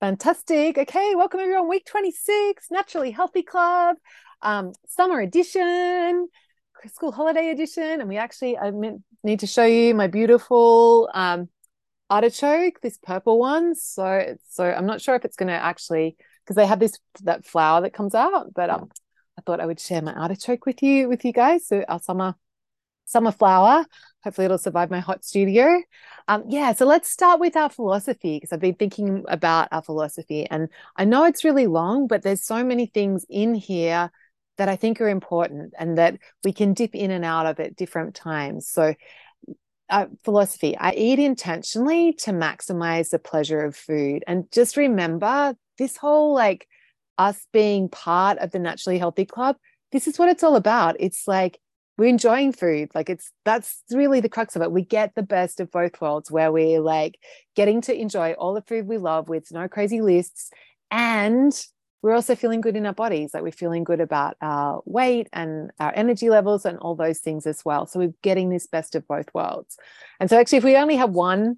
Fantastic. 0.00 0.76
Okay, 0.76 1.14
welcome 1.14 1.40
everyone. 1.40 1.70
Week 1.70 1.86
26, 1.86 2.66
Naturally 2.70 3.10
Healthy 3.10 3.42
Club, 3.42 3.96
um, 4.42 4.72
summer 4.86 5.20
edition, 5.20 6.28
school 6.92 7.12
holiday 7.12 7.48
edition. 7.48 8.02
And 8.02 8.06
we 8.06 8.18
actually 8.18 8.58
I 8.58 8.72
meant, 8.72 9.02
need 9.24 9.40
to 9.40 9.46
show 9.46 9.64
you 9.64 9.94
my 9.94 10.06
beautiful 10.06 11.08
um, 11.14 11.48
artichoke, 12.10 12.78
this 12.82 12.98
purple 12.98 13.38
one. 13.38 13.74
So, 13.74 14.36
so 14.50 14.70
I'm 14.70 14.84
not 14.84 15.00
sure 15.00 15.14
if 15.14 15.24
it's 15.24 15.36
going 15.36 15.48
to 15.48 15.54
actually, 15.54 16.18
because 16.44 16.56
they 16.56 16.66
have 16.66 16.78
this 16.78 16.98
that 17.22 17.46
flower 17.46 17.80
that 17.80 17.94
comes 17.94 18.14
out, 18.14 18.52
but 18.54 18.68
um, 18.68 18.90
I 19.38 19.42
thought 19.46 19.60
I 19.60 19.66
would 19.66 19.80
share 19.80 20.02
my 20.02 20.12
artichoke 20.12 20.66
with 20.66 20.82
you, 20.82 21.08
with 21.08 21.24
you 21.24 21.32
guys. 21.32 21.66
So 21.66 21.82
our 21.88 22.00
summer 22.00 22.34
summer 23.06 23.32
flower. 23.32 23.86
Hopefully, 24.26 24.46
it'll 24.46 24.58
survive 24.58 24.90
my 24.90 24.98
hot 24.98 25.24
studio. 25.24 25.80
Um, 26.26 26.42
yeah, 26.48 26.72
so 26.72 26.84
let's 26.84 27.08
start 27.08 27.38
with 27.38 27.56
our 27.56 27.70
philosophy 27.70 28.34
because 28.34 28.52
I've 28.52 28.58
been 28.58 28.74
thinking 28.74 29.24
about 29.28 29.68
our 29.70 29.82
philosophy, 29.82 30.46
and 30.50 30.68
I 30.96 31.04
know 31.04 31.22
it's 31.22 31.44
really 31.44 31.68
long, 31.68 32.08
but 32.08 32.22
there's 32.22 32.42
so 32.42 32.64
many 32.64 32.86
things 32.86 33.24
in 33.30 33.54
here 33.54 34.10
that 34.58 34.68
I 34.68 34.74
think 34.74 35.00
are 35.00 35.08
important 35.08 35.74
and 35.78 35.96
that 35.98 36.18
we 36.42 36.52
can 36.52 36.74
dip 36.74 36.96
in 36.96 37.12
and 37.12 37.24
out 37.24 37.46
of 37.46 37.60
at 37.60 37.76
different 37.76 38.16
times. 38.16 38.66
So, 38.66 38.94
uh, 39.90 40.06
philosophy 40.24 40.76
I 40.76 40.90
eat 40.94 41.20
intentionally 41.20 42.14
to 42.14 42.32
maximize 42.32 43.10
the 43.10 43.20
pleasure 43.20 43.60
of 43.60 43.76
food. 43.76 44.24
And 44.26 44.50
just 44.50 44.76
remember 44.76 45.54
this 45.78 45.96
whole 45.96 46.34
like 46.34 46.66
us 47.16 47.46
being 47.52 47.88
part 47.88 48.38
of 48.38 48.50
the 48.50 48.58
Naturally 48.58 48.98
Healthy 48.98 49.26
Club, 49.26 49.54
this 49.92 50.08
is 50.08 50.18
what 50.18 50.30
it's 50.30 50.42
all 50.42 50.56
about. 50.56 50.96
It's 50.98 51.28
like 51.28 51.60
we're 51.96 52.08
enjoying 52.08 52.52
food. 52.52 52.90
Like 52.94 53.08
it's 53.08 53.32
that's 53.44 53.82
really 53.90 54.20
the 54.20 54.28
crux 54.28 54.56
of 54.56 54.62
it. 54.62 54.72
We 54.72 54.82
get 54.82 55.14
the 55.14 55.22
best 55.22 55.60
of 55.60 55.70
both 55.70 56.00
worlds 56.00 56.30
where 56.30 56.52
we're 56.52 56.80
like 56.80 57.18
getting 57.54 57.80
to 57.82 57.98
enjoy 57.98 58.32
all 58.32 58.54
the 58.54 58.62
food 58.62 58.86
we 58.86 58.98
love 58.98 59.28
with 59.28 59.50
no 59.52 59.68
crazy 59.68 60.00
lists 60.00 60.50
and 60.90 61.52
we're 62.02 62.14
also 62.14 62.36
feeling 62.36 62.60
good 62.60 62.76
in 62.76 62.86
our 62.86 62.92
bodies. 62.92 63.32
Like 63.32 63.42
we're 63.42 63.50
feeling 63.50 63.82
good 63.82 64.00
about 64.00 64.36
our 64.40 64.82
weight 64.84 65.28
and 65.32 65.70
our 65.80 65.92
energy 65.96 66.28
levels 66.28 66.64
and 66.64 66.78
all 66.78 66.94
those 66.94 67.18
things 67.18 67.46
as 67.46 67.64
well. 67.64 67.86
So 67.86 67.98
we're 67.98 68.14
getting 68.22 68.50
this 68.50 68.66
best 68.66 68.94
of 68.94 69.08
both 69.08 69.26
worlds. 69.34 69.76
And 70.20 70.28
so 70.30 70.38
actually 70.38 70.58
if 70.58 70.64
we 70.64 70.76
only 70.76 70.96
have 70.96 71.10
one 71.10 71.56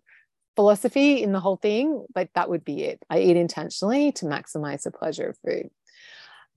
philosophy 0.57 1.23
in 1.23 1.33
the 1.33 1.41
whole 1.41 1.57
thing 1.57 2.05
like 2.15 2.33
that 2.35 2.49
would 2.49 2.65
be 2.65 2.85
it. 2.85 3.05
I 3.11 3.21
eat 3.21 3.37
intentionally 3.37 4.13
to 4.13 4.25
maximize 4.25 4.85
the 4.85 4.91
pleasure 4.91 5.29
of 5.29 5.39
food 5.45 5.71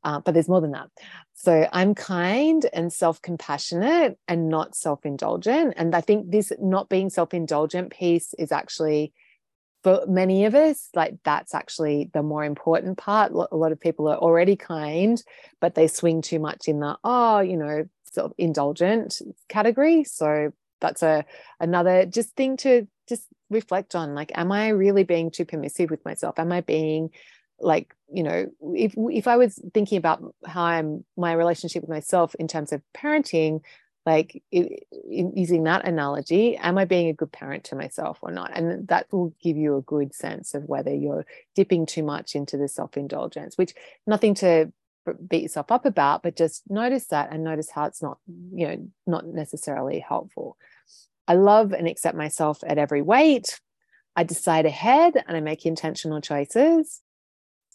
uh, 0.04 0.20
but 0.20 0.34
there's 0.34 0.50
more 0.50 0.62
than 0.62 0.72
that. 0.72 0.90
So 1.34 1.68
I'm 1.72 1.96
kind 1.96 2.66
and 2.74 2.92
self 2.92 3.22
compassionate 3.22 4.18
and 4.28 4.50
not 4.50 4.76
self 4.76 5.06
indulgent. 5.06 5.74
And 5.78 5.96
I 5.96 6.02
think 6.02 6.32
this 6.32 6.52
not 6.60 6.90
being 6.90 7.10
self 7.10 7.34
indulgent 7.34 7.92
piece 7.92 8.34
is 8.36 8.52
actually, 8.52 9.14
for 9.84 10.06
many 10.08 10.46
of 10.46 10.56
us, 10.56 10.90
like 10.96 11.16
that's 11.24 11.54
actually 11.54 12.10
the 12.14 12.24
more 12.24 12.44
important 12.44 12.98
part. 12.98 13.32
A 13.32 13.56
lot 13.56 13.72
of 13.72 13.80
people 13.80 14.08
are 14.08 14.18
already 14.18 14.56
kind, 14.56 15.22
but 15.60 15.76
they 15.76 15.88
swing 15.88 16.22
too 16.22 16.40
much 16.40 16.68
in 16.68 16.80
the, 16.80 16.98
oh, 17.04 17.40
you 17.40 17.58
know, 17.58 17.86
sort 18.12 18.26
of 18.26 18.34
indulgent 18.38 19.22
category. 19.50 20.04
So 20.04 20.52
that's 20.82 21.04
a 21.04 21.24
another 21.60 22.06
just 22.06 22.36
thing 22.36 22.58
to 22.58 22.88
just 23.08 23.28
reflect 23.50 23.96
on 23.96 24.16
like 24.16 24.32
am 24.36 24.52
i 24.52 24.70
really 24.70 25.04
being 25.04 25.30
too 25.30 25.46
permissive 25.46 25.90
with 25.90 26.04
myself 26.04 26.40
am 26.40 26.52
i 26.52 26.62
being 26.62 27.10
like 27.62 27.96
you 28.12 28.24
know 28.24 28.48
if 28.76 28.94
if 28.98 29.28
i 29.28 29.38
was 29.38 29.60
thinking 29.74 29.98
about 29.98 30.24
how 30.46 30.64
i'm 30.64 31.04
my 31.18 31.34
relationship 31.34 31.82
with 31.82 31.90
myself 31.90 32.36
in 32.36 32.48
terms 32.48 32.72
of 32.72 32.82
parenting 32.96 33.62
like 34.06 34.42
it, 34.52 34.88
using 35.10 35.64
that 35.64 35.86
analogy 35.86 36.58
am 36.58 36.78
i 36.78 36.86
being 36.86 37.08
a 37.08 37.14
good 37.14 37.32
parent 37.32 37.64
to 37.64 37.76
myself 37.76 38.18
or 38.22 38.32
not? 38.32 38.52
And 38.56 38.88
that 38.88 39.08
will 39.12 39.34
give 39.42 39.58
you 39.58 39.78
a 39.78 39.82
good 39.82 40.14
sense 40.14 40.56
of 40.56 40.64
whether 40.64 40.94
you're 40.94 41.26
dipping 41.56 41.86
too 41.86 42.04
much 42.04 42.36
into 42.36 42.58
the 42.58 42.68
self-indulgence 42.68 43.58
which 43.58 43.74
nothing 44.08 44.34
to 44.36 44.72
beat 45.28 45.44
yourself 45.44 45.72
up 45.72 45.86
about 45.86 46.24
but 46.24 46.36
just 46.36 46.64
notice 46.70 47.06
that 47.08 47.32
and 47.32 47.44
notice 47.44 47.70
how 47.70 47.86
it's 47.86 48.02
not 48.02 48.18
you 48.54 48.68
know 48.68 48.88
not 49.08 49.26
necessarily 49.26 50.00
helpful. 50.00 50.58
I 51.28 51.36
love 51.36 51.72
and 51.72 51.88
accept 51.88 52.18
myself 52.18 52.60
at 52.66 52.78
every 52.78 53.02
weight. 53.02 53.60
I 54.16 54.24
decide 54.24 54.66
ahead 54.66 55.14
and 55.28 55.38
i 55.38 55.40
make 55.40 55.66
intentional 55.66 56.22
choices 56.22 57.02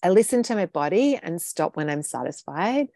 I 0.06 0.11
listen 0.11 0.44
to 0.44 0.55
my 0.55 0.67
body 0.67 1.19
and 1.21 1.43
stop 1.43 1.77
when 1.77 1.91
I'm 1.91 2.03
satisfied. 2.05 2.87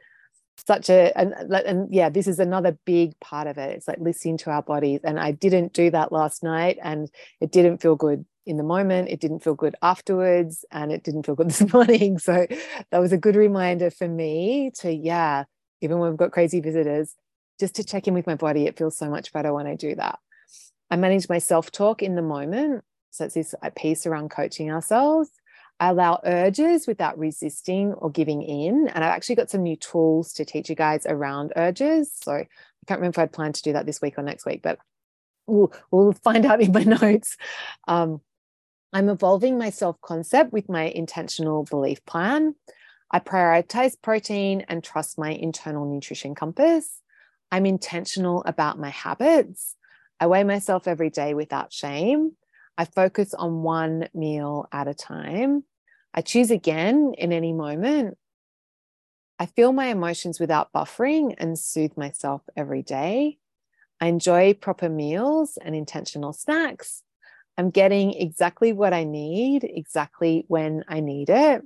Such 0.64 0.88
a, 0.88 1.12
and, 1.18 1.34
and 1.52 1.92
yeah, 1.92 2.08
this 2.08 2.28
is 2.28 2.38
another 2.38 2.78
big 2.84 3.18
part 3.18 3.48
of 3.48 3.58
it. 3.58 3.74
It's 3.76 3.88
like 3.88 3.98
listening 3.98 4.38
to 4.38 4.50
our 4.50 4.62
bodies. 4.62 5.00
And 5.02 5.18
I 5.18 5.32
didn't 5.32 5.72
do 5.72 5.90
that 5.90 6.12
last 6.12 6.44
night 6.44 6.78
and 6.80 7.10
it 7.40 7.50
didn't 7.50 7.78
feel 7.78 7.96
good 7.96 8.24
in 8.46 8.58
the 8.58 8.62
moment. 8.62 9.08
It 9.08 9.18
didn't 9.18 9.40
feel 9.40 9.56
good 9.56 9.74
afterwards 9.82 10.64
and 10.70 10.92
it 10.92 11.02
didn't 11.02 11.26
feel 11.26 11.34
good 11.34 11.48
this 11.50 11.72
morning. 11.72 12.20
So 12.20 12.46
that 12.92 12.98
was 12.98 13.10
a 13.10 13.18
good 13.18 13.34
reminder 13.34 13.90
for 13.90 14.06
me 14.06 14.70
to, 14.76 14.92
yeah, 14.92 15.46
even 15.80 15.98
when 15.98 16.10
we've 16.10 16.16
got 16.16 16.30
crazy 16.30 16.60
visitors, 16.60 17.16
just 17.58 17.74
to 17.74 17.82
check 17.82 18.06
in 18.06 18.14
with 18.14 18.28
my 18.28 18.36
body. 18.36 18.66
It 18.66 18.78
feels 18.78 18.96
so 18.96 19.10
much 19.10 19.32
better 19.32 19.52
when 19.52 19.66
I 19.66 19.74
do 19.74 19.96
that. 19.96 20.20
I 20.92 20.94
manage 20.94 21.28
my 21.28 21.38
self 21.38 21.72
talk 21.72 22.04
in 22.04 22.14
the 22.14 22.22
moment. 22.22 22.84
So 23.10 23.24
it's 23.24 23.34
this 23.34 23.52
uh, 23.60 23.70
piece 23.74 24.06
around 24.06 24.30
coaching 24.30 24.70
ourselves. 24.70 25.30
I 25.80 25.88
allow 25.88 26.20
urges 26.24 26.86
without 26.86 27.18
resisting 27.18 27.94
or 27.94 28.10
giving 28.10 28.42
in. 28.42 28.88
And 28.88 29.02
I've 29.02 29.12
actually 29.12 29.36
got 29.36 29.50
some 29.50 29.62
new 29.62 29.76
tools 29.76 30.34
to 30.34 30.44
teach 30.44 30.68
you 30.68 30.76
guys 30.76 31.06
around 31.06 31.54
urges. 31.56 32.12
So 32.22 32.32
I 32.32 32.46
can't 32.86 33.00
remember 33.00 33.20
if 33.20 33.24
I'd 33.24 33.32
planned 33.32 33.54
to 33.56 33.62
do 33.62 33.72
that 33.72 33.86
this 33.86 34.02
week 34.02 34.18
or 34.18 34.22
next 34.22 34.44
week, 34.44 34.60
but 34.62 34.78
we'll, 35.46 35.72
we'll 35.90 36.12
find 36.24 36.44
out 36.44 36.60
in 36.60 36.70
my 36.70 36.84
notes. 36.84 37.36
Um, 37.88 38.20
I'm 38.92 39.08
evolving 39.08 39.56
my 39.56 39.70
self 39.70 40.00
concept 40.02 40.52
with 40.52 40.68
my 40.68 40.82
intentional 40.82 41.64
belief 41.64 42.04
plan. 42.04 42.56
I 43.10 43.20
prioritize 43.20 43.94
protein 44.00 44.66
and 44.68 44.84
trust 44.84 45.18
my 45.18 45.30
internal 45.30 45.90
nutrition 45.90 46.34
compass. 46.34 47.00
I'm 47.50 47.66
intentional 47.66 48.42
about 48.44 48.78
my 48.78 48.90
habits. 48.90 49.76
I 50.20 50.26
weigh 50.26 50.44
myself 50.44 50.86
every 50.86 51.10
day 51.10 51.34
without 51.34 51.72
shame. 51.72 52.32
I 52.76 52.84
focus 52.84 53.32
on 53.34 53.62
one 53.62 54.08
meal 54.14 54.68
at 54.72 54.86
a 54.86 54.94
time. 54.94 55.64
I 56.12 56.22
choose 56.22 56.50
again 56.50 57.14
in 57.16 57.32
any 57.32 57.52
moment. 57.52 58.16
I 59.38 59.46
feel 59.46 59.72
my 59.72 59.86
emotions 59.86 60.38
without 60.38 60.72
buffering 60.72 61.34
and 61.38 61.58
soothe 61.58 61.96
myself 61.96 62.42
every 62.56 62.82
day. 62.82 63.38
I 64.00 64.08
enjoy 64.08 64.54
proper 64.54 64.88
meals 64.88 65.58
and 65.62 65.74
intentional 65.74 66.32
snacks. 66.32 67.02
I'm 67.56 67.70
getting 67.70 68.12
exactly 68.14 68.72
what 68.72 68.92
I 68.92 69.04
need, 69.04 69.64
exactly 69.64 70.44
when 70.48 70.84
I 70.88 71.00
need 71.00 71.30
it. 71.30 71.62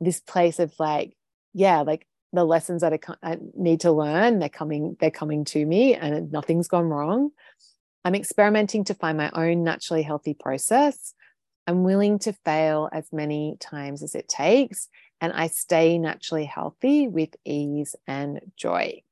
This 0.00 0.20
place 0.20 0.58
of 0.58 0.72
like, 0.78 1.16
yeah, 1.52 1.80
like 1.80 2.06
the 2.32 2.44
lessons 2.44 2.82
that 2.82 2.92
I 3.22 3.38
need 3.54 3.80
to 3.80 3.92
learn, 3.92 4.38
they're 4.38 4.48
coming, 4.48 4.96
they're 5.00 5.10
coming 5.10 5.44
to 5.46 5.64
me, 5.64 5.94
and 5.94 6.32
nothing's 6.32 6.68
gone 6.68 6.86
wrong. 6.86 7.30
I'm 8.04 8.14
experimenting 8.14 8.84
to 8.84 8.94
find 8.94 9.16
my 9.16 9.30
own 9.32 9.64
naturally 9.64 10.02
healthy 10.02 10.34
process. 10.34 11.14
I'm 11.66 11.82
willing 11.82 12.18
to 12.20 12.32
fail 12.32 12.88
as 12.92 13.12
many 13.12 13.56
times 13.58 14.02
as 14.02 14.14
it 14.14 14.28
takes, 14.28 14.88
and 15.20 15.32
I 15.32 15.46
stay 15.46 15.98
naturally 15.98 16.44
healthy 16.44 17.08
with 17.08 17.30
ease 17.44 17.96
and 18.06 18.40
joy. 18.56 19.02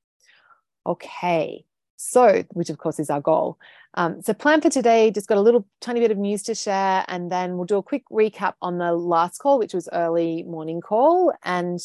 Okay, 0.86 1.64
so 1.96 2.44
which 2.50 2.70
of 2.70 2.78
course 2.78 2.98
is 2.98 3.10
our 3.10 3.20
goal. 3.20 3.58
Um, 3.94 4.22
so, 4.22 4.32
plan 4.32 4.60
for 4.60 4.70
today, 4.70 5.10
just 5.10 5.28
got 5.28 5.38
a 5.38 5.42
little 5.42 5.66
tiny 5.80 6.00
bit 6.00 6.10
of 6.10 6.18
news 6.18 6.42
to 6.44 6.54
share, 6.54 7.04
and 7.08 7.30
then 7.30 7.56
we'll 7.56 7.66
do 7.66 7.76
a 7.76 7.82
quick 7.82 8.04
recap 8.10 8.54
on 8.60 8.78
the 8.78 8.92
last 8.92 9.38
call, 9.38 9.58
which 9.58 9.74
was 9.74 9.88
early 9.92 10.42
morning 10.42 10.80
call. 10.80 11.32
And 11.44 11.78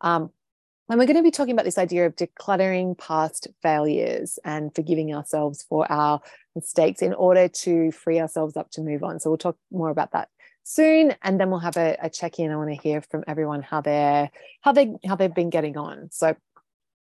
um, 0.00 0.30
and 0.88 0.98
we're 0.98 1.06
going 1.06 1.16
to 1.16 1.22
be 1.22 1.30
talking 1.30 1.52
about 1.52 1.64
this 1.64 1.78
idea 1.78 2.06
of 2.06 2.16
decluttering 2.16 2.96
past 2.96 3.48
failures 3.62 4.38
and 4.44 4.74
forgiving 4.74 5.14
ourselves 5.14 5.62
for 5.68 5.90
our 5.90 6.20
mistakes 6.54 7.02
in 7.02 7.12
order 7.14 7.48
to 7.48 7.92
free 7.92 8.20
ourselves 8.20 8.56
up 8.56 8.70
to 8.70 8.80
move 8.80 9.02
on. 9.02 9.20
So 9.20 9.30
we'll 9.30 9.38
talk 9.38 9.56
more 9.70 9.90
about 9.90 10.12
that 10.12 10.28
soon, 10.64 11.14
and 11.22 11.38
then 11.38 11.50
we'll 11.50 11.60
have 11.60 11.76
a, 11.76 11.96
a 12.00 12.10
check 12.10 12.38
in. 12.38 12.50
I 12.50 12.56
want 12.56 12.70
to 12.70 12.82
hear 12.82 13.02
from 13.02 13.24
everyone 13.26 13.62
how 13.62 13.80
they're 13.80 14.30
how 14.62 14.72
they 14.72 14.94
how 15.06 15.16
they've 15.16 15.34
been 15.34 15.50
getting 15.50 15.76
on. 15.76 16.10
So, 16.10 16.36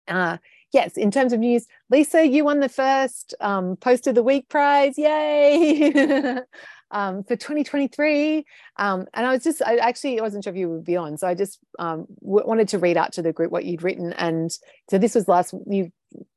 uh, 0.07 0.37
yes, 0.71 0.97
in 0.97 1.11
terms 1.11 1.33
of 1.33 1.39
news, 1.39 1.65
Lisa, 1.89 2.25
you 2.27 2.45
won 2.45 2.59
the 2.59 2.69
first 2.69 3.33
um, 3.39 3.75
Post 3.77 4.07
of 4.07 4.15
the 4.15 4.23
Week 4.23 4.49
prize. 4.49 4.97
Yay! 4.97 6.39
um, 6.93 7.23
for 7.23 7.35
2023. 7.35 8.45
Um, 8.77 9.07
and 9.13 9.25
I 9.25 9.33
was 9.33 9.43
just, 9.43 9.61
I 9.61 9.77
actually 9.77 10.21
wasn't 10.21 10.45
sure 10.45 10.53
if 10.53 10.57
you 10.57 10.69
would 10.69 10.85
be 10.85 10.95
on. 10.95 11.17
So 11.17 11.27
I 11.27 11.35
just 11.35 11.59
um, 11.79 12.05
w- 12.21 12.47
wanted 12.47 12.69
to 12.69 12.79
read 12.79 12.95
out 12.95 13.11
to 13.13 13.21
the 13.21 13.33
group 13.33 13.51
what 13.51 13.65
you'd 13.65 13.83
written. 13.83 14.13
And 14.13 14.51
so 14.89 14.97
this 14.97 15.15
was 15.15 15.27
last, 15.27 15.53
you 15.67 15.91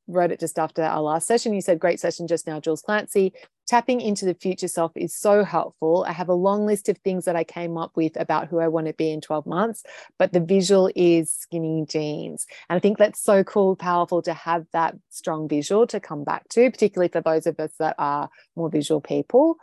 wrote 0.08 0.30
it 0.30 0.40
just 0.40 0.58
after 0.58 0.82
our 0.82 1.02
last 1.02 1.26
session. 1.26 1.52
You 1.52 1.60
said, 1.60 1.78
Great 1.78 2.00
session 2.00 2.26
just 2.26 2.46
now, 2.46 2.58
Jules 2.58 2.82
Clancy. 2.82 3.32
Tapping 3.66 4.00
into 4.00 4.24
the 4.24 4.34
future 4.34 4.68
self 4.68 4.92
is 4.94 5.12
so 5.12 5.42
helpful. 5.42 6.04
I 6.08 6.12
have 6.12 6.28
a 6.28 6.34
long 6.34 6.66
list 6.66 6.88
of 6.88 6.98
things 6.98 7.24
that 7.24 7.34
I 7.34 7.42
came 7.42 7.76
up 7.76 7.96
with 7.96 8.18
about 8.18 8.46
who 8.46 8.60
I 8.60 8.68
want 8.68 8.86
to 8.86 8.92
be 8.92 9.10
in 9.10 9.20
12 9.20 9.44
months, 9.44 9.82
but 10.18 10.32
the 10.32 10.40
visual 10.40 10.88
is 10.94 11.32
skinny 11.32 11.84
jeans. 11.88 12.46
And 12.70 12.76
I 12.76 12.80
think 12.80 12.96
that's 12.96 13.20
so 13.20 13.42
cool, 13.42 13.74
powerful 13.74 14.22
to 14.22 14.32
have 14.32 14.66
that 14.72 14.94
strong 15.10 15.48
visual 15.48 15.86
to 15.88 15.98
come 15.98 16.22
back 16.22 16.48
to, 16.50 16.70
particularly 16.70 17.08
for 17.08 17.20
those 17.20 17.46
of 17.46 17.58
us 17.58 17.72
that 17.80 17.96
are 17.98 18.30
more 18.54 18.70
visual 18.70 19.00
people. 19.00 19.56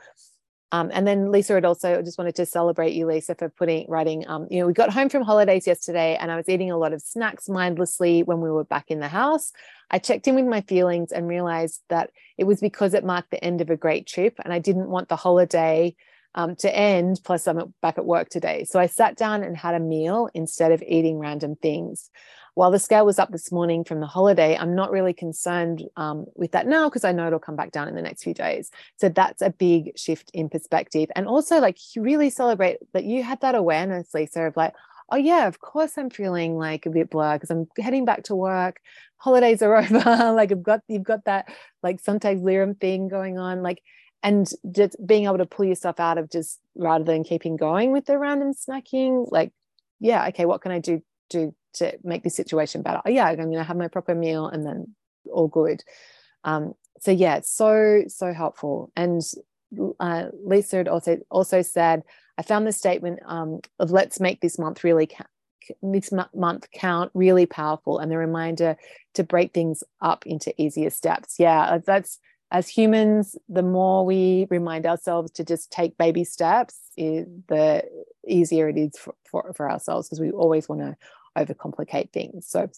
Um, 0.74 0.90
and 0.92 1.06
then 1.06 1.31
Lisa 1.31 1.54
had 1.54 1.66
also 1.66 2.02
just 2.02 2.18
wanted 2.18 2.34
to 2.38 2.48
celebrate 2.48 2.94
you, 2.94 3.06
Lisa, 3.06 3.36
for 3.36 3.48
putting 3.48 3.86
writing. 3.88 4.28
Um, 4.28 4.48
you 4.50 4.60
know, 4.60 4.66
we 4.66 4.74
got 4.74 4.92
home 4.92 5.08
from 5.08 5.22
holidays 5.22 5.68
yesterday, 5.68 6.18
and 6.20 6.31
I 6.31 6.36
was 6.36 6.50
eating 6.50 6.72
a 6.72 6.78
lot 6.78 6.94
of 6.94 7.02
snacks 7.04 7.48
mindlessly 7.48 8.24
when 8.24 8.42
we 8.42 8.50
were 8.50 8.64
back 8.64 8.90
in 8.90 9.00
the 9.00 9.08
house. 9.08 9.52
I 9.92 10.00
checked 10.00 10.28
in 10.28 10.34
with 10.34 10.46
my 10.46 10.62
feelings 10.62 11.12
and 11.12 11.28
realized 11.28 11.81
that 11.90 12.10
it 12.40 12.46
was 12.46 12.60
because 12.60 12.96
it 12.96 13.06
marked 13.06 13.30
the 13.30 13.44
end 13.44 13.62
of 13.62 13.70
a 13.70 13.78
great 13.78 14.08
trip, 14.08 14.40
and 14.44 14.52
I 14.52 14.58
didn't 14.58 14.90
want 14.90 15.10
the 15.10 15.16
holiday 15.16 15.96
um, 16.34 16.56
to 16.56 16.75
end. 16.75 17.22
Plus, 17.24 17.48
I'm 17.48 17.75
back 17.84 18.00
at 18.00 18.06
work 18.08 18.30
today, 18.30 18.64
so 18.64 18.80
I 18.80 18.88
sat 18.88 19.16
down 19.16 19.44
and 19.44 19.56
had 19.56 19.75
a 19.75 19.80
meal 19.80 20.28
instead 20.34 20.72
of 20.72 20.81
eating 20.81 21.20
random 21.20 21.56
things 21.56 22.10
while 22.56 22.72
the 22.72 22.80
scale 22.80 23.06
was 23.06 23.18
up 23.18 23.32
this 23.32 23.52
morning 23.52 23.84
from 23.84 24.00
the 24.00 24.06
holiday, 24.08 24.56
I'm 24.56 24.76
not 24.76 24.92
really 24.92 25.14
concerned 25.14 25.84
um, 25.98 26.26
with 26.36 26.52
that 26.52 26.68
now 26.68 26.88
because 26.88 27.04
I 27.04 27.12
know 27.12 27.28
it'll 27.28 27.40
come 27.40 27.56
back 27.56 27.72
down 27.72 27.88
in 27.88 27.96
the 27.96 28.02
next 28.02 28.24
few 28.24 28.34
days. 28.34 28.70
So 28.98 29.10
that's 29.10 29.42
a 29.42 29.50
big 29.50 29.98
shift 29.98 30.30
in 30.34 30.50
perspective. 30.50 31.10
And 31.16 31.28
also, 31.28 31.60
like, 31.60 31.78
really 31.96 32.30
celebrate 32.30 32.78
that 32.94 33.06
you 33.06 33.24
had 33.24 33.42
that 33.42 33.56
awareness, 33.56 34.14
Lisa, 34.14 34.44
of 34.44 34.56
like, 34.56 34.74
oh, 35.10 35.18
yeah, 35.18 35.48
of 35.48 35.60
course 35.60 35.98
I'm 35.98 36.12
feeling 36.12 36.58
like 36.58 36.86
a 36.86 36.92
bit 36.92 37.10
blurred 37.10 37.42
because 37.42 37.50
I'm 37.50 37.68
heading 37.80 38.06
back 38.06 38.24
to 38.26 38.36
work. 38.36 38.80
Holidays 39.18 39.64
are 39.64 39.76
over. 39.78 40.34
like, 40.34 40.52
I've 40.52 40.64
got, 40.64 40.82
you've 40.88 41.04
got 41.04 41.26
that, 41.26 41.52
like, 41.82 42.00
sometimes 42.02 42.44
lyrum 42.44 42.76
thing 42.76 43.08
going 43.08 43.40
on. 43.40 43.64
Like, 43.64 43.82
and 44.22 44.48
just 44.72 44.96
being 45.06 45.26
able 45.26 45.40
to 45.40 45.46
pull 45.46 45.66
yourself 45.66 46.00
out 46.00 46.18
of 46.18 46.30
just 46.30 46.60
rather 46.76 47.04
than 47.04 47.24
keeping 47.24 47.58
going 47.58 47.92
with 47.92 48.06
the 48.06 48.18
random 48.20 48.54
snacking, 48.54 49.30
like, 49.32 49.52
yeah, 50.00 50.28
okay, 50.28 50.46
what 50.46 50.62
can 50.62 50.72
I 50.72 50.80
do 50.80 51.02
do 51.30 51.56
to 51.74 51.98
make 52.04 52.24
this 52.24 52.36
situation 52.36 52.81
better. 52.81 53.02
Oh, 53.06 53.10
yeah, 53.10 53.25
I'm 53.25 53.36
going 53.36 53.54
to 53.54 53.64
have 53.64 53.78
my 53.78 53.88
proper 53.88 54.16
meal 54.16 54.48
and 54.48 54.66
then 54.66 54.96
all 55.31 55.48
good. 55.48 55.84
Um, 56.44 56.74
so 57.00 57.12
yeah, 57.12 57.36
it's 57.36 57.52
so 57.52 58.04
so 58.08 58.34
helpful. 58.34 58.92
And 58.96 59.22
uh, 60.00 60.25
Lisa 60.44 60.78
had 60.78 60.88
also 60.88 61.20
also 61.30 61.62
said, 61.62 62.04
I 62.38 62.44
found 62.44 62.66
the 62.68 62.72
statement 62.72 63.20
um, 63.25 63.60
of 63.80 63.92
"Let's 63.92 64.20
make 64.20 64.42
this 64.42 64.58
month 64.58 64.84
really 64.84 65.08
count." 65.08 65.30
This 65.81 66.12
month 66.34 66.68
count 66.74 67.12
really 67.14 67.46
powerful, 67.46 68.00
and 68.00 68.12
the 68.12 68.18
reminder 68.18 68.75
to 69.14 69.24
break 69.24 69.54
things 69.54 69.84
up 70.02 70.25
into 70.25 70.54
easier 70.62 70.90
steps. 70.90 71.36
Yeah, 71.40 71.62
uh, 71.62 71.80
that's 71.86 72.20
as 72.52 72.70
humans, 72.70 73.36
the 73.50 73.64
more 73.64 74.06
we 74.06 74.46
remind 74.52 74.86
ourselves 74.86 75.31
to 75.31 75.44
just 75.44 75.72
take 75.72 75.98
baby 75.98 76.24
steps, 76.24 76.80
the 76.96 77.84
easier 78.28 78.70
it 78.70 78.78
is 78.78 78.96
for, 78.96 79.16
for, 79.25 79.54
for 79.54 79.72
ourselves 79.72 80.08
because 80.08 80.20
we 80.20 80.30
always 80.31 80.70
want 80.70 80.81
to 80.81 80.96
overcomplicate 81.38 82.12
things. 82.12 82.48
So 82.48 82.70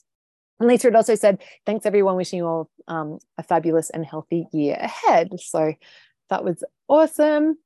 and 0.60 0.70
Lisa 0.70 0.88
had 0.88 0.96
also 0.96 1.16
said, 1.16 1.44
thanks 1.66 1.86
everyone, 1.86 2.16
wishing 2.16 2.38
you 2.38 2.48
all 2.48 2.70
um, 2.88 3.20
a 3.38 3.44
fabulous 3.44 3.90
and 3.90 4.06
healthy 4.06 4.48
year 4.54 4.78
ahead. 4.80 5.30
So 5.40 5.74
that 6.30 6.46
was 6.46 6.64
awesome. 6.88 7.58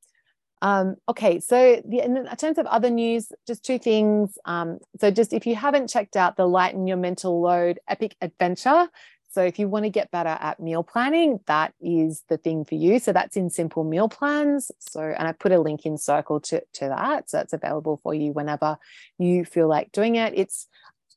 Um, 0.61 0.95
okay, 1.07 1.39
so 1.39 1.81
the, 1.85 2.03
in 2.03 2.27
terms 2.37 2.57
of 2.57 2.65
other 2.65 2.89
news, 2.89 3.31
just 3.47 3.63
two 3.63 3.79
things. 3.79 4.37
Um, 4.45 4.79
so 4.99 5.11
just 5.11 5.33
if 5.33 5.45
you 5.45 5.55
haven't 5.55 5.89
checked 5.89 6.15
out 6.15 6.35
the 6.35 6.47
Lighten 6.47 6.87
Your 6.87 6.97
Mental 6.97 7.39
Load 7.39 7.79
Epic 7.87 8.15
Adventure, 8.21 8.89
so 9.31 9.43
if 9.43 9.59
you 9.59 9.67
want 9.67 9.85
to 9.85 9.89
get 9.89 10.09
better 10.09 10.29
at 10.29 10.59
meal 10.59 10.81
planning, 10.81 11.39
that 11.45 11.73
is 11.79 12.23
the 12.29 12.37
thing 12.37 12.65
for 12.65 12.75
you. 12.75 12.99
So 12.99 13.13
that's 13.13 13.37
in 13.37 13.51
simple 13.51 13.83
meal 13.83 14.09
plans. 14.09 14.71
So, 14.79 15.01
and 15.01 15.27
I 15.27 15.33
put 15.33 15.51
a 15.51 15.59
link 15.59 15.85
in 15.85 15.97
circle 15.99 16.39
to, 16.41 16.63
to 16.73 16.87
that. 16.87 17.29
So 17.29 17.37
that's 17.37 17.53
available 17.53 17.99
for 18.01 18.13
you 18.15 18.31
whenever 18.31 18.77
you 19.19 19.45
feel 19.45 19.67
like 19.67 19.91
doing 19.91 20.15
it. 20.15 20.33
It's 20.35 20.67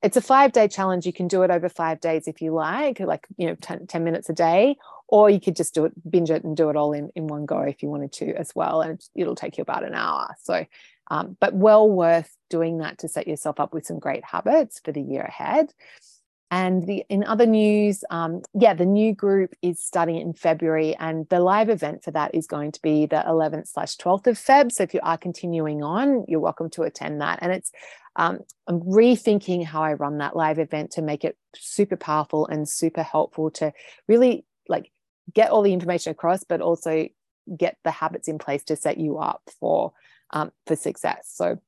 it's 0.03 0.17
a 0.17 0.21
five 0.21 0.53
day 0.53 0.69
challenge. 0.69 1.07
You 1.07 1.13
can 1.13 1.29
do 1.29 1.43
it 1.43 1.51
over 1.51 1.69
five 1.69 2.01
days 2.01 2.27
if 2.27 2.43
you 2.43 2.53
like, 2.53 2.99
like, 3.01 3.27
you 3.37 3.47
know, 3.47 3.55
10, 3.55 3.87
10 3.87 4.05
minutes 4.05 4.29
a 4.29 4.33
day, 4.33 4.77
or 5.07 5.31
you 5.31 5.41
could 5.41 5.55
just 5.55 5.75
do 5.75 5.85
it, 5.85 5.93
binge 6.11 6.31
it 6.31 6.43
and 6.43 6.57
do 6.57 6.71
it 6.71 6.77
all 6.77 6.93
in, 6.93 7.11
in 7.15 7.29
one 7.29 7.47
go 7.47 7.61
if 7.61 7.83
you 7.83 7.89
wanted 7.89 8.13
to 8.15 8.35
as 8.35 8.53
well. 8.55 8.81
And 8.81 9.01
it'll 9.15 9.37
take 9.37 9.59
you 9.59 9.63
about 9.63 9.85
an 9.85 9.95
hour. 9.95 10.35
So, 10.43 10.67
um, 11.09 11.37
but 11.41 11.55
well 11.55 11.89
worth 11.89 12.37
doing 12.51 12.79
that 12.79 12.99
to 12.99 13.09
set 13.09 13.29
yourself 13.29 13.61
up 13.61 13.73
with 13.73 13.87
some 13.87 13.99
great 13.99 14.25
habits 14.25 14.81
for 14.85 14.93
the 14.93 15.01
year 15.01 15.23
ahead. 15.23 15.73
And 16.53 16.87
the, 16.87 17.03
in 17.09 17.25
other 17.25 17.47
news, 17.47 18.05
um, 18.11 18.43
yeah, 18.53 18.75
the 18.75 18.85
new 18.85 19.15
group 19.15 19.55
is 19.63 19.81
starting 19.81 20.17
in 20.17 20.35
February, 20.35 20.95
and 20.97 21.27
the 21.31 21.41
live 21.41 21.71
event 21.71 22.05
for 22.05 22.11
that 22.11 22.35
is 22.35 22.47
going 22.47 22.73
to 22.73 22.83
be 22.83 23.07
the 23.07 23.25
11th 23.27 23.69
slash 23.69 23.97
12th 23.97 24.27
of 24.27 24.37
Feb. 24.37 24.71
So 24.71 24.83
if 24.83 24.93
you 24.93 25.01
are 25.03 25.17
continuing 25.17 25.83
on, 25.83 26.27
you're 26.29 26.41
welcome 26.41 26.69
to 26.73 26.83
attend 26.83 27.23
that. 27.23 27.39
And 27.41 27.53
it's 27.53 27.73
um, 28.17 28.41
I'm 28.67 28.83
rethinking 28.83 29.65
how 29.65 29.83
I 29.83 29.95
run 29.95 30.19
that 30.19 30.37
live 30.37 30.59
event 30.59 30.91
to 30.93 31.01
make 31.01 31.25
it 31.25 31.39
super 31.57 31.97
powerful 31.97 32.47
and 32.47 32.69
super 32.69 33.03
helpful 33.03 33.51
to 33.53 33.73
really 34.07 34.45
like 34.69 34.93
get 35.33 35.51
all 35.51 35.63
the 35.63 35.73
information 35.73 36.11
across, 36.11 36.45
but 36.45 36.61
also 36.61 37.09
get 37.57 37.79
the 37.83 37.91
habits 37.91 38.29
in 38.29 38.37
place 38.37 38.63
to 38.65 38.77
set 38.77 38.99
you 38.99 39.17
up 39.17 39.41
for 39.59 39.95
um, 40.35 40.53
for 40.67 40.77
success. 40.77 41.31
So 41.33 41.63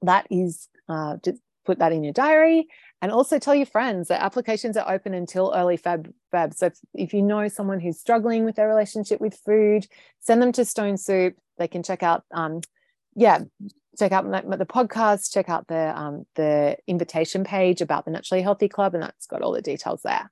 that 0.00 0.26
is 0.30 0.70
uh, 0.88 1.18
just 1.22 1.40
put 1.64 1.78
that 1.78 1.92
in 1.92 2.04
your 2.04 2.12
diary 2.12 2.66
and 3.00 3.10
also 3.10 3.38
tell 3.38 3.54
your 3.54 3.66
friends 3.66 4.08
that 4.08 4.22
applications 4.22 4.76
are 4.76 4.92
open 4.92 5.12
until 5.12 5.52
early 5.54 5.76
Feb. 5.76 6.12
Feb. 6.32 6.54
So 6.54 6.66
if, 6.66 6.78
if 6.94 7.12
you 7.12 7.22
know 7.22 7.48
someone 7.48 7.80
who's 7.80 7.98
struggling 7.98 8.44
with 8.44 8.54
their 8.54 8.68
relationship 8.68 9.20
with 9.20 9.34
food, 9.44 9.86
send 10.20 10.40
them 10.40 10.52
to 10.52 10.64
Stone 10.64 10.96
Soup. 10.98 11.34
They 11.58 11.68
can 11.68 11.82
check 11.82 12.02
out, 12.02 12.24
um, 12.32 12.60
yeah, 13.14 13.40
check 13.98 14.12
out 14.12 14.24
the 14.24 14.66
podcast, 14.66 15.32
check 15.32 15.48
out 15.48 15.66
the 15.66 15.98
um, 15.98 16.26
the 16.36 16.76
invitation 16.86 17.44
page 17.44 17.80
about 17.80 18.04
the 18.04 18.10
Naturally 18.10 18.42
Healthy 18.42 18.68
Club, 18.68 18.94
and 18.94 19.02
that's 19.02 19.26
got 19.26 19.42
all 19.42 19.52
the 19.52 19.62
details 19.62 20.00
there. 20.02 20.30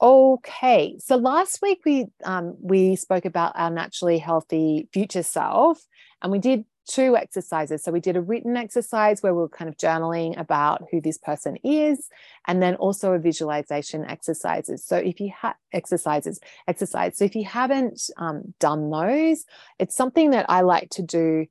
Okay, 0.00 0.96
so 0.98 1.16
last 1.16 1.62
week 1.62 1.80
we 1.86 2.06
um, 2.24 2.56
we 2.60 2.96
spoke 2.96 3.24
about 3.24 3.52
our 3.54 3.70
naturally 3.70 4.18
healthy 4.18 4.88
future 4.92 5.22
self, 5.22 5.80
and 6.22 6.32
we 6.32 6.38
did 6.38 6.64
two 6.88 7.16
exercises. 7.16 7.82
So 7.82 7.92
we 7.92 8.00
did 8.00 8.16
a 8.16 8.20
written 8.20 8.56
exercise 8.56 9.22
where 9.22 9.34
we 9.34 9.40
were 9.40 9.48
kind 9.48 9.68
of 9.68 9.76
journaling 9.76 10.38
about 10.38 10.84
who 10.90 11.00
this 11.00 11.18
person 11.18 11.56
is, 11.64 12.08
and 12.46 12.62
then 12.62 12.76
also 12.76 13.12
a 13.12 13.18
visualization 13.18 14.04
exercises. 14.04 14.84
So 14.84 14.96
if 14.96 15.20
you 15.20 15.32
have 15.40 15.56
exercises, 15.72 16.40
exercise. 16.66 17.18
So 17.18 17.24
if 17.24 17.34
you 17.34 17.44
haven't 17.44 18.10
um, 18.16 18.54
done 18.60 18.90
those, 18.90 19.44
it's 19.78 19.96
something 19.96 20.30
that 20.30 20.46
I 20.48 20.60
like 20.60 20.90
to 20.90 21.02
do. 21.02 21.46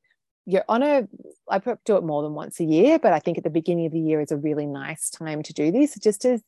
You're 0.45 0.65
on 0.69 0.83
a, 0.83 1.07
I 1.49 1.59
do 1.59 1.97
it 1.97 2.03
more 2.03 2.21
than 2.21 2.33
once 2.33 2.59
a 2.59 2.65
year, 2.65 2.99
but 2.99 3.13
I 3.13 3.19
think 3.19 3.37
at 3.37 3.43
the 3.43 3.49
beginning 3.49 3.87
of 3.87 3.91
the 3.91 3.99
year 3.99 4.21
is 4.21 4.31
a 4.31 4.37
really 4.37 4.67
nice 4.67 5.09
time 5.09 5.41
to 5.43 5.53
do 5.53 5.71
this, 5.71 5.95
just 5.99 6.23
like 6.23 6.41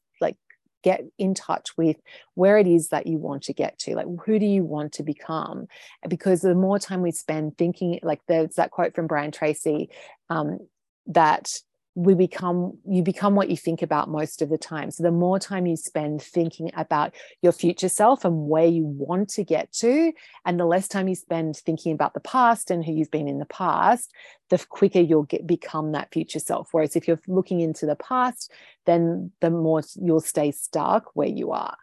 get 0.84 1.02
in 1.18 1.34
touch 1.34 1.76
with 1.78 1.98
where 2.36 2.58
it 2.58 2.68
is 2.68 2.90
that 2.90 3.08
you 3.08 3.18
want 3.18 3.44
to 3.44 3.54
get 3.54 3.78
to 3.80 3.96
like 3.96 4.08
who 4.26 4.40
do 4.40 4.46
you 4.46 4.64
want 4.64 4.94
to 4.94 5.04
become? 5.04 5.68
Because 6.08 6.42
the 6.42 6.56
more 6.56 6.80
time 6.80 7.02
we 7.02 7.12
spend 7.12 7.58
thinking 7.58 8.00
like 8.04 8.22
there's 8.28 8.56
that 8.56 8.72
quote 8.72 8.96
from 8.96 9.08
brian 9.08 9.32
tracy 9.32 9.90
um, 10.30 10.60
that 11.08 11.52
we 11.98 12.14
become 12.14 12.78
you 12.88 13.02
become 13.02 13.34
what 13.34 13.50
you 13.50 13.58
think 13.58 13.82
about 13.82 14.08
most 14.08 14.44
of 14.44 14.50
the 14.50 14.58
time. 14.58 14.92
So 14.92 15.02
the 15.02 15.12
more 15.12 15.40
time 15.40 15.66
you 15.66 15.76
spend 15.76 16.22
thinking 16.22 16.70
about 16.76 17.16
your 17.42 17.52
future 17.52 17.90
self 17.90 18.24
and 18.24 18.48
where 18.48 18.68
you 18.68 18.84
want 18.84 19.30
to 19.30 19.44
get 19.44 19.74
to 19.74 20.14
and 20.46 20.60
the 20.60 20.66
less 20.68 20.88
time 20.88 21.08
you 21.08 21.16
spend 21.16 21.58
thinking 21.58 21.92
about 21.92 22.14
the 22.14 22.20
past 22.20 22.70
and 22.70 22.86
who 22.86 22.94
you've 22.94 23.10
been 23.10 23.28
in 23.28 23.40
the 23.40 23.46
past 23.46 24.14
the 24.50 24.64
quicker 24.70 25.00
you'll 25.00 25.24
get 25.24 25.48
become 25.48 25.94
that 25.94 26.14
future 26.14 26.38
self. 26.38 26.70
Whereas 26.72 26.96
if 26.96 27.08
you're 27.08 27.20
looking 27.28 27.62
into 27.62 27.88
the 27.88 27.96
past 27.96 28.52
then 28.86 29.32
the 29.42 29.50
more 29.50 29.82
you'll 29.96 30.22
stay 30.22 30.52
stuck 30.52 31.16
where 31.16 31.28
you 31.28 31.52
are. 31.52 31.78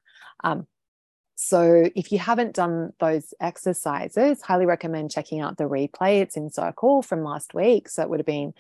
Um, 0.45 0.69
so 1.35 1.91
if 1.97 2.13
you 2.13 2.21
haven't 2.21 2.55
done 2.55 2.93
those 3.01 3.35
exercises 3.41 4.43
highly 4.43 4.67
recommend 4.67 5.11
checking 5.11 5.41
out 5.41 5.57
the 5.57 5.65
replay. 5.65 6.21
It's 6.21 6.37
in 6.37 6.51
circle 6.51 7.03
from 7.03 7.25
last 7.25 7.53
week. 7.53 7.89
So 7.89 8.03
it 8.03 8.09
would 8.09 8.21
have 8.21 8.27
been 8.27 8.55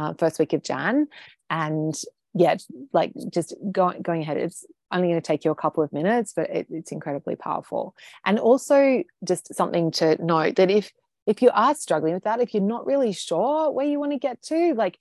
uh, 0.00 0.14
first 0.14 0.38
week 0.38 0.52
of 0.52 0.62
Jan. 0.62 1.08
And 1.50 1.94
yeah, 2.34 2.56
like 2.92 3.12
just 3.32 3.54
going 3.70 4.02
going 4.02 4.22
ahead, 4.22 4.36
it's 4.36 4.64
only 4.90 5.08
going 5.08 5.20
to 5.20 5.26
take 5.26 5.44
you 5.44 5.50
a 5.50 5.56
couple 5.56 5.82
of 5.82 5.92
minutes, 5.92 6.32
but 6.34 6.48
it, 6.50 6.66
it's 6.70 6.92
incredibly 6.92 7.36
powerful. 7.36 7.94
And 8.24 8.38
also, 8.38 9.02
just 9.24 9.54
something 9.54 9.90
to 9.92 10.22
note 10.24 10.56
that 10.56 10.70
if 10.70 10.90
if 11.26 11.42
you 11.42 11.50
are 11.52 11.74
struggling 11.74 12.14
with 12.14 12.24
that, 12.24 12.40
if 12.40 12.54
you're 12.54 12.62
not 12.62 12.86
really 12.86 13.12
sure 13.12 13.70
where 13.70 13.86
you 13.86 14.00
want 14.00 14.12
to 14.12 14.18
get 14.18 14.42
to, 14.44 14.74
like 14.74 14.98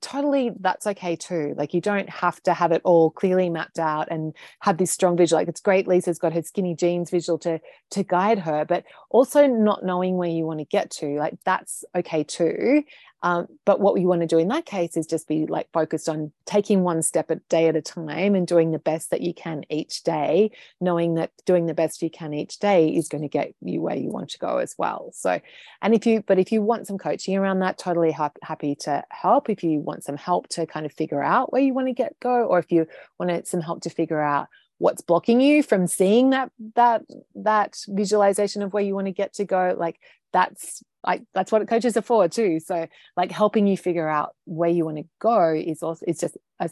totally 0.00 0.50
that's 0.60 0.86
okay 0.86 1.14
too 1.16 1.54
like 1.56 1.72
you 1.72 1.80
don't 1.80 2.10
have 2.10 2.42
to 2.42 2.52
have 2.52 2.72
it 2.72 2.82
all 2.84 3.10
clearly 3.10 3.48
mapped 3.48 3.78
out 3.78 4.08
and 4.10 4.34
have 4.60 4.76
this 4.76 4.90
strong 4.90 5.16
visual 5.16 5.40
like 5.40 5.48
it's 5.48 5.60
great 5.60 5.86
lisa's 5.86 6.18
got 6.18 6.32
her 6.32 6.42
skinny 6.42 6.74
jeans 6.74 7.10
visual 7.10 7.38
to 7.38 7.60
to 7.90 8.02
guide 8.02 8.38
her 8.38 8.64
but 8.64 8.84
also 9.08 9.46
not 9.46 9.84
knowing 9.84 10.16
where 10.16 10.28
you 10.28 10.44
want 10.44 10.58
to 10.58 10.64
get 10.64 10.90
to 10.90 11.16
like 11.18 11.34
that's 11.44 11.84
okay 11.94 12.24
too 12.24 12.82
um, 13.22 13.48
but 13.64 13.80
what 13.80 14.00
you 14.00 14.06
want 14.06 14.20
to 14.20 14.26
do 14.26 14.38
in 14.38 14.48
that 14.48 14.64
case 14.64 14.96
is 14.96 15.06
just 15.06 15.26
be 15.26 15.46
like 15.46 15.68
focused 15.72 16.08
on 16.08 16.32
taking 16.46 16.82
one 16.82 17.02
step 17.02 17.30
a 17.30 17.36
day 17.48 17.66
at 17.66 17.74
a 17.74 17.82
time 17.82 18.34
and 18.34 18.46
doing 18.46 18.70
the 18.70 18.78
best 18.78 19.10
that 19.10 19.20
you 19.20 19.34
can 19.34 19.64
each 19.68 20.04
day, 20.04 20.52
knowing 20.80 21.14
that 21.14 21.32
doing 21.44 21.66
the 21.66 21.74
best 21.74 22.00
you 22.00 22.10
can 22.10 22.32
each 22.32 22.58
day 22.58 22.88
is 22.88 23.08
going 23.08 23.22
to 23.22 23.28
get 23.28 23.54
you 23.60 23.80
where 23.80 23.96
you 23.96 24.10
want 24.10 24.30
to 24.30 24.38
go 24.38 24.58
as 24.58 24.74
well. 24.78 25.10
So, 25.14 25.40
and 25.82 25.94
if 25.94 26.06
you, 26.06 26.22
but 26.26 26.38
if 26.38 26.52
you 26.52 26.62
want 26.62 26.86
some 26.86 26.98
coaching 26.98 27.36
around 27.36 27.58
that, 27.60 27.78
totally 27.78 28.12
ha- 28.12 28.30
happy 28.42 28.76
to 28.76 29.04
help. 29.10 29.50
If 29.50 29.64
you 29.64 29.80
want 29.80 30.04
some 30.04 30.16
help 30.16 30.48
to 30.50 30.66
kind 30.66 30.86
of 30.86 30.92
figure 30.92 31.22
out 31.22 31.52
where 31.52 31.62
you 31.62 31.74
want 31.74 31.88
to 31.88 31.94
get 31.94 32.18
go, 32.20 32.44
or 32.44 32.60
if 32.60 32.70
you 32.70 32.86
want 33.18 33.48
some 33.48 33.60
help 33.60 33.82
to 33.82 33.90
figure 33.90 34.20
out 34.20 34.48
what's 34.78 35.02
blocking 35.02 35.40
you 35.40 35.62
from 35.62 35.86
seeing 35.86 36.30
that 36.30 36.50
that 36.76 37.02
that 37.34 37.76
visualization 37.88 38.62
of 38.62 38.72
where 38.72 38.82
you 38.82 38.94
want 38.94 39.06
to 39.06 39.12
get 39.12 39.34
to 39.34 39.44
go 39.44 39.74
like 39.76 39.98
that's 40.32 40.82
like 41.06 41.22
that's 41.34 41.52
what 41.52 41.66
coaches 41.68 41.96
are 41.96 42.02
for 42.02 42.28
too. 42.28 42.60
So 42.60 42.86
like 43.16 43.30
helping 43.30 43.66
you 43.66 43.76
figure 43.76 44.08
out 44.08 44.34
where 44.44 44.70
you 44.70 44.84
want 44.84 44.98
to 44.98 45.04
go 45.20 45.54
is 45.54 45.82
also 45.82 46.04
is 46.06 46.18
just 46.18 46.36
a 46.60 46.70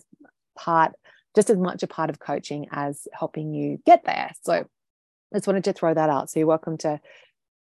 part 0.56 0.92
just 1.34 1.50
as 1.50 1.58
much 1.58 1.82
a 1.82 1.86
part 1.86 2.08
of 2.08 2.18
coaching 2.18 2.66
as 2.70 3.06
helping 3.12 3.52
you 3.52 3.78
get 3.84 4.04
there. 4.04 4.30
So 4.42 4.52
I 4.54 5.36
just 5.36 5.46
wanted 5.46 5.64
to 5.64 5.72
throw 5.74 5.92
that 5.92 6.08
out. 6.08 6.30
So 6.30 6.40
you're 6.40 6.46
welcome 6.46 6.78
to 6.78 7.00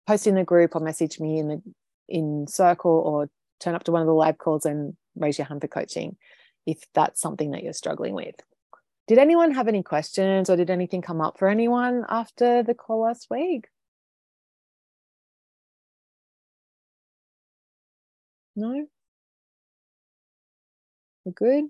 post 0.06 0.26
in 0.26 0.34
the 0.34 0.44
group 0.44 0.74
or 0.74 0.80
message 0.80 1.20
me 1.20 1.38
in 1.38 1.48
the 1.48 1.62
in 2.08 2.46
circle 2.48 2.90
or 2.90 3.28
turn 3.60 3.74
up 3.74 3.84
to 3.84 3.92
one 3.92 4.00
of 4.00 4.06
the 4.06 4.14
live 4.14 4.38
calls 4.38 4.64
and 4.64 4.96
raise 5.16 5.38
your 5.38 5.46
hand 5.46 5.60
for 5.60 5.68
coaching 5.68 6.16
if 6.66 6.78
that's 6.94 7.20
something 7.20 7.50
that 7.50 7.62
you're 7.62 7.72
struggling 7.72 8.14
with. 8.14 8.34
Did 9.06 9.18
anyone 9.18 9.52
have 9.52 9.68
any 9.68 9.82
questions 9.82 10.50
or 10.50 10.56
did 10.56 10.70
anything 10.70 11.02
come 11.02 11.20
up 11.20 11.38
for 11.38 11.48
anyone 11.48 12.04
after 12.08 12.62
the 12.62 12.74
call 12.74 13.02
last 13.02 13.28
week 13.30 13.68
No? 18.58 18.88
We're 21.24 21.32
good? 21.32 21.66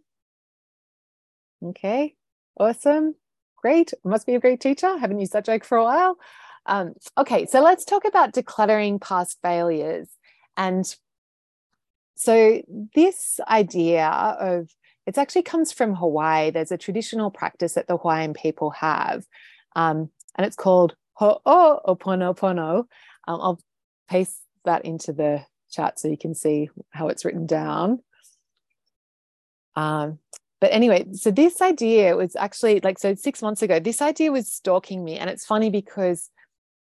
Okay, 1.62 2.14
awesome. 2.58 3.14
Great. 3.56 3.92
Must 4.04 4.26
be 4.26 4.34
a 4.34 4.40
great 4.40 4.60
teacher. 4.60 4.96
Haven't 4.96 5.20
used 5.20 5.34
that 5.34 5.44
joke 5.44 5.64
for 5.64 5.76
a 5.76 5.84
while. 5.84 6.16
Um, 6.64 6.94
okay, 7.18 7.44
so 7.44 7.60
let's 7.60 7.84
talk 7.84 8.06
about 8.06 8.32
decluttering 8.32 9.02
past 9.02 9.36
failures. 9.42 10.08
And 10.56 10.86
so, 12.16 12.62
this 12.94 13.38
idea 13.46 14.08
of 14.08 14.70
it 15.04 15.18
actually 15.18 15.42
comes 15.42 15.72
from 15.72 15.94
Hawaii. 15.94 16.50
There's 16.50 16.72
a 16.72 16.78
traditional 16.78 17.30
practice 17.30 17.74
that 17.74 17.86
the 17.86 17.98
Hawaiian 17.98 18.32
people 18.32 18.70
have, 18.70 19.26
um, 19.76 20.08
and 20.36 20.46
it's 20.46 20.56
called 20.56 20.96
Ho'oponopono. 21.20 22.78
Um, 22.78 23.40
I'll 23.40 23.60
paste 24.08 24.40
that 24.64 24.86
into 24.86 25.12
the 25.12 25.44
chat 25.70 25.98
so 25.98 26.08
you 26.08 26.18
can 26.18 26.34
see 26.34 26.70
how 26.90 27.08
it's 27.08 27.24
written 27.24 27.46
down. 27.46 28.02
Um, 29.76 30.18
but 30.60 30.72
anyway, 30.72 31.06
so 31.12 31.30
this 31.30 31.60
idea 31.62 32.16
was 32.16 32.34
actually 32.34 32.80
like, 32.80 32.98
so 32.98 33.14
six 33.14 33.42
months 33.42 33.62
ago, 33.62 33.78
this 33.78 34.02
idea 34.02 34.32
was 34.32 34.50
stalking 34.50 35.04
me. 35.04 35.16
And 35.16 35.30
it's 35.30 35.46
funny 35.46 35.70
because 35.70 36.30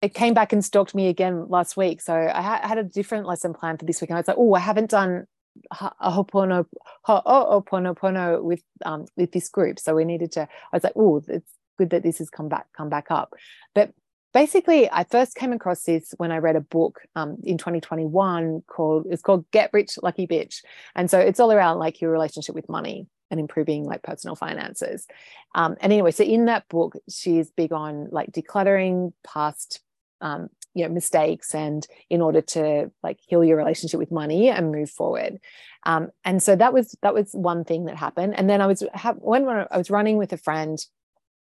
it 0.02 0.14
came 0.14 0.34
back 0.34 0.54
and 0.54 0.64
stalked 0.64 0.94
me 0.94 1.08
again 1.08 1.48
last 1.48 1.76
week. 1.76 2.02
So 2.02 2.14
I 2.14 2.42
ha- 2.42 2.68
had 2.68 2.78
a 2.78 2.84
different 2.84 3.26
lesson 3.26 3.54
plan 3.54 3.78
for 3.78 3.86
this 3.86 4.00
week. 4.00 4.10
And 4.10 4.18
I 4.18 4.20
was 4.20 4.28
like, 4.28 4.38
oh, 4.38 4.54
I 4.54 4.60
haven't 4.60 4.92
done 4.92 5.26
a 5.72 6.12
hopono, 6.12 6.66
ho'oponopono 7.08 8.44
with 8.44 8.62
um, 8.86 9.06
with 9.16 9.32
this 9.32 9.50
group. 9.50 9.80
So 9.80 9.96
we 9.96 10.06
needed 10.06 10.32
to, 10.34 10.42
I 10.42 10.76
was 10.76 10.84
like, 10.84 10.94
oh, 10.96 11.24
it's 11.28 11.52
good 11.78 11.90
that 11.92 12.04
this 12.04 12.20
has 12.20 12.30
come 12.30 12.50
back, 12.50 12.68
come 12.76 12.90
back 12.90 13.08
up. 13.10 13.34
But 13.74 13.92
basically 14.34 14.90
i 14.92 15.04
first 15.04 15.36
came 15.36 15.54
across 15.54 15.84
this 15.84 16.14
when 16.18 16.32
i 16.32 16.38
read 16.38 16.56
a 16.56 16.62
book 16.62 17.02
um, 17.16 17.38
in 17.44 17.58
2021 17.58 18.64
called 18.68 19.06
it's 19.10 19.22
called 19.22 19.50
get 19.52 19.70
rich 19.74 19.98
lucky 20.02 20.28
bitch. 20.28 20.64
And 20.96 21.10
so 21.10 21.20
it's 21.20 21.40
all 21.40 21.52
around 21.52 21.80
like 21.80 22.02
your 22.02 22.12
relationship 22.12 22.56
with 22.56 22.70
money 22.70 23.08
and 23.32 23.40
improving 23.40 23.84
like 23.84 24.04
personal 24.04 24.36
finances. 24.36 25.08
Um, 25.56 25.76
and 25.82 25.92
anyway 25.92 26.12
so 26.12 26.24
in 26.24 26.46
that 26.46 26.68
book 26.70 26.96
she's 27.10 27.52
big 27.52 27.72
on 27.72 28.08
like 28.12 28.32
decluttering 28.32 29.14
past 29.26 29.82
um, 30.22 30.50
you 30.74 30.84
know 30.84 30.94
mistakes 30.94 31.54
and 31.54 31.86
in 32.10 32.22
order 32.22 32.42
to 32.42 32.92
like 33.04 33.20
heal 33.28 33.44
your 33.44 33.58
relationship 33.58 34.00
with 34.00 34.12
money 34.12 34.50
and 34.50 34.72
move 34.72 34.90
forward. 34.90 35.40
Um, 35.86 36.10
and 36.24 36.42
so 36.42 36.56
that 36.56 36.74
was 36.74 36.96
that 37.02 37.14
was 37.14 37.32
one 37.34 37.64
thing 37.64 37.86
that 37.86 37.98
happened. 37.98 38.36
And 38.38 38.50
then 38.50 38.62
i 38.62 38.68
was 38.68 38.84
ha- 38.94 39.14
when 39.14 39.48
i 39.48 39.78
was 39.78 39.90
running 39.90 40.18
with 40.18 40.34
a 40.34 40.38
friend 40.38 40.84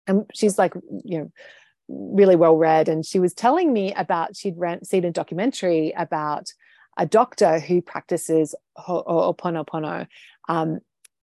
and 0.08 0.26
she's 0.34 0.58
like 0.58 0.74
you 1.04 1.18
know 1.20 1.32
really 1.88 2.36
well 2.36 2.58
read. 2.58 2.90
And 2.90 3.06
she 3.06 3.20
was 3.20 3.34
telling 3.34 3.74
me 3.74 3.94
about 3.94 4.36
she'd 4.36 4.58
seen 4.84 5.06
a 5.06 5.12
documentary 5.12 5.94
about 5.96 6.52
a 6.98 7.06
doctor 7.06 7.60
who 7.60 7.82
practices 7.82 8.56
Ho'oponopono 8.78 10.08
um, 10.50 10.80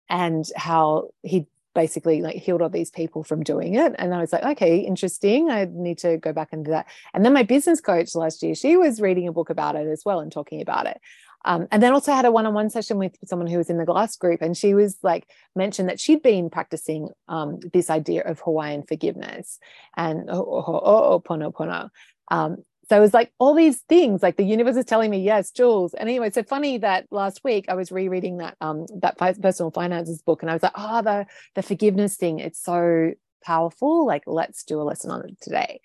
and 0.08 0.44
how 0.56 1.10
he 1.22 1.46
basically 1.74 2.22
like 2.22 2.36
healed 2.36 2.62
all 2.62 2.70
these 2.70 2.90
people 2.90 3.22
from 3.22 3.42
doing 3.42 3.74
it. 3.74 3.94
And 3.98 4.14
i 4.14 4.20
was 4.20 4.32
like 4.32 4.44
okay 4.44 4.78
interesting. 4.78 5.50
I 5.50 5.68
need 5.70 5.98
to 5.98 6.16
go 6.16 6.32
back 6.32 6.48
and 6.52 6.64
do 6.64 6.70
that. 6.70 6.86
And 7.12 7.22
then 7.24 7.34
my 7.34 7.42
business 7.42 7.82
coach 7.82 8.14
last 8.14 8.42
year 8.42 8.54
she 8.54 8.76
was 8.76 9.00
reading 9.00 9.28
a 9.28 9.32
book 9.32 9.50
about 9.50 9.76
it 9.76 9.86
as 9.86 10.02
well 10.04 10.20
and 10.20 10.32
talking 10.32 10.62
about 10.62 10.86
it 10.86 10.98
um, 11.46 11.66
and 11.70 11.82
then 11.82 11.92
also 11.92 12.12
had 12.12 12.24
a 12.24 12.30
one-on-one 12.30 12.70
session 12.70 12.98
with 12.98 13.16
someone 13.24 13.48
who 13.48 13.58
was 13.58 13.70
in 13.70 13.78
the 13.78 13.84
glass 13.84 14.16
group 14.16 14.42
and 14.42 14.56
she 14.56 14.74
was 14.74 14.98
like 15.02 15.26
mentioned 15.54 15.88
that 15.88 16.00
she'd 16.00 16.22
been 16.22 16.50
practicing 16.50 17.08
um, 17.28 17.58
this 17.72 17.90
idea 17.90 18.22
of 18.22 18.40
hawaiian 18.40 18.82
forgiveness 18.82 19.58
and 19.96 20.28
ho'oponopono 20.28 21.88
um, 22.30 22.56
so 22.88 22.96
it 22.96 23.00
was 23.00 23.14
like 23.14 23.32
all 23.38 23.54
these 23.54 23.80
things 23.88 24.22
like 24.22 24.36
the 24.36 24.44
universe 24.44 24.76
is 24.76 24.84
telling 24.84 25.10
me 25.10 25.20
yes 25.20 25.50
jules. 25.50 25.94
And 25.94 26.08
anyway 26.08 26.30
so 26.30 26.42
funny 26.42 26.78
that 26.78 27.06
last 27.10 27.40
week 27.42 27.66
i 27.68 27.74
was 27.74 27.90
rereading 27.90 28.38
that 28.38 28.56
um 28.60 28.86
that 29.00 29.16
personal 29.18 29.70
finances 29.70 30.22
book 30.22 30.42
and 30.42 30.50
i 30.50 30.54
was 30.54 30.62
like 30.62 30.72
oh 30.76 31.02
the 31.02 31.26
the 31.54 31.62
forgiveness 31.62 32.16
thing 32.16 32.38
it's 32.38 32.62
so 32.62 33.12
powerful. 33.46 34.04
Like 34.04 34.24
let's 34.26 34.64
do 34.64 34.80
a 34.80 34.84
lesson 34.84 35.10
on 35.10 35.26
it 35.26 35.40
today. 35.40 35.80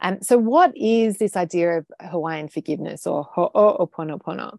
And 0.00 0.26
so 0.26 0.36
what 0.36 0.76
is 0.76 1.16
this 1.16 1.36
idea 1.36 1.78
of 1.78 1.86
hawaiian 2.10 2.48
forgiveness 2.48 3.06
or 3.06 3.24
ho'oponopono 3.34 4.58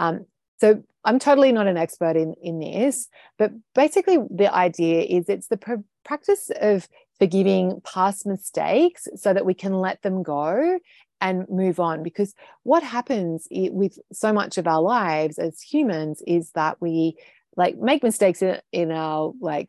um, 0.00 0.26
so 0.58 0.82
I'm 1.04 1.18
totally 1.18 1.52
not 1.52 1.66
an 1.66 1.76
expert 1.76 2.16
in, 2.16 2.34
in 2.42 2.58
this, 2.58 3.08
but 3.38 3.52
basically 3.74 4.18
the 4.30 4.52
idea 4.52 5.02
is 5.02 5.28
it's 5.28 5.48
the 5.48 5.56
pr- 5.56 5.74
practice 6.04 6.50
of 6.60 6.88
forgiving 7.18 7.80
past 7.84 8.26
mistakes 8.26 9.06
so 9.16 9.32
that 9.32 9.46
we 9.46 9.54
can 9.54 9.74
let 9.74 10.02
them 10.02 10.22
go 10.22 10.78
and 11.20 11.48
move 11.48 11.80
on. 11.80 12.02
Because 12.02 12.34
what 12.62 12.82
happens 12.82 13.46
with 13.50 13.98
so 14.12 14.32
much 14.32 14.58
of 14.58 14.66
our 14.66 14.82
lives 14.82 15.38
as 15.38 15.60
humans 15.60 16.22
is 16.26 16.50
that 16.52 16.80
we 16.80 17.16
like 17.56 17.78
make 17.78 18.02
mistakes 18.02 18.42
in, 18.42 18.60
in 18.72 18.90
our 18.90 19.32
like 19.40 19.68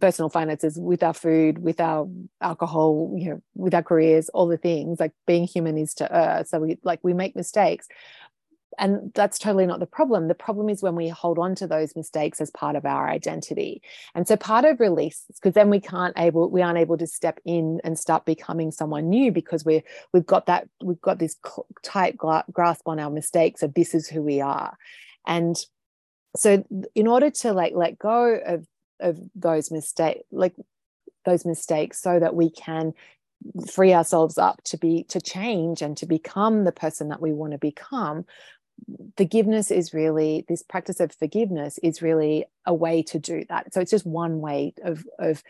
personal 0.00 0.28
finances 0.28 0.76
with 0.78 1.04
our 1.04 1.14
food 1.14 1.58
with 1.58 1.80
our 1.80 2.08
alcohol 2.40 3.14
you 3.16 3.30
know 3.30 3.42
with 3.54 3.72
our 3.74 3.82
careers 3.82 4.28
all 4.30 4.48
the 4.48 4.56
things 4.56 4.98
like 4.98 5.12
being 5.24 5.44
human 5.44 5.78
is 5.78 5.94
to 5.94 6.16
err 6.16 6.44
so 6.44 6.58
we 6.58 6.78
like 6.82 6.98
we 7.04 7.14
make 7.14 7.36
mistakes 7.36 7.86
and 8.78 9.12
that's 9.14 9.38
totally 9.38 9.66
not 9.66 9.80
the 9.80 9.86
problem. 9.86 10.28
The 10.28 10.34
problem 10.34 10.68
is 10.68 10.82
when 10.82 10.94
we 10.94 11.08
hold 11.08 11.38
on 11.38 11.54
to 11.56 11.66
those 11.66 11.96
mistakes 11.96 12.40
as 12.40 12.50
part 12.50 12.76
of 12.76 12.84
our 12.84 13.08
identity. 13.08 13.82
And 14.14 14.26
so 14.26 14.36
part 14.36 14.64
of 14.64 14.80
release 14.80 15.24
because 15.34 15.54
then 15.54 15.70
we 15.70 15.80
can't 15.80 16.14
able 16.18 16.50
we 16.50 16.62
aren't 16.62 16.78
able 16.78 16.98
to 16.98 17.06
step 17.06 17.40
in 17.44 17.80
and 17.84 17.98
start 17.98 18.24
becoming 18.24 18.70
someone 18.70 19.08
new 19.08 19.32
because 19.32 19.64
we're 19.64 19.82
we've 20.12 20.26
got 20.26 20.46
that 20.46 20.68
we've 20.82 21.00
got 21.00 21.18
this 21.18 21.36
tight 21.82 22.16
grasp 22.16 22.86
on 22.86 23.00
our 23.00 23.10
mistakes 23.10 23.62
of 23.62 23.74
this 23.74 23.94
is 23.94 24.08
who 24.08 24.22
we 24.22 24.40
are. 24.40 24.76
And 25.26 25.56
so 26.36 26.64
in 26.94 27.06
order 27.06 27.30
to 27.30 27.52
like 27.52 27.74
let 27.74 27.98
go 27.98 28.40
of 28.44 28.66
of 29.00 29.18
those 29.34 29.70
mistakes 29.70 30.22
like 30.30 30.54
those 31.24 31.44
mistakes 31.44 32.00
so 32.00 32.18
that 32.18 32.34
we 32.34 32.50
can 32.50 32.92
free 33.70 33.92
ourselves 33.92 34.38
up 34.38 34.62
to 34.64 34.78
be 34.78 35.04
to 35.04 35.20
change 35.20 35.82
and 35.82 35.96
to 35.96 36.06
become 36.06 36.64
the 36.64 36.72
person 36.72 37.08
that 37.08 37.20
we 37.20 37.32
want 37.32 37.52
to 37.52 37.58
become 37.58 38.24
forgiveness 39.16 39.70
is 39.70 39.94
really 39.94 40.44
this 40.48 40.62
practice 40.62 41.00
of 41.00 41.12
forgiveness 41.12 41.78
is 41.82 42.02
really 42.02 42.46
a 42.66 42.74
way 42.74 43.02
to 43.02 43.18
do 43.18 43.44
that. 43.48 43.72
So 43.72 43.80
it's 43.80 43.90
just 43.90 44.06
one 44.06 44.40
way 44.40 44.74
of 44.82 45.04
of 45.18 45.42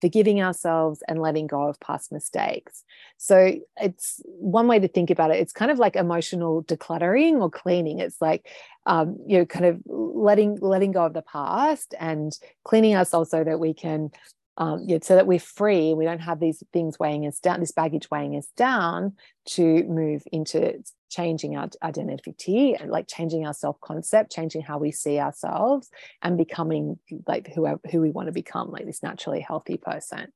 forgiving 0.00 0.40
ourselves 0.40 1.02
and 1.06 1.20
letting 1.20 1.46
go 1.46 1.68
of 1.68 1.78
past 1.78 2.10
mistakes. 2.10 2.84
So 3.18 3.56
it's 3.76 4.22
one 4.24 4.66
way 4.66 4.78
to 4.78 4.88
think 4.88 5.10
about 5.10 5.30
it. 5.30 5.40
It's 5.40 5.52
kind 5.52 5.70
of 5.70 5.78
like 5.78 5.94
emotional 5.94 6.64
decluttering 6.64 7.40
or 7.40 7.50
cleaning. 7.50 7.98
It's 7.98 8.20
like 8.20 8.48
um, 8.86 9.18
you 9.26 9.38
know 9.38 9.46
kind 9.46 9.66
of 9.66 9.80
letting 9.86 10.58
letting 10.60 10.92
go 10.92 11.04
of 11.04 11.12
the 11.12 11.22
past 11.22 11.94
and 11.98 12.32
cleaning 12.64 12.96
ourselves 12.96 13.30
so 13.30 13.44
that 13.44 13.60
we 13.60 13.74
can 13.74 14.10
um, 14.56 14.84
yeah, 14.86 14.98
so 15.02 15.14
that 15.14 15.26
we're 15.26 15.38
free, 15.38 15.94
we 15.94 16.04
don't 16.04 16.18
have 16.18 16.38
these 16.38 16.62
things 16.70 16.98
weighing 16.98 17.26
us 17.26 17.38
down, 17.38 17.60
this 17.60 17.72
baggage 17.72 18.10
weighing 18.10 18.36
us 18.36 18.48
down 18.58 19.14
to 19.46 19.84
move 19.84 20.22
into 20.30 20.82
changing 21.10 21.56
our 21.56 21.68
identity, 21.82 22.74
and 22.74 22.90
like 22.90 23.06
changing 23.08 23.46
our 23.46 23.54
self 23.54 23.80
concept, 23.80 24.32
changing 24.32 24.62
how 24.62 24.78
we 24.78 24.92
see 24.92 25.18
ourselves, 25.18 25.90
and 26.22 26.38
becoming 26.38 26.98
like 27.26 27.52
who, 27.54 27.66
who 27.90 28.00
we 28.00 28.10
want 28.10 28.26
to 28.26 28.32
become, 28.32 28.70
like 28.70 28.86
this 28.86 29.02
naturally 29.02 29.40
healthy 29.40 29.76
person. 29.76 30.32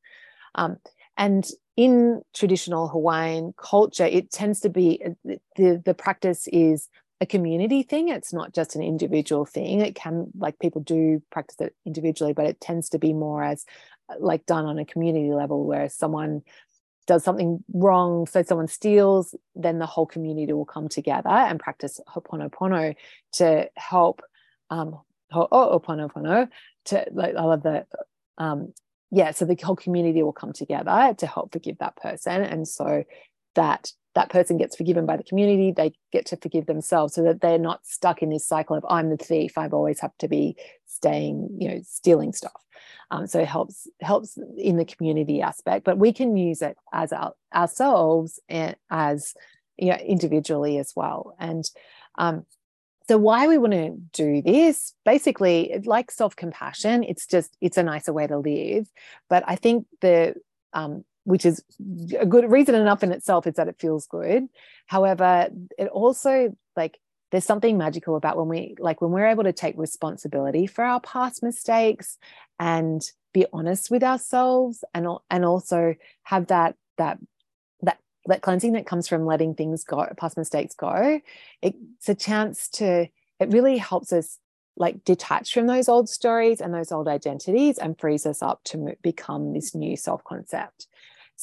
Um, 0.55 0.77
and 1.17 1.49
in 1.77 2.23
traditional 2.35 2.89
Hawaiian 2.89 3.55
culture, 3.57 4.05
it 4.05 4.31
tends 4.31 4.61
to 4.61 4.69
be 4.69 5.03
the, 5.25 5.83
the 5.85 5.95
practice 5.95 6.49
is 6.53 6.89
a 7.21 7.27
community 7.27 7.83
thing. 7.83 8.09
It's 8.09 8.33
not 8.33 8.53
just 8.53 8.77
an 8.77 8.83
individual 8.83 9.45
thing. 9.45 9.81
It 9.81 9.95
can, 9.95 10.27
like, 10.37 10.59
people 10.59 10.83
do 10.83 11.23
practice 11.31 11.61
it 11.61 11.75
individually, 11.87 12.33
but 12.33 12.47
it 12.47 12.61
tends 12.61 12.89
to 12.91 12.99
be 12.99 13.13
more 13.13 13.43
as 13.43 13.65
like 14.19 14.45
done 14.47 14.67
on 14.67 14.79
a 14.79 14.85
community 14.85 15.33
level 15.33 15.65
where 15.65 15.89
someone 15.89 16.43
does 17.07 17.25
something 17.25 17.63
wrong, 17.73 18.27
so 18.27 18.43
someone 18.43 18.69
steals, 18.69 19.35
then 19.55 19.79
the 19.79 19.87
whole 19.87 20.07
community 20.07 20.53
will 20.53 20.65
come 20.65 20.89
together 20.89 21.29
and 21.29 21.61
practice 21.61 22.01
Ho'oponopono 22.09 22.97
to 23.33 23.69
help 23.77 24.23
um 24.71 24.99
Ho'oponopono 25.33 26.49
to 26.87 27.07
like 27.13 27.35
I 27.37 27.43
love 27.43 27.63
that 27.65 27.89
um 28.39 28.73
yeah, 29.11 29.31
so 29.31 29.45
the 29.45 29.57
whole 29.63 29.77
community 29.77 30.23
will 30.23 30.33
come 30.33 30.53
together 30.53 31.15
to 31.19 31.27
help 31.27 31.53
forgive 31.53 31.79
that 31.79 31.97
person. 31.97 32.43
And 32.43 32.67
so 32.67 33.05
that 33.55 33.93
that 34.15 34.31
person 34.31 34.57
gets 34.57 34.77
forgiven 34.77 35.07
by 35.07 35.17
the 35.17 35.25
community 35.25 35.73
they 35.73 35.93
get 36.13 36.27
to 36.27 36.37
forgive 36.37 36.67
themselves 36.67 37.15
so 37.15 37.23
that 37.23 37.41
they're 37.41 37.59
not 37.59 37.85
stuck 37.87 38.23
in 38.23 38.31
this 38.31 38.47
cycle 38.47 38.77
of 38.77 38.85
i'm 38.89 39.11
the 39.11 39.17
thief 39.17 39.57
i've 39.59 39.75
always 39.75 40.01
have 40.01 40.17
to 40.19 40.29
be 40.29 40.57
staying 40.95 41.49
you 41.59 41.69
know 41.69 41.81
stealing 41.85 42.33
stuff. 42.33 42.53
Um, 43.11 43.27
so 43.27 43.41
it 43.41 43.49
helps 43.49 43.87
helps 44.01 44.39
in 44.57 44.77
the 44.77 44.85
community 44.85 45.43
aspect 45.43 45.85
but 45.85 45.99
we 45.99 46.13
can 46.13 46.37
use 46.37 46.63
it 46.63 46.77
as 46.93 47.13
our, 47.13 47.33
ourselves 47.55 48.41
and 48.49 48.77
as 48.91 49.35
you 49.77 49.91
know, 49.91 49.97
individually 49.97 50.79
as 50.79 50.93
well. 50.95 51.35
And 51.39 51.69
um, 52.17 52.47
so 53.09 53.19
why 53.19 53.49
we 53.49 53.59
want 53.59 53.73
to 53.73 53.97
do 54.13 54.41
this 54.41 54.95
basically 55.05 55.75
like 55.85 56.11
self-compassion 56.11 57.03
it's 57.05 57.27
just 57.27 57.57
it's 57.61 57.77
a 57.77 57.83
nicer 57.83 58.13
way 58.13 58.27
to 58.27 58.39
live. 58.39 58.89
But 59.29 59.45
i 59.47 59.57
think 59.57 59.87
the 60.01 60.35
um, 60.73 61.05
which 61.25 61.45
is 61.45 61.63
a 62.19 62.27
good 62.27 62.51
reason 62.51 62.75
enough 62.75 63.03
in 63.03 63.13
itself 63.13 63.47
is 63.47 63.55
that 63.55 63.69
it 63.69 63.79
feels 63.79 64.07
good. 64.07 64.49
However 64.87 65.49
it 65.79 65.89
also 65.89 66.55
like 66.77 66.99
there's 67.31 67.45
something 67.45 67.77
magical 67.77 68.15
about 68.15 68.37
when 68.37 68.49
we 68.49 68.77
like 68.79 69.01
when 69.01 69.11
we're 69.11 69.27
able 69.27 69.45
to 69.45 69.53
take 69.53 69.77
responsibility 69.77 70.67
for 70.67 70.85
our 70.85 71.01
past 71.01 71.43
mistakes 71.43 72.19
and 72.61 73.03
be 73.33 73.47
honest 73.53 73.91
with 73.91 74.05
ourselves 74.05 74.85
and 74.95 75.09
and 75.31 75.45
also 75.45 75.97
have 76.23 76.47
that 76.47 76.77
that 76.99 77.19
that 77.83 77.99
that 78.27 78.43
cleansing 78.43 78.75
that 78.75 78.87
comes 78.87 79.09
from 79.09 79.27
letting 79.27 79.55
things 79.55 79.83
go 79.83 80.07
past 80.17 80.37
mistakes 80.37 80.75
go 80.77 81.21
it's 81.61 82.09
a 82.09 82.15
chance 82.15 82.69
to 82.69 83.09
it 83.41 83.49
really 83.49 83.79
helps 83.79 84.13
us 84.13 84.39
like 84.77 85.05
detach 85.05 85.53
from 85.53 85.67
those 85.67 85.89
old 85.89 86.09
stories 86.09 86.61
and 86.61 86.73
those 86.73 86.93
old 86.93 87.09
identities 87.09 87.79
and 87.79 87.99
frees 87.99 88.27
us 88.27 88.43
up 88.43 88.63
to 88.65 88.97
become 89.03 89.53
this 89.53 89.75
new 89.75 89.97
self 89.97 90.23
concept 90.25 90.87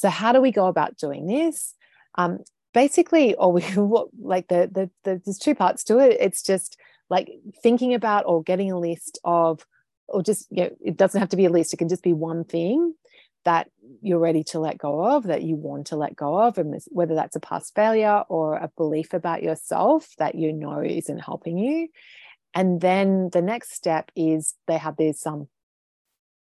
so 0.02 0.10
how 0.10 0.32
do 0.32 0.42
we 0.42 0.52
go 0.52 0.66
about 0.66 0.98
doing 0.98 1.28
this? 1.28 1.76
Um, 2.16 2.40
basically, 2.74 3.36
or 3.36 3.54
we 3.54 3.64
like 4.20 4.48
the, 4.48 4.68
the 4.72 4.90
the 5.04 5.22
there's 5.24 5.38
two 5.38 5.54
parts 5.54 5.84
to 5.86 6.00
it. 6.00 6.18
It's 6.20 6.42
just 6.42 6.76
like 7.12 7.30
thinking 7.62 7.94
about 7.94 8.26
or 8.26 8.42
getting 8.42 8.72
a 8.72 8.80
list 8.80 9.20
of, 9.24 9.64
or 10.08 10.24
just 10.24 10.48
you 10.50 10.64
know, 10.64 10.70
it 10.84 10.98
doesn't 10.98 11.20
have 11.20 11.30
to 11.30 11.38
be 11.38 11.46
a 11.46 11.52
list. 11.52 11.72
It 11.72 11.78
can 11.78 11.88
just 11.88 12.02
be 12.02 12.14
one 12.14 12.44
thing 12.44 12.96
that 13.46 13.70
you're 14.02 14.18
ready 14.18 14.44
to 14.44 14.60
let 14.60 14.80
go 14.80 15.06
of, 15.06 15.24
that 15.24 15.44
you 15.44 15.56
want 15.56 15.88
to 15.88 15.98
let 15.98 16.16
go 16.16 16.36
of, 16.36 16.58
and 16.58 16.82
whether 16.88 17.14
that's 17.14 17.36
a 17.36 17.40
past 17.40 17.76
failure 17.76 18.24
or 18.28 18.56
a 18.56 18.72
belief 18.76 19.14
about 19.14 19.44
yourself 19.44 20.08
that 20.18 20.34
you 20.34 20.52
know 20.52 20.82
isn't 20.82 21.20
helping 21.20 21.60
you. 21.60 21.90
And 22.56 22.82
then 22.82 23.30
the 23.32 23.42
next 23.44 23.74
step 23.74 24.12
is 24.16 24.56
they 24.68 24.80
have 24.80 24.98
this 24.98 25.28
um 25.28 25.48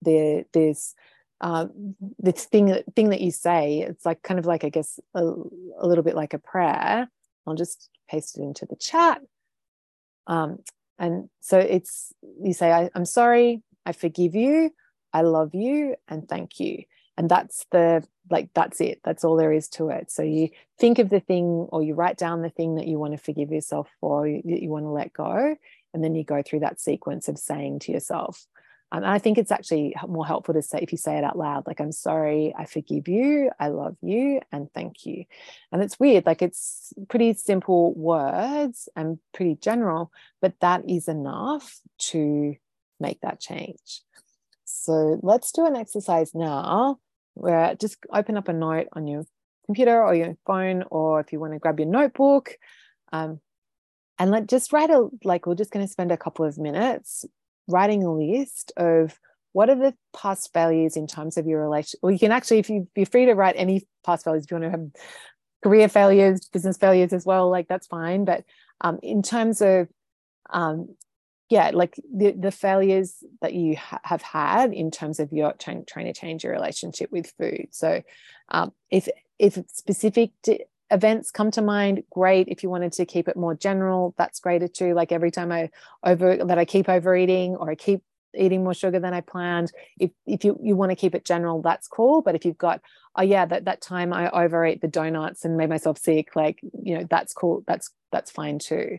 there 0.02 0.44
there's 0.52 0.96
uh, 1.44 1.66
this 2.18 2.46
thing 2.46 2.74
thing 2.96 3.10
that 3.10 3.20
you 3.20 3.30
say 3.30 3.80
it's 3.80 4.06
like 4.06 4.22
kind 4.22 4.40
of 4.40 4.46
like 4.46 4.64
i 4.64 4.70
guess 4.70 4.98
a, 5.14 5.20
a 5.20 5.86
little 5.86 6.02
bit 6.02 6.16
like 6.16 6.32
a 6.32 6.38
prayer. 6.38 7.06
I'll 7.46 7.54
just 7.54 7.90
paste 8.08 8.38
it 8.38 8.42
into 8.42 8.64
the 8.64 8.76
chat. 8.76 9.20
Um, 10.26 10.60
and 10.98 11.28
so 11.40 11.58
it's 11.58 12.14
you 12.42 12.54
say 12.54 12.72
I, 12.72 12.88
i'm 12.94 13.04
sorry 13.04 13.62
i 13.84 13.92
forgive 13.92 14.34
you 14.34 14.70
i 15.12 15.20
love 15.20 15.54
you 15.54 15.96
and 16.08 16.26
thank 16.26 16.58
you. 16.60 16.84
And 17.16 17.28
that's 17.28 17.66
the 17.70 18.02
like 18.30 18.48
that's 18.54 18.80
it. 18.80 19.00
That's 19.04 19.22
all 19.22 19.36
there 19.36 19.52
is 19.52 19.68
to 19.70 19.90
it. 19.90 20.10
So 20.10 20.22
you 20.22 20.48
think 20.80 20.98
of 20.98 21.10
the 21.10 21.20
thing 21.20 21.68
or 21.70 21.82
you 21.82 21.94
write 21.94 22.16
down 22.16 22.42
the 22.42 22.50
thing 22.50 22.76
that 22.76 22.88
you 22.88 22.98
want 22.98 23.12
to 23.12 23.18
forgive 23.18 23.52
yourself 23.52 23.88
for 24.00 24.26
that 24.26 24.62
you 24.62 24.70
want 24.70 24.86
to 24.86 24.90
let 24.90 25.12
go 25.12 25.56
and 25.92 26.02
then 26.02 26.14
you 26.14 26.24
go 26.24 26.42
through 26.42 26.60
that 26.60 26.80
sequence 26.80 27.28
of 27.28 27.38
saying 27.38 27.80
to 27.80 27.92
yourself 27.92 28.46
um, 28.94 29.02
and 29.02 29.12
I 29.12 29.18
think 29.18 29.38
it's 29.38 29.50
actually 29.50 29.92
more 30.06 30.24
helpful 30.24 30.54
to 30.54 30.62
say 30.62 30.78
if 30.80 30.92
you 30.92 30.98
say 30.98 31.18
it 31.18 31.24
out 31.24 31.36
loud, 31.36 31.66
like, 31.66 31.80
I'm 31.80 31.90
sorry, 31.90 32.54
I 32.56 32.64
forgive 32.64 33.08
you, 33.08 33.50
I 33.58 33.68
love 33.68 33.96
you, 34.02 34.40
and 34.52 34.72
thank 34.72 35.04
you. 35.04 35.24
And 35.72 35.82
it's 35.82 35.98
weird, 35.98 36.26
like, 36.26 36.42
it's 36.42 36.92
pretty 37.08 37.32
simple 37.34 37.92
words 37.94 38.88
and 38.94 39.18
pretty 39.32 39.56
general, 39.56 40.12
but 40.40 40.54
that 40.60 40.88
is 40.88 41.08
enough 41.08 41.80
to 42.10 42.54
make 43.00 43.20
that 43.22 43.40
change. 43.40 44.02
So 44.64 45.19
let's 45.25 45.50
do 45.50 45.66
an 45.66 45.75
exercise 45.75 46.32
now 46.32 47.00
where 47.34 47.75
just 47.75 47.97
open 48.12 48.36
up 48.36 48.47
a 48.47 48.52
note 48.52 48.86
on 48.92 49.08
your 49.08 49.25
computer 49.66 50.04
or 50.04 50.14
your 50.14 50.36
phone, 50.47 50.84
or 50.88 51.19
if 51.19 51.32
you 51.32 51.40
want 51.40 51.52
to 51.52 51.58
grab 51.58 51.80
your 51.80 51.88
notebook. 51.88 52.56
Um, 53.12 53.40
and 54.21 54.30
let 54.30 54.47
just 54.47 54.73
write 54.73 54.90
a 54.90 55.08
like 55.25 55.47
we're 55.47 55.56
just 55.56 55.73
going 55.73 55.84
to 55.84 55.90
spend 55.90 56.12
a 56.12 56.16
couple 56.16 56.45
of 56.45 56.58
minutes 56.58 57.25
writing 57.66 58.04
a 58.04 58.12
list 58.12 58.72
of 58.76 59.18
what 59.52 59.70
are 59.70 59.76
the 59.76 59.94
past 60.14 60.52
failures 60.52 60.96
in 60.96 61.06
terms 61.06 61.36
of 61.36 61.46
your 61.46 61.62
relation 61.62 61.98
Well, 62.02 62.12
you 62.12 62.18
can 62.18 62.32
actually 62.32 62.58
if 62.58 62.68
you 62.68 62.88
be 62.94 63.04
free 63.04 63.26
to 63.26 63.34
write 63.34 63.54
any 63.56 63.86
past 64.04 64.24
failures 64.24 64.44
if 64.44 64.50
you 64.50 64.58
want 64.58 64.72
to 64.72 64.78
have 64.78 64.90
career 65.62 65.88
failures 65.88 66.48
business 66.48 66.76
failures 66.76 67.12
as 67.12 67.24
well 67.24 67.50
like 67.50 67.68
that's 67.68 67.86
fine. 67.86 68.24
But 68.24 68.44
um, 68.80 68.98
in 69.02 69.22
terms 69.22 69.62
of 69.62 69.88
um, 70.50 70.94
yeah 71.48 71.70
like 71.72 71.94
the, 72.12 72.32
the 72.32 72.50
failures 72.50 73.22
that 73.40 73.54
you 73.54 73.76
ha- 73.76 74.00
have 74.02 74.22
had 74.22 74.72
in 74.72 74.90
terms 74.90 75.20
of 75.20 75.32
your 75.32 75.52
trying, 75.54 75.84
trying 75.86 76.06
to 76.06 76.12
change 76.12 76.44
your 76.44 76.52
relationship 76.52 77.10
with 77.12 77.32
food. 77.38 77.68
So 77.70 78.02
um, 78.48 78.72
if 78.90 79.08
if 79.38 79.56
it's 79.56 79.76
specific 79.76 80.30
to, 80.44 80.58
events 80.90 81.30
come 81.30 81.50
to 81.50 81.62
mind 81.62 82.02
great 82.10 82.49
if 82.49 82.62
you 82.62 82.70
wanted 82.70 82.92
to 82.92 83.06
keep 83.06 83.28
it 83.28 83.36
more 83.36 83.54
general 83.54 84.14
that's 84.18 84.40
greater 84.40 84.68
too. 84.68 84.94
Like 84.94 85.12
every 85.12 85.30
time 85.30 85.50
i 85.50 85.70
over 86.02 86.36
that 86.44 86.58
i 86.58 86.64
keep 86.64 86.88
overeating 86.88 87.56
or 87.56 87.70
i 87.70 87.75
keep 87.75 88.02
eating 88.36 88.64
more 88.64 88.75
sugar 88.75 88.99
than 88.99 89.14
i 89.14 89.20
planned 89.20 89.70
if 89.99 90.10
if 90.26 90.44
you 90.44 90.58
you 90.62 90.76
want 90.76 90.90
to 90.90 90.97
keep 90.97 91.14
it 91.14 91.25
general 91.25 91.62
that's 91.62 91.88
cool. 91.88 92.23
But 92.23 92.34
if 92.34 92.44
you've 92.44 92.58
got 92.58 92.80
oh 93.16 93.23
yeah 93.23 93.47
that 93.47 93.64
that 93.64 93.80
time 93.80 94.12
i 94.12 94.28
overate 94.30 94.80
the 94.80 94.88
donuts 94.88 95.44
and 95.44 95.56
made 95.56 95.68
myself 95.68 95.99
sick 95.99 96.36
like 96.36 96.60
you 96.82 96.99
know 96.99 97.06
that's 97.08 97.32
cool 97.32 97.64
that's 97.66 97.90
that's 98.12 98.30
fine 98.30 98.58
too. 98.58 98.99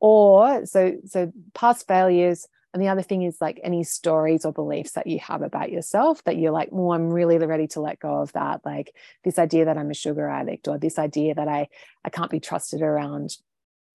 Or 0.00 0.66
so 0.66 0.96
so 1.06 1.32
past 1.54 1.86
failures 1.86 2.46
and 2.76 2.82
the 2.82 2.88
other 2.88 3.00
thing 3.00 3.22
is 3.22 3.40
like 3.40 3.58
any 3.64 3.84
stories 3.84 4.44
or 4.44 4.52
beliefs 4.52 4.90
that 4.92 5.06
you 5.06 5.18
have 5.20 5.40
about 5.40 5.72
yourself 5.72 6.22
that 6.24 6.36
you're 6.36 6.52
like, 6.52 6.68
oh, 6.72 6.92
I'm 6.92 7.08
really 7.08 7.38
ready 7.38 7.66
to 7.68 7.80
let 7.80 8.00
go 8.00 8.20
of 8.20 8.34
that. 8.34 8.66
Like 8.66 8.94
this 9.24 9.38
idea 9.38 9.64
that 9.64 9.78
I'm 9.78 9.90
a 9.90 9.94
sugar 9.94 10.28
addict, 10.28 10.68
or 10.68 10.76
this 10.76 10.98
idea 10.98 11.34
that 11.36 11.48
I, 11.48 11.68
I 12.04 12.10
can't 12.10 12.30
be 12.30 12.38
trusted 12.38 12.82
around 12.82 13.34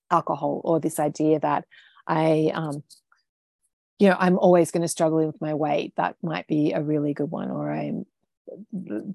alcohol, 0.10 0.62
or 0.64 0.80
this 0.80 1.00
idea 1.00 1.40
that 1.42 1.66
I, 2.08 2.52
um, 2.56 2.82
you 4.00 4.10
know, 4.10 4.18
I'm 4.18 4.40
always 4.40 4.72
going 4.72 4.82
to 4.82 4.88
struggle 4.88 5.28
with 5.28 5.40
my 5.40 5.54
weight. 5.54 5.94
That 5.98 6.16
might 6.24 6.48
be 6.48 6.72
a 6.72 6.82
really 6.82 7.14
good 7.14 7.30
one. 7.30 7.52
Or 7.52 7.72
I'm 7.72 8.08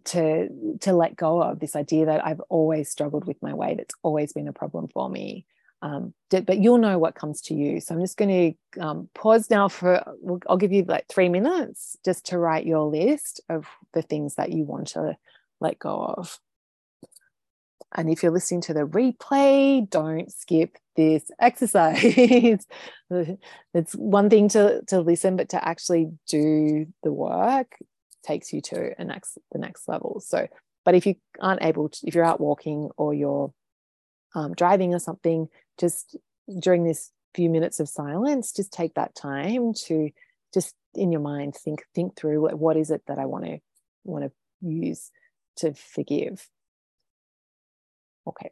to 0.05 0.79
to 0.79 0.93
let 0.93 1.17
go 1.17 1.43
of 1.43 1.59
this 1.59 1.75
idea 1.75 2.07
that 2.07 2.25
I've 2.25 2.41
always 2.49 2.89
struggled 2.89 3.27
with 3.27 3.43
my 3.43 3.53
weight. 3.53 3.81
It's 3.81 3.97
always 4.05 4.33
been 4.33 4.47
a 4.47 4.53
problem 4.53 4.87
for 4.87 5.11
me 5.11 5.45
um, 5.83 6.15
but 6.31 6.59
you'll 6.59 6.79
know 6.79 6.99
what 6.99 7.15
comes 7.15 7.41
to 7.43 7.55
you. 7.55 7.81
So 7.81 7.95
I'm 7.95 8.01
just 8.01 8.17
going 8.17 8.57
to 8.75 8.83
um, 8.83 9.09
pause 9.15 9.51
now 9.51 9.69
for, 9.69 10.03
I'll 10.49 10.57
give 10.57 10.73
you 10.73 10.85
like 10.85 11.07
three 11.09 11.29
minutes 11.29 11.97
just 12.05 12.27
to 12.27 12.39
write 12.39 12.67
your 12.67 12.85
list 12.85 13.41
of 13.49 13.67
the 13.93 14.03
things 14.03 14.37
that 14.37 14.53
you 14.53 14.65
want 14.65 14.89
to 14.89 15.17
let 15.61 15.79
go 15.79 16.15
of. 16.17 16.39
And 17.95 18.11
if 18.11 18.23
you're 18.23 18.33
listening 18.33 18.63
to 18.63 18.75
the 18.75 18.87
replay, 18.87 19.89
don't 19.89 20.33
skip 20.33 20.77
this 20.97 21.31
exercise. 21.39 22.03
it's 23.11 23.95
one 23.95 24.29
thing 24.29 24.49
to, 24.51 24.83
to 24.89 25.01
listen, 25.01 25.37
but 25.37 25.51
to 25.51 25.67
actually 25.67 26.11
do 26.27 26.87
the 27.03 27.13
work 27.13 27.77
takes 28.25 28.53
you 28.53 28.61
to 28.61 28.93
a 28.99 29.05
next 29.05 29.39
the 29.53 29.59
next 29.59 29.89
level. 29.89 30.21
So, 30.25 30.49
but 30.85 30.95
if 30.95 31.07
you 31.07 31.15
aren't 31.41 31.63
able 31.63 31.89
to, 31.89 31.99
if 32.07 32.15
you're 32.15 32.25
out 32.25 32.41
walking 32.41 32.91
or 32.97 33.15
you're 33.15 33.53
um, 34.37 34.55
driving 34.55 34.95
or 34.95 35.01
something, 35.01 35.49
just 35.79 36.17
during 36.61 36.85
this 36.85 37.11
few 37.35 37.51
minutes 37.51 37.81
of 37.81 37.89
silence, 37.89 38.53
just 38.53 38.73
take 38.73 38.95
that 38.95 39.15
time 39.15 39.73
to 39.75 40.11
just 40.55 40.75
in 40.95 41.11
your 41.11 41.21
mind 41.21 41.55
think 41.55 41.83
think 41.95 42.17
through 42.17 42.41
what, 42.41 42.59
what 42.59 42.77
is 42.77 42.91
it 42.91 43.03
that 43.07 43.19
I 43.19 43.27
want 43.27 43.45
to 43.47 43.59
want 44.05 44.25
to 44.25 44.31
use 44.67 45.11
to 45.57 45.75
forgive. 45.75 46.49
Okay. 48.27 48.51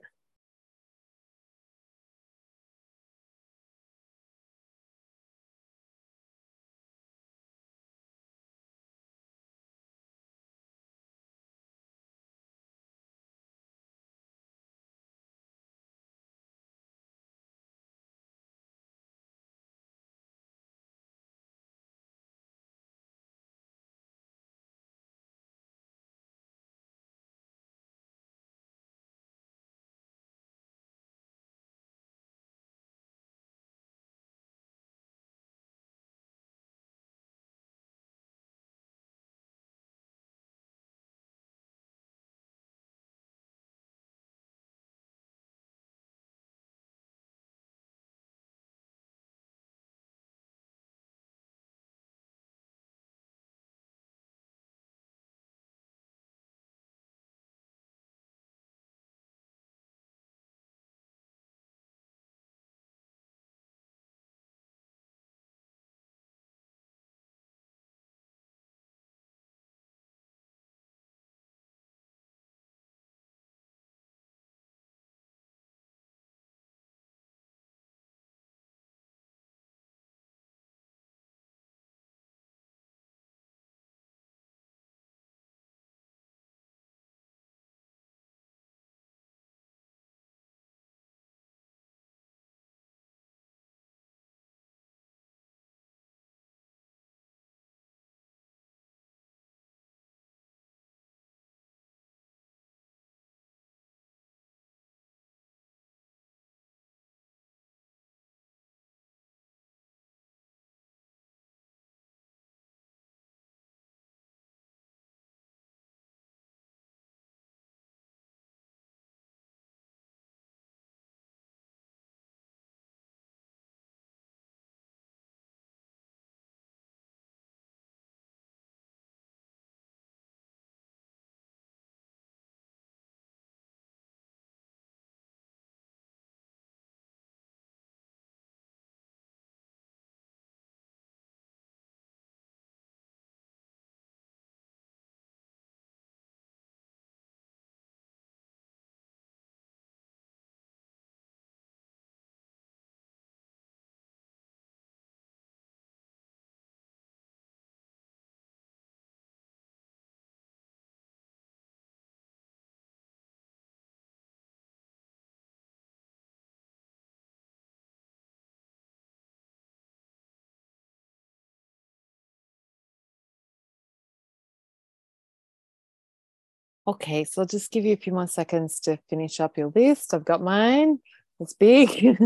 Okay, 176.86 177.24
so 177.24 177.40
I'll 177.40 177.48
just 177.48 177.70
give 177.70 177.86
you 177.86 177.94
a 177.94 177.96
few 177.96 178.12
more 178.12 178.26
seconds 178.26 178.78
to 178.80 178.98
finish 179.08 179.40
up 179.40 179.56
your 179.56 179.72
list. 179.74 180.12
I've 180.12 180.24
got 180.24 180.42
mine. 180.42 180.98
It's 181.40 181.54
big. 181.54 181.88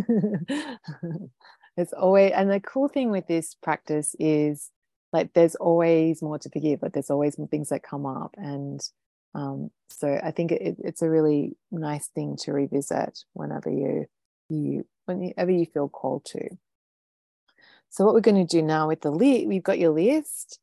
it's 1.76 1.92
always, 1.92 2.32
and 2.34 2.50
the 2.50 2.58
cool 2.58 2.88
thing 2.88 3.10
with 3.10 3.28
this 3.28 3.54
practice 3.54 4.16
is 4.18 4.70
like 5.12 5.32
there's 5.32 5.54
always 5.54 6.22
more 6.22 6.40
to 6.40 6.50
forgive, 6.50 6.80
but 6.80 6.92
there's 6.92 7.10
always 7.10 7.38
more 7.38 7.46
things 7.46 7.68
that 7.68 7.84
come 7.84 8.04
up. 8.04 8.34
And 8.36 8.80
um, 9.32 9.70
so 9.90 10.20
I 10.22 10.32
think 10.32 10.50
it, 10.50 10.76
it's 10.80 11.02
a 11.02 11.08
really 11.08 11.56
nice 11.70 12.08
thing 12.08 12.36
to 12.42 12.52
revisit 12.52 13.20
whenever 13.34 13.70
you, 13.70 14.06
you, 14.48 14.84
whenever 15.06 15.52
you 15.52 15.66
feel 15.66 15.88
called 15.88 16.24
to. 16.26 16.48
So 17.90 18.04
what 18.04 18.12
we're 18.12 18.20
going 18.20 18.44
to 18.44 18.56
do 18.56 18.60
now 18.60 18.88
with 18.88 19.02
the 19.02 19.12
list, 19.12 19.46
we've 19.46 19.62
got 19.62 19.78
your 19.78 19.92
list 19.92 20.58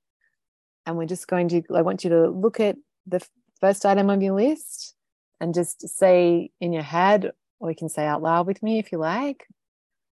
and 0.85 0.97
we're 0.97 1.05
just 1.05 1.27
going 1.27 1.47
to, 1.49 1.63
I 1.73 1.81
want 1.81 2.03
you 2.03 2.09
to 2.09 2.27
look 2.27 2.59
at 2.59 2.75
the 3.07 3.25
first 3.59 3.85
item 3.85 4.09
on 4.09 4.21
your 4.21 4.35
list 4.35 4.95
and 5.39 5.53
just 5.53 5.87
say 5.87 6.51
in 6.59 6.73
your 6.73 6.83
head, 6.83 7.31
or 7.59 7.69
you 7.69 7.75
can 7.75 7.89
say 7.89 8.05
out 8.05 8.21
loud 8.21 8.47
with 8.47 8.61
me 8.63 8.79
if 8.79 8.91
you 8.91 8.97
like. 8.97 9.47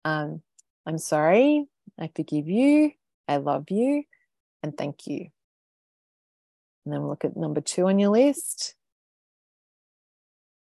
Um, 0.05 0.41
I'm 0.85 0.97
sorry, 0.97 1.65
I 1.99 2.09
forgive 2.15 2.47
you, 2.47 2.91
I 3.27 3.37
love 3.37 3.65
you, 3.69 4.03
and 4.63 4.77
thank 4.77 5.07
you. 5.07 5.27
And 6.85 6.93
then 6.93 7.01
we'll 7.01 7.11
look 7.11 7.25
at 7.25 7.37
number 7.37 7.61
two 7.61 7.87
on 7.87 7.99
your 7.99 8.11
list. 8.11 8.75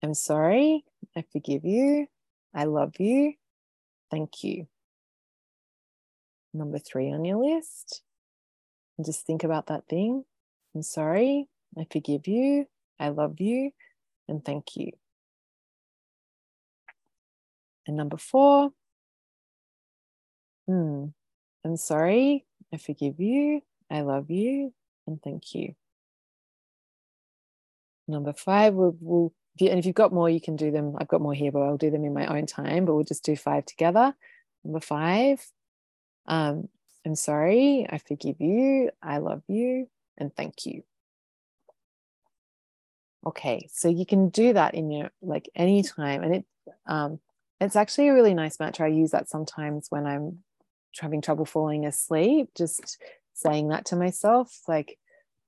I'm 0.02 0.14
sorry, 0.14 0.84
I 1.16 1.24
forgive 1.32 1.66
you, 1.66 2.08
I 2.54 2.66
love 2.66 2.94
you, 3.00 3.34
thank 4.12 4.44
you. 4.44 4.68
Number 6.54 6.80
three 6.80 7.12
on 7.12 7.26
your 7.26 7.38
list. 7.38 8.02
And 8.98 9.06
just 9.06 9.26
think 9.26 9.44
about 9.44 9.68
that 9.68 9.88
thing. 9.90 10.24
I'm 10.74 10.84
sorry, 10.84 11.50
I 11.78 11.86
forgive 11.92 12.28
you, 12.28 12.68
I 13.00 13.10
love 13.10 13.40
you, 13.40 13.72
and 14.28 14.44
thank 14.44 14.76
you. 14.76 14.92
And 17.88 17.98
number 17.98 18.18
four, 18.18 18.72
hmm, 20.68 21.06
I'm 21.66 21.78
sorry, 21.78 22.46
I 22.74 22.78
forgive 22.78 23.20
you, 23.20 23.62
I 23.92 24.02
love 24.02 24.30
you, 24.32 24.74
and 25.08 25.22
thank 25.22 25.54
you. 25.54 25.76
Number 28.08 28.34
five, 28.34 28.74
we'll, 28.74 28.96
we'll 29.00 29.34
and 29.60 29.80
if 29.80 29.86
you've 29.86 29.96
got 29.96 30.14
more, 30.14 30.30
you 30.30 30.42
can 30.42 30.58
do 30.58 30.70
them. 30.70 30.96
I've 31.00 31.08
got 31.08 31.22
more 31.22 31.34
here, 31.34 31.52
but 31.52 31.62
I'll 31.62 31.78
do 31.78 31.90
them 31.90 32.04
in 32.04 32.14
my 32.14 32.26
own 32.28 32.46
time, 32.46 32.86
but 32.86 32.94
we'll 32.94 33.06
just 33.06 33.24
do 33.24 33.38
five 33.38 33.66
together. 33.66 34.14
Number 34.64 34.82
five, 34.82 35.46
um, 36.28 36.68
I'm 37.06 37.16
sorry, 37.16 37.86
I 37.90 38.00
forgive 38.00 38.42
you, 38.42 38.90
I 39.02 39.20
love 39.20 39.44
you, 39.48 39.88
and 40.18 40.36
thank 40.36 40.66
you. 40.66 40.84
Okay, 43.26 43.68
so 43.72 43.90
you 43.90 44.06
can 44.06 44.30
do 44.30 44.54
that 44.54 44.76
in 44.76 44.92
your 44.92 45.10
like 45.22 45.50
anytime, 45.56 46.24
and 46.24 46.36
it 46.36 46.46
um, 46.86 47.20
it's 47.60 47.76
actually 47.76 48.10
a 48.10 48.14
really 48.14 48.34
nice 48.34 48.60
mantra. 48.60 48.86
I 48.86 48.90
use 48.90 49.12
that 49.12 49.30
sometimes 49.30 49.88
when 49.90 50.06
I'm 50.06 50.44
having 51.00 51.22
trouble 51.22 51.46
falling 51.46 51.86
asleep, 51.86 52.50
just 52.56 53.02
saying 53.34 53.70
that 53.70 53.86
to 53.86 53.96
myself, 53.96 54.62
like, 54.68 54.98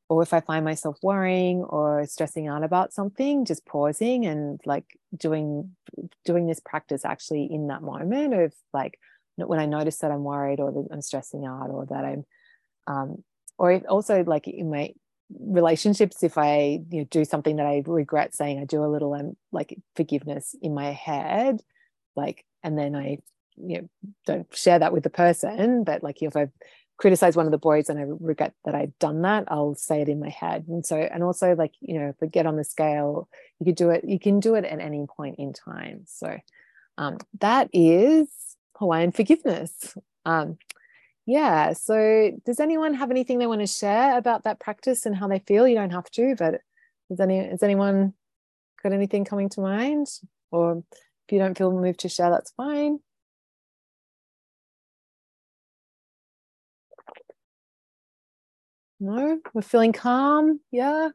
or 0.09 0.23
if 0.23 0.33
I 0.33 0.39
find 0.39 0.65
myself 0.65 0.97
worrying 1.03 1.63
or 1.63 2.05
stressing 2.07 2.47
out 2.47 2.63
about 2.63 2.93
something, 2.93 3.45
just 3.45 3.65
pausing 3.65 4.25
and 4.25 4.59
like 4.65 4.85
doing 5.15 5.75
doing 6.25 6.47
this 6.47 6.59
practice 6.59 7.05
actually 7.05 7.45
in 7.51 7.67
that 7.67 7.83
moment 7.83 8.33
of 8.33 8.53
like 8.73 8.99
when 9.35 9.59
I 9.59 9.65
notice 9.67 9.97
that 9.97 10.11
I'm 10.11 10.23
worried 10.23 10.59
or 10.59 10.71
that 10.71 10.87
I'm 10.91 11.01
stressing 11.01 11.45
out 11.45 11.69
or 11.69 11.85
that 11.87 12.05
I'm 12.05 12.25
um, 12.87 13.23
or 13.57 13.81
also 13.87 14.23
like 14.23 14.47
in 14.47 14.71
my 14.71 14.93
relationships 15.39 16.23
if 16.23 16.37
i 16.37 16.81
you 16.89 16.99
know, 16.99 17.07
do 17.09 17.25
something 17.25 17.57
that 17.57 17.65
i 17.65 17.83
regret 17.85 18.33
saying 18.33 18.59
i 18.59 18.65
do 18.65 18.83
a 18.83 18.87
little 18.87 19.13
um, 19.13 19.35
like 19.51 19.77
forgiveness 19.95 20.55
in 20.61 20.73
my 20.73 20.91
head 20.91 21.61
like 22.15 22.45
and 22.63 22.77
then 22.77 22.95
i 22.95 23.17
you 23.57 23.81
know 23.81 23.87
don't 24.25 24.55
share 24.55 24.79
that 24.79 24.93
with 24.93 25.03
the 25.03 25.09
person 25.09 25.83
but 25.83 26.03
like 26.03 26.21
if 26.21 26.35
i 26.37 26.47
criticize 26.97 27.35
one 27.35 27.45
of 27.45 27.51
the 27.51 27.57
boys 27.57 27.89
and 27.89 27.99
i 27.99 28.03
regret 28.03 28.53
that 28.65 28.73
i've 28.73 28.97
done 28.99 29.21
that 29.21 29.43
i'll 29.49 29.75
say 29.75 30.01
it 30.01 30.09
in 30.09 30.19
my 30.19 30.29
head. 30.29 30.65
And 30.67 30.85
so 30.85 30.97
and 30.97 31.23
also 31.23 31.55
like 31.55 31.73
you 31.79 31.99
know 31.99 32.09
if 32.09 32.15
we 32.21 32.27
get 32.27 32.45
on 32.45 32.55
the 32.55 32.63
scale 32.63 33.29
you 33.59 33.65
could 33.65 33.75
do 33.75 33.89
it 33.89 34.03
you 34.03 34.19
can 34.19 34.39
do 34.39 34.55
it 34.55 34.65
at 34.65 34.79
any 34.79 35.05
point 35.05 35.35
in 35.37 35.53
time. 35.53 36.03
So 36.05 36.37
um, 36.97 37.17
that 37.39 37.69
is 37.73 38.27
hawaiian 38.77 39.11
forgiveness. 39.11 39.95
Um, 40.25 40.57
yeah 41.27 41.73
so 41.73 42.31
does 42.45 42.59
anyone 42.59 42.93
have 42.95 43.11
anything 43.11 43.37
they 43.37 43.45
want 43.47 43.61
to 43.61 43.67
share 43.67 44.17
about 44.17 44.45
that 44.45 44.59
practice 44.59 45.05
and 45.05 45.15
how 45.15 45.27
they 45.27 45.39
feel? 45.39 45.67
You 45.67 45.75
don't 45.75 45.91
have 45.91 46.09
to 46.11 46.35
but 46.37 46.61
does 47.09 47.19
any 47.19 47.37
has 47.49 47.61
anyone 47.61 48.13
got 48.81 48.93
anything 48.93 49.25
coming 49.25 49.49
to 49.49 49.61
mind? 49.61 50.07
Or 50.51 50.83
if 50.91 51.33
you 51.33 51.39
don't 51.39 51.57
feel 51.57 51.71
moved 51.71 51.99
to 52.01 52.09
share 52.09 52.29
that's 52.31 52.51
fine. 52.51 52.99
No? 58.99 59.39
We're 59.53 59.61
feeling 59.61 59.93
calm? 59.93 60.59
Yeah. 60.71 61.09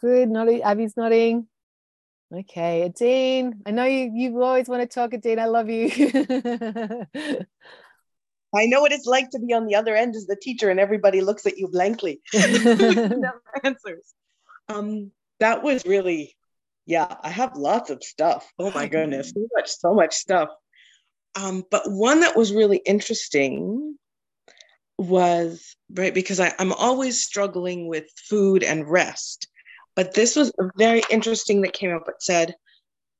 Good 0.00 0.28
nodding 0.28 0.62
abby's 0.62 0.96
nodding. 0.96 1.48
Okay 2.32 2.82
adine 2.82 3.62
i 3.66 3.70
know 3.70 3.84
you 3.84 4.10
you 4.14 4.42
always 4.42 4.68
want 4.68 4.82
to 4.82 4.88
talk 4.88 5.14
adine 5.14 5.38
i 5.38 5.46
love 5.46 5.68
you 5.70 5.88
I 8.56 8.66
know 8.66 8.80
what 8.80 8.92
it's 8.92 9.06
like 9.06 9.30
to 9.30 9.38
be 9.38 9.52
on 9.52 9.66
the 9.66 9.74
other 9.74 9.94
end 9.94 10.16
as 10.16 10.26
the 10.26 10.36
teacher 10.36 10.70
and 10.70 10.80
everybody 10.80 11.20
looks 11.20 11.46
at 11.46 11.58
you 11.58 11.68
blankly. 11.68 12.20
Never 12.34 13.42
answers. 13.62 14.14
Um, 14.68 15.12
that 15.40 15.62
was 15.62 15.84
really, 15.84 16.36
yeah, 16.86 17.16
I 17.22 17.28
have 17.28 17.56
lots 17.56 17.90
of 17.90 18.02
stuff. 18.02 18.50
Oh 18.58 18.70
my 18.70 18.86
goodness, 18.88 19.30
so 19.30 19.46
much, 19.54 19.70
so 19.70 19.94
much 19.94 20.14
stuff. 20.14 20.48
Um, 21.34 21.64
but 21.70 21.82
one 21.86 22.20
that 22.20 22.36
was 22.36 22.52
really 22.52 22.78
interesting 22.78 23.98
was 24.98 25.76
right 25.90 26.14
because 26.14 26.40
I, 26.40 26.54
I'm 26.58 26.72
always 26.72 27.22
struggling 27.22 27.88
with 27.88 28.06
food 28.16 28.62
and 28.62 28.88
rest. 28.88 29.48
But 29.94 30.14
this 30.14 30.36
was 30.36 30.52
very 30.76 31.02
interesting 31.10 31.62
that 31.62 31.72
came 31.72 31.94
up. 31.94 32.08
It 32.08 32.16
said, 32.20 32.54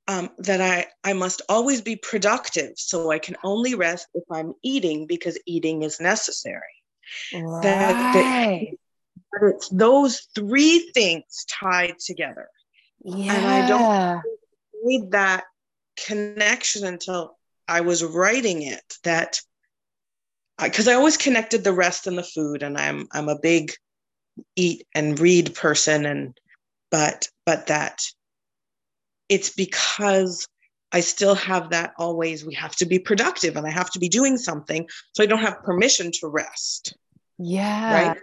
um, 0.09 0.31
that 0.39 0.61
I, 0.61 0.87
I 1.03 1.13
must 1.13 1.43
always 1.49 1.81
be 1.81 1.97
productive. 1.97 2.73
So 2.77 3.11
I 3.11 3.19
can 3.19 3.37
only 3.43 3.75
rest 3.75 4.09
if 4.15 4.25
I'm 4.31 4.55
eating 4.63 5.07
because 5.07 5.39
eating 5.47 5.83
is 5.83 6.01
necessary. 6.01 6.61
Right. 7.33 7.63
That, 7.63 8.13
that, 8.15 9.49
it's 9.51 9.69
those 9.69 10.29
three 10.35 10.91
things 10.95 11.45
tied 11.49 11.99
together. 11.99 12.49
Yeah. 13.05 13.35
And 13.35 13.47
I 13.47 13.69
don't 13.69 14.23
need 14.85 15.11
that 15.13 15.45
connection 15.97 16.85
until 16.85 17.37
I 17.69 17.81
was 17.81 18.05
writing 18.05 18.63
it 18.63 18.83
that 19.05 19.41
because 20.63 20.89
I, 20.89 20.93
I 20.93 20.95
always 20.95 21.17
connected 21.17 21.65
the 21.65 21.73
rest 21.73 22.07
and 22.07 22.17
the 22.17 22.23
food 22.23 22.63
and 22.63 22.79
I'm 22.79 23.09
I'm 23.13 23.29
a 23.29 23.39
big 23.39 23.73
eat 24.55 24.87
and 24.95 25.19
read 25.19 25.55
person 25.55 26.07
and 26.07 26.39
but 26.91 27.29
but 27.45 27.67
that 27.67 28.03
it's 29.29 29.51
because 29.51 30.47
I 30.93 31.01
still 31.01 31.35
have 31.35 31.71
that 31.71 31.93
always, 31.99 32.45
we 32.45 32.55
have 32.55 32.77
to 32.77 32.87
be 32.87 32.99
productive 32.99 33.57
and 33.57 33.67
I 33.67 33.71
have 33.71 33.91
to 33.91 33.99
be 33.99 34.09
doing 34.09 34.39
something. 34.39 34.89
So 35.15 35.23
I 35.23 35.27
don't 35.27 35.41
have 35.41 35.63
permission 35.63 36.11
to 36.21 36.29
rest. 36.29 36.97
Yeah. 37.39 38.09
Right. 38.09 38.19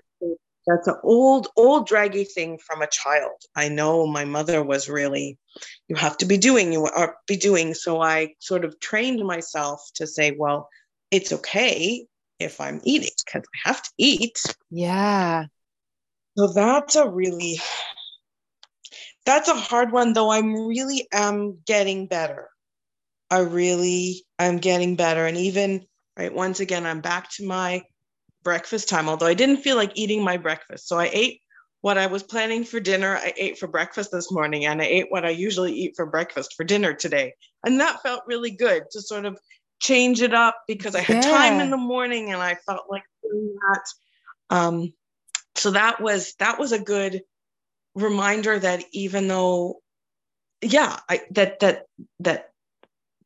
That's 0.66 0.88
an 0.88 0.96
old, 1.04 1.50
old 1.58 1.88
draggy 1.88 2.24
thing 2.24 2.58
from 2.58 2.82
a 2.82 2.88
child. 2.88 3.36
I 3.54 3.68
know 3.68 4.08
my 4.08 4.24
mother 4.24 4.64
was 4.64 4.88
really, 4.88 5.38
you 5.90 5.98
have 5.98 6.18
to 6.20 6.26
be 6.26 6.38
doing, 6.38 6.72
you 6.72 6.86
are 6.86 7.18
be 7.28 7.36
doing. 7.36 7.74
So 7.74 8.02
I 8.02 8.36
sort 8.40 8.64
of 8.64 8.80
trained 8.80 9.26
myself 9.26 9.82
to 9.96 10.08
say, 10.08 10.34
well, 10.38 10.70
it's 11.12 11.34
okay 11.34 12.06
if 12.40 12.62
I'm 12.62 12.80
eating 12.86 13.12
because 13.26 13.46
I 13.46 13.70
have 13.70 13.84
to 13.84 13.90
eat. 13.98 14.42
Yeah. 14.72 15.46
So 16.38 16.48
that's 16.48 16.96
a 16.96 17.10
really 17.10 17.60
that's 19.26 19.50
a 19.50 19.56
hard 19.56 19.92
one 19.92 20.14
though 20.14 20.32
i'm 20.32 20.54
really 20.54 21.08
am 21.12 21.60
getting 21.66 22.08
better. 22.08 22.50
I 23.30 23.40
really 23.40 24.24
i'm 24.40 24.58
getting 24.58 24.96
better. 24.96 25.26
And 25.26 25.38
even 25.38 25.86
right 26.18 26.34
once 26.34 26.60
again 26.60 26.86
i'm 26.86 27.02
back 27.02 27.30
to 27.32 27.46
my 27.46 27.84
breakfast 28.44 28.90
time 28.90 29.08
although 29.08 29.26
i 29.26 29.34
didn't 29.34 29.58
feel 29.58 29.76
like 29.76 29.92
eating 29.96 30.24
my 30.24 30.38
breakfast. 30.38 30.88
So 30.88 31.00
i 31.00 31.10
ate 31.12 31.42
what 31.82 31.98
i 31.98 32.08
was 32.08 32.24
planning 32.24 32.64
for 32.64 32.80
dinner. 32.80 33.18
I 33.18 33.34
ate 33.38 33.58
for 33.58 33.68
breakfast 33.68 34.12
this 34.12 34.32
morning 34.32 34.66
and 34.66 34.82
i 34.82 34.86
ate 34.86 35.08
what 35.10 35.26
i 35.26 35.30
usually 35.30 35.74
eat 35.74 35.94
for 35.96 36.06
breakfast 36.06 36.54
for 36.56 36.64
dinner 36.64 36.94
today. 36.94 37.34
And 37.66 37.80
that 37.80 38.02
felt 38.02 38.24
really 38.28 38.52
good 38.52 38.84
to 38.92 39.02
sort 39.02 39.26
of 39.26 39.38
change 39.80 40.22
it 40.22 40.34
up 40.34 40.56
because 40.68 40.96
i 40.96 41.02
had 41.02 41.24
yeah. 41.24 41.32
time 41.32 41.60
in 41.60 41.70
the 41.70 41.78
morning 41.78 42.32
and 42.32 42.42
i 42.42 42.56
felt 42.56 42.86
like 42.90 43.04
doing 43.22 43.56
that. 43.56 44.56
Um, 44.56 44.94
so 45.56 45.72
that 45.72 46.02
was 46.02 46.36
that 46.40 46.60
was 46.60 46.72
a 46.72 46.80
good 46.80 47.22
reminder 47.96 48.58
that 48.58 48.84
even 48.92 49.28
though 49.28 49.82
yeah 50.62 51.00
I, 51.10 51.22
that 51.32 51.60
that 51.60 51.86
that 52.22 52.50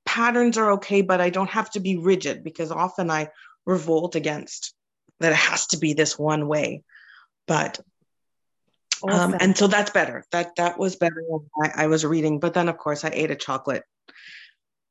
patterns 0.06 0.58
are 0.58 0.74
okay 0.74 1.02
but 1.02 1.22
i 1.22 1.30
don't 1.30 1.50
have 1.50 1.70
to 1.72 1.80
be 1.80 1.98
rigid 1.98 2.44
because 2.44 2.72
often 2.72 3.10
i 3.10 3.30
revolt 3.66 4.16
against 4.16 4.74
that 5.20 5.32
it 5.32 5.38
has 5.38 5.68
to 5.68 5.78
be 5.78 5.94
this 5.94 6.18
one 6.18 6.48
way 6.48 6.84
but 7.48 7.80
Awesome. 9.04 9.34
Um, 9.34 9.38
and 9.40 9.58
so 9.58 9.68
that's 9.68 9.92
better. 9.92 10.26
That 10.32 10.56
that 10.56 10.80
was 10.80 10.96
better 10.96 11.24
I, 11.62 11.84
I 11.84 11.88
was 11.88 12.06
reading. 12.06 12.40
But 12.40 12.54
then 12.54 12.70
of 12.70 12.78
course 12.78 13.06
I 13.06 13.10
ate 13.14 13.32
a 13.32 13.36
chocolate 13.36 13.84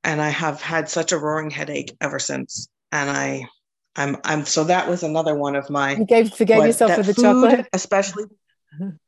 and 0.04 0.20
I 0.22 0.28
have 0.28 0.62
had 0.62 0.88
such 0.88 1.12
a 1.12 1.18
roaring 1.18 1.50
headache 1.50 1.96
ever 2.00 2.18
since. 2.18 2.68
And 2.92 3.10
I 3.10 3.48
I'm 3.96 4.16
I'm 4.24 4.44
so 4.44 4.64
that 4.64 4.88
was 4.88 5.02
another 5.02 5.34
one 5.34 5.56
of 5.56 5.68
my 5.70 5.96
You 5.96 6.04
gave 6.04 6.32
forgave 6.32 6.58
what, 6.58 6.66
yourself 6.66 6.94
for 6.94 7.02
the 7.02 7.14
food, 7.14 7.22
chocolate. 7.22 7.66
Especially 7.72 8.24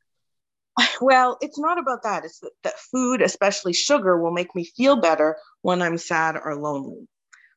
well, 1.01 1.37
it's 1.41 1.59
not 1.59 1.77
about 1.79 2.03
that. 2.03 2.25
It's 2.25 2.39
that, 2.39 2.51
that 2.63 2.79
food, 2.79 3.21
especially 3.21 3.73
sugar, 3.73 4.21
will 4.21 4.31
make 4.31 4.55
me 4.55 4.65
feel 4.65 4.95
better 4.99 5.37
when 5.61 5.81
I'm 5.81 5.97
sad 5.97 6.35
or 6.43 6.55
lonely. 6.55 7.07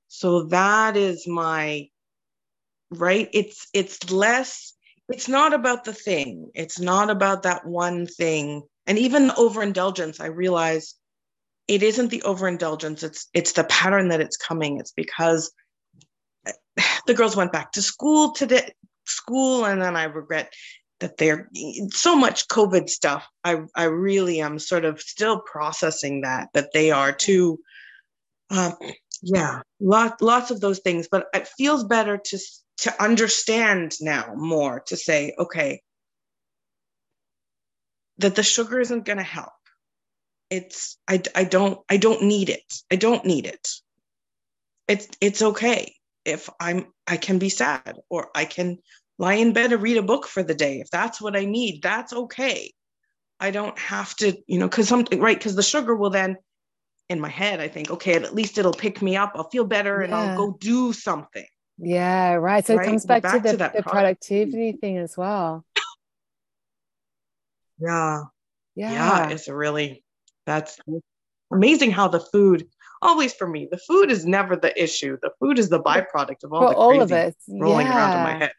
So 0.08 0.44
that 0.48 0.96
is 0.96 1.26
my 1.26 1.88
right. 2.90 3.28
It's 3.32 3.68
it's 3.72 4.10
less, 4.10 4.74
it's 5.08 5.28
not 5.28 5.54
about 5.54 5.84
the 5.84 5.94
thing. 5.94 6.50
It's 6.54 6.78
not 6.78 7.10
about 7.10 7.44
that 7.44 7.66
one 7.66 8.06
thing. 8.06 8.62
And 8.86 8.98
even 8.98 9.30
overindulgence, 9.30 10.20
I 10.20 10.26
realize 10.26 10.94
it 11.68 11.82
isn't 11.82 12.10
the 12.10 12.22
overindulgence, 12.24 13.02
it's 13.02 13.28
it's 13.32 13.52
the 13.52 13.64
pattern 13.64 14.08
that 14.08 14.20
it's 14.20 14.36
coming. 14.36 14.78
It's 14.78 14.92
because 14.92 15.52
the 17.06 17.14
girls 17.14 17.36
went 17.36 17.52
back 17.52 17.72
to 17.72 17.82
school 17.82 18.32
today 18.32 18.72
school 19.04 19.64
and 19.64 19.80
then 19.80 19.96
I 19.96 20.04
regret 20.04 20.52
that 21.02 21.18
they're 21.18 21.50
so 21.90 22.16
much 22.16 22.48
COVID 22.48 22.88
stuff. 22.88 23.26
I 23.44 23.62
I 23.74 23.84
really 23.84 24.40
am 24.40 24.58
sort 24.58 24.84
of 24.84 25.00
still 25.00 25.40
processing 25.40 26.22
that 26.22 26.48
that 26.54 26.72
they 26.72 26.90
are 26.90 27.12
too. 27.12 27.58
Uh, 28.48 28.72
yeah, 29.22 29.62
lot 29.80 30.22
lots 30.22 30.50
of 30.50 30.60
those 30.60 30.78
things, 30.78 31.08
but 31.10 31.26
it 31.34 31.48
feels 31.58 31.84
better 31.84 32.16
to 32.16 32.38
to 32.78 33.02
understand 33.02 33.94
now 34.00 34.32
more 34.34 34.80
to 34.86 34.96
say, 34.96 35.34
okay, 35.38 35.82
that 38.18 38.34
the 38.34 38.42
sugar 38.42 38.80
isn't 38.80 39.04
going 39.04 39.18
to 39.18 39.24
help. 39.24 39.52
It's 40.50 40.98
I 41.08 41.22
I 41.34 41.44
don't 41.44 41.78
I 41.88 41.96
don't 41.96 42.22
need 42.22 42.48
it. 42.48 42.72
I 42.90 42.96
don't 42.96 43.24
need 43.24 43.46
it. 43.46 43.68
It's 44.86 45.08
it's 45.20 45.42
okay 45.42 45.94
if 46.24 46.48
I'm 46.60 46.86
I 47.06 47.16
can 47.16 47.38
be 47.38 47.48
sad 47.48 47.98
or 48.08 48.30
I 48.34 48.44
can 48.44 48.78
lie 49.22 49.34
in 49.34 49.52
bed 49.52 49.72
and 49.72 49.80
read 49.80 49.96
a 49.96 50.02
book 50.02 50.26
for 50.26 50.42
the 50.42 50.54
day. 50.54 50.80
If 50.80 50.90
that's 50.90 51.20
what 51.20 51.36
I 51.36 51.44
need, 51.44 51.80
that's 51.80 52.12
okay. 52.12 52.72
I 53.38 53.52
don't 53.52 53.78
have 53.78 54.14
to, 54.16 54.36
you 54.48 54.58
know, 54.58 54.68
because 54.68 54.88
something, 54.88 55.20
right? 55.20 55.38
Because 55.38 55.54
the 55.54 55.62
sugar 55.62 55.94
will 55.94 56.10
then, 56.10 56.36
in 57.08 57.20
my 57.20 57.28
head, 57.28 57.60
I 57.60 57.68
think, 57.68 57.90
okay, 57.90 58.14
at 58.14 58.34
least 58.34 58.58
it'll 58.58 58.72
pick 58.72 59.00
me 59.00 59.16
up. 59.16 59.32
I'll 59.36 59.48
feel 59.48 59.64
better 59.64 59.98
yeah. 59.98 60.04
and 60.04 60.14
I'll 60.14 60.36
go 60.36 60.56
do 60.60 60.92
something. 60.92 61.46
Yeah, 61.78 62.34
right. 62.34 62.66
So 62.66 62.74
right? 62.74 62.84
it 62.84 62.90
comes 62.90 63.06
back, 63.06 63.22
back, 63.22 63.34
to 63.34 63.40
the, 63.40 63.52
to 63.52 63.72
the 63.76 63.82
productivity 63.84 64.72
thing 64.72 64.98
as 64.98 65.16
well. 65.16 65.64
Yeah. 67.78 68.22
Yeah. 68.74 68.92
Yeah. 68.92 69.28
It's 69.30 69.48
really, 69.48 70.02
that's 70.46 70.80
amazing 71.52 71.92
how 71.92 72.08
the 72.08 72.20
food, 72.20 72.66
always 73.00 73.34
for 73.34 73.46
me, 73.46 73.68
the 73.70 73.78
food 73.78 74.10
is 74.10 74.26
never 74.26 74.56
the 74.56 74.82
issue. 74.82 75.16
The 75.22 75.30
food 75.38 75.60
is 75.60 75.68
the 75.68 75.80
byproduct 75.80 76.42
of 76.42 76.52
all 76.52 76.70
the 76.70 76.76
all 76.76 77.02
of 77.02 77.12
it 77.12 77.36
rolling 77.48 77.86
yeah. 77.86 77.96
around 77.96 78.18
in 78.18 78.24
my 78.24 78.44
head 78.44 78.52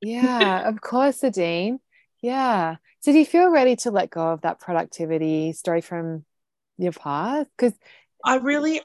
yeah, 0.00 0.68
of 0.68 0.80
course, 0.80 1.22
Adine. 1.22 1.80
Yeah. 2.20 2.76
Did 3.04 3.14
you 3.14 3.24
feel 3.24 3.50
ready 3.50 3.76
to 3.76 3.90
let 3.90 4.10
go 4.10 4.32
of 4.32 4.40
that 4.42 4.60
productivity 4.60 5.52
story 5.52 5.80
from 5.80 6.24
your 6.78 6.92
past? 6.92 7.48
Because 7.56 7.78
I 8.24 8.36
really, 8.36 8.80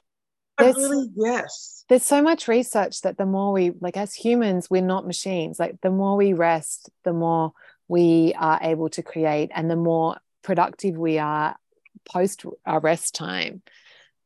I 0.58 0.70
really, 0.70 1.08
yes. 1.16 1.84
There's 1.88 2.04
so 2.04 2.22
much 2.22 2.48
research 2.48 3.02
that 3.02 3.18
the 3.18 3.26
more 3.26 3.52
we, 3.52 3.72
like 3.80 3.96
as 3.96 4.14
humans, 4.14 4.70
we're 4.70 4.82
not 4.82 5.06
machines. 5.06 5.58
Like 5.58 5.80
the 5.80 5.90
more 5.90 6.16
we 6.16 6.32
rest, 6.32 6.90
the 7.04 7.12
more 7.12 7.52
we 7.88 8.34
are 8.38 8.60
able 8.62 8.88
to 8.90 9.02
create 9.02 9.50
and 9.54 9.70
the 9.70 9.76
more 9.76 10.18
productive 10.42 10.96
we 10.96 11.18
are 11.18 11.56
post 12.04 12.44
our 12.64 12.80
rest 12.80 13.14
time. 13.14 13.62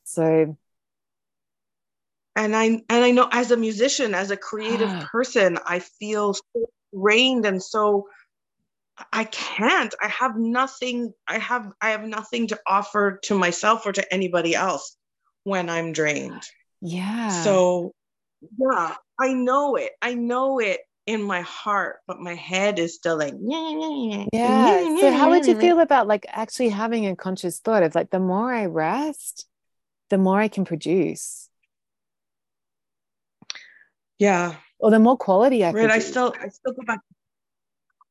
So 0.05 0.57
and 2.37 2.55
I 2.55 2.65
and 2.65 2.85
I 2.91 3.11
know 3.11 3.29
as 3.33 3.51
a 3.51 3.57
musician, 3.57 4.15
as 4.15 4.31
a 4.31 4.37
creative 4.37 5.07
person, 5.11 5.59
I 5.67 5.79
feel 5.79 6.35
so 6.35 6.69
drained 6.99 7.47
and 7.47 7.63
so 7.63 8.07
I 9.13 9.25
can't. 9.25 9.95
I 10.03 10.09
have 10.09 10.37
nothing. 10.37 11.13
I 11.29 11.39
have 11.39 11.71
I 11.81 11.91
have 11.91 12.05
nothing 12.05 12.47
to 12.49 12.61
offer 12.67 13.21
to 13.25 13.39
myself 13.39 13.85
or 13.85 13.93
to 13.93 14.15
anybody 14.15 14.55
else 14.55 14.97
when 15.45 15.69
I'm 15.69 15.93
drained. 15.93 16.43
Yeah. 16.81 17.29
So 17.43 17.93
yeah, 18.59 18.95
I 19.21 19.33
know 19.35 19.77
it. 19.77 19.93
I 20.01 20.15
know 20.15 20.61
it 20.61 20.81
in 21.07 21.23
my 21.23 21.43
heart, 21.43 21.97
but 22.07 22.21
my 22.21 22.35
head 22.35 22.79
is 22.79 22.95
still 22.95 23.19
like 23.19 23.35
yeah. 23.39 25.01
So 25.01 25.13
how 25.13 25.31
would 25.31 25.47
you 25.47 25.61
feel 25.61 25.81
about 25.81 26.07
like 26.07 26.27
actually 26.29 26.71
having 26.71 27.07
a 27.07 27.17
conscious 27.17 27.59
thought 27.59 27.83
of 27.83 27.95
like 27.95 28.11
the 28.11 28.21
more 28.21 28.53
I 28.53 28.67
rest, 28.67 29.47
the 30.09 30.19
more 30.19 30.41
I 30.41 30.49
can 30.49 30.65
produce? 30.65 31.49
Yeah, 34.19 34.57
or 34.79 34.91
the 34.91 34.99
more 34.99 35.17
quality 35.17 35.65
I 35.65 35.73
right. 35.73 35.91
I 35.91 35.99
still 35.99 36.35
I 36.41 36.49
still 36.49 36.73
go 36.73 36.83
back. 36.87 37.01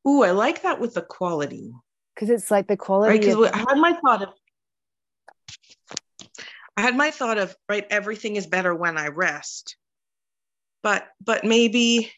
Ooh, 0.07 0.23
I 0.23 0.31
like 0.31 0.61
that 0.63 0.79
with 0.79 0.93
the 0.93 1.01
quality 1.01 1.73
because 2.13 2.29
it's 2.29 2.51
like 2.51 2.67
the 2.67 2.77
quality. 2.77 3.11
Right, 3.11 3.21
because 3.21 3.51
I 3.51 3.57
had 3.57 3.77
my 3.77 3.93
thought 3.93 4.23
of. 4.23 4.29
I 6.77 6.81
had 6.81 6.95
my 6.95 7.11
thought 7.11 7.37
of 7.37 7.55
right. 7.69 7.85
Everything 7.89 8.35
is 8.35 8.47
better 8.47 8.73
when 8.73 8.97
I 8.97 9.07
rest, 9.07 9.77
but 10.83 11.07
but 11.23 11.43
maybe. 11.43 12.11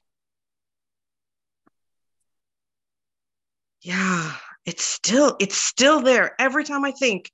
Yeah, 3.81 4.33
it's 4.65 4.83
still 4.83 5.37
it's 5.39 5.55
still 5.55 6.01
there. 6.01 6.35
Every 6.39 6.63
time 6.63 6.83
I 6.83 6.91
think 6.91 7.31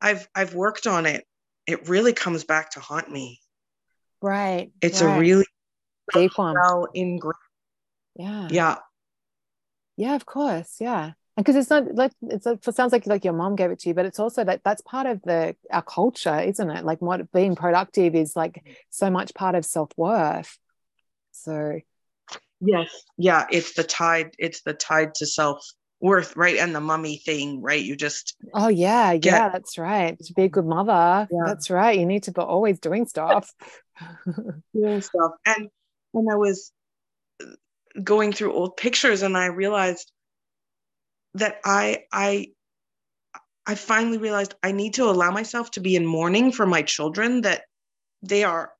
I've 0.00 0.26
I've 0.34 0.54
worked 0.54 0.86
on 0.86 1.06
it, 1.06 1.24
it 1.66 1.88
really 1.88 2.12
comes 2.12 2.44
back 2.44 2.70
to 2.72 2.80
haunt 2.80 3.10
me. 3.10 3.40
Right. 4.20 4.72
It's 4.80 5.02
right. 5.02 5.16
a 5.16 5.20
really 5.20 5.46
one. 6.34 6.54
Well 6.54 6.88
ingrained. 6.94 7.34
Yeah. 8.16 8.48
Yeah. 8.50 8.76
Yeah, 9.96 10.14
of 10.14 10.26
course. 10.26 10.76
Yeah. 10.80 11.12
And 11.36 11.46
because 11.46 11.56
it's 11.56 11.70
not 11.70 11.94
like 11.94 12.12
it's 12.22 12.46
it 12.46 12.74
sounds 12.74 12.92
like 12.92 13.06
like 13.06 13.24
your 13.24 13.32
mom 13.32 13.56
gave 13.56 13.70
it 13.70 13.78
to 13.80 13.88
you, 13.88 13.94
but 13.94 14.04
it's 14.04 14.18
also 14.18 14.44
that 14.44 14.60
that's 14.64 14.82
part 14.82 15.06
of 15.06 15.22
the 15.22 15.56
our 15.70 15.82
culture, 15.82 16.38
isn't 16.38 16.70
it? 16.70 16.84
Like 16.84 17.00
what 17.00 17.32
being 17.32 17.56
productive 17.56 18.14
is 18.14 18.36
like 18.36 18.62
so 18.90 19.10
much 19.10 19.32
part 19.32 19.54
of 19.54 19.64
self 19.64 19.90
worth. 19.96 20.58
So, 21.30 21.80
yes, 22.60 22.90
yeah, 23.16 23.46
it's 23.50 23.72
the 23.72 23.82
tide. 23.82 24.34
It's 24.38 24.60
the 24.60 24.74
tide 24.74 25.14
to 25.16 25.26
self 25.26 25.64
worth, 26.02 26.36
right? 26.36 26.58
And 26.58 26.74
the 26.74 26.80
mummy 26.80 27.16
thing, 27.16 27.62
right? 27.62 27.82
You 27.82 27.96
just 27.96 28.36
oh 28.52 28.68
yeah, 28.68 29.16
get, 29.16 29.32
yeah, 29.32 29.48
that's 29.48 29.78
right. 29.78 30.18
To 30.18 30.34
be 30.34 30.42
a 30.42 30.48
good 30.50 30.66
mother, 30.66 31.26
yeah. 31.30 31.44
that's 31.46 31.70
right. 31.70 31.98
You 31.98 32.04
need 32.04 32.24
to 32.24 32.32
be 32.32 32.42
always 32.42 32.78
doing 32.78 33.06
stuff, 33.06 33.50
doing 34.74 35.00
stuff, 35.00 35.32
and 35.46 35.70
when 36.12 36.28
I 36.30 36.36
was 36.36 36.72
going 38.02 38.32
through 38.32 38.52
old 38.54 38.76
pictures 38.76 39.22
and 39.22 39.36
I 39.36 39.46
realized 39.46 40.10
that 41.34 41.60
I 41.64 42.04
I 42.12 42.48
I 43.66 43.74
finally 43.74 44.18
realized 44.18 44.54
I 44.62 44.72
need 44.72 44.94
to 44.94 45.04
allow 45.04 45.30
myself 45.30 45.70
to 45.72 45.80
be 45.80 45.96
in 45.96 46.06
mourning 46.06 46.52
for 46.52 46.66
my 46.66 46.82
children 46.82 47.42
that 47.42 47.62
they 48.22 48.44
are 48.44 48.72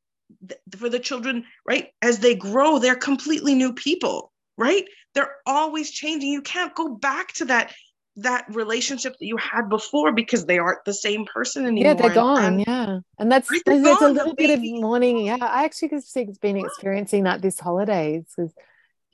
for 0.76 0.88
the 0.88 0.98
children 0.98 1.44
right? 1.66 1.88
As 2.00 2.18
they 2.18 2.34
grow 2.34 2.78
they're 2.78 2.94
completely 2.94 3.54
new 3.54 3.72
people 3.72 4.32
right? 4.58 4.84
They're 5.14 5.34
always 5.46 5.90
changing. 5.90 6.30
You 6.30 6.42
can't 6.42 6.74
go 6.74 6.94
back 6.94 7.32
to 7.34 7.46
that 7.46 7.74
that 8.16 8.44
relationship 8.50 9.14
that 9.18 9.24
you 9.24 9.36
had 9.36 9.68
before 9.68 10.12
because 10.12 10.44
they 10.44 10.58
aren't 10.58 10.84
the 10.84 10.92
same 10.92 11.24
person 11.24 11.64
anymore. 11.64 11.92
Yeah, 11.92 11.94
they're 11.94 12.14
gone. 12.14 12.44
And, 12.44 12.60
yeah, 12.66 12.98
and 13.18 13.32
that's 13.32 13.50
right, 13.50 13.62
there's, 13.64 13.82
there's 13.82 14.02
a 14.02 14.08
little 14.08 14.34
bit 14.34 14.50
of 14.50 14.60
mourning. 14.62 15.24
Yeah, 15.24 15.38
I 15.40 15.64
actually 15.64 15.90
have 15.90 16.40
been 16.40 16.58
experiencing 16.58 17.24
that 17.24 17.40
this 17.40 17.58
holidays. 17.58 18.26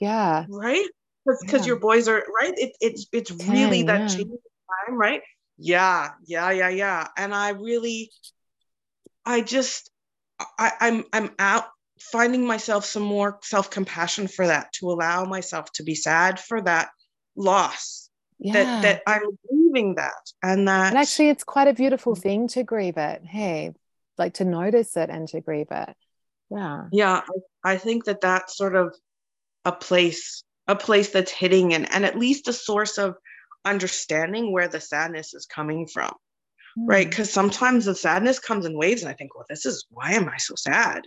Yeah, 0.01 0.47
right. 0.49 0.87
Because 1.25 1.61
yeah. 1.63 1.67
your 1.67 1.79
boys 1.79 2.09
are 2.09 2.25
right. 2.41 2.55
It, 2.57 2.73
it's 2.81 3.07
it's 3.13 3.35
Ten, 3.35 3.53
really 3.53 3.83
that 3.85 4.01
yeah. 4.01 4.09
changing 4.09 4.39
time, 4.87 4.97
right? 4.97 5.23
Yeah, 5.59 6.11
yeah, 6.27 6.51
yeah, 6.51 6.69
yeah. 6.69 7.09
And 7.17 7.35
I 7.35 7.51
really, 7.51 8.11
I 9.25 9.43
just, 9.43 9.91
I, 10.59 10.73
I'm 10.81 11.05
I'm 11.13 11.31
out 11.39 11.67
finding 12.01 12.47
myself 12.47 12.85
some 12.85 13.03
more 13.03 13.39
self 13.43 13.71
compassion 13.71 14.27
for 14.27 14.47
that 14.47 14.73
to 14.75 14.91
allow 14.91 15.25
myself 15.25 15.71
to 15.73 15.83
be 15.83 15.95
sad 15.95 16.41
for 16.41 16.63
that 16.63 16.89
loss 17.37 18.08
yeah. 18.39 18.53
that 18.53 18.83
that 18.83 19.03
I'm 19.07 19.39
grieving 19.49 19.97
that 19.97 20.33
and 20.43 20.69
that 20.69 20.89
and 20.89 20.99
actually 20.99 21.29
it's 21.29 21.45
quite 21.45 21.69
a 21.69 21.75
beautiful 21.75 22.15
thing 22.15 22.49
to 22.49 22.63
grieve 22.63 22.97
it. 22.97 23.25
Hey, 23.25 23.73
like 24.17 24.35
to 24.35 24.45
notice 24.45 24.97
it 24.97 25.11
and 25.11 25.29
to 25.29 25.41
grieve 25.41 25.69
it. 25.71 25.97
Yeah. 26.51 26.85
Yeah, 26.93 27.23
I, 27.65 27.73
I 27.73 27.77
think 27.79 28.05
that 28.05 28.21
that's 28.21 28.57
sort 28.57 28.77
of 28.77 28.95
a 29.65 29.73
place 29.73 30.43
a 30.67 30.77
place 30.77 31.11
that's 31.11 31.33
hitting 31.33 31.75
and 31.75 31.91
and 31.93 32.05
at 32.05 32.19
least 32.19 32.49
a 32.49 32.53
source 32.53 32.99
of 32.99 33.17
understanding 33.65 34.53
where 34.53 34.69
the 34.69 34.81
sadness 34.81 35.35
is 35.35 35.47
coming 35.47 35.87
from. 35.87 36.13
Mm. 36.79 36.89
Right? 36.89 37.11
Cuz 37.11 37.31
sometimes 37.31 37.87
the 37.87 37.95
sadness 37.95 38.39
comes 38.39 38.67
in 38.67 38.79
waves 38.79 39.03
and 39.03 39.11
I 39.11 39.15
think, 39.15 39.35
well, 39.35 39.47
this 39.49 39.67
is 39.67 39.87
why 39.91 40.13
am 40.13 40.29
I 40.29 40.37
so 40.37 40.55
sad? 40.55 41.03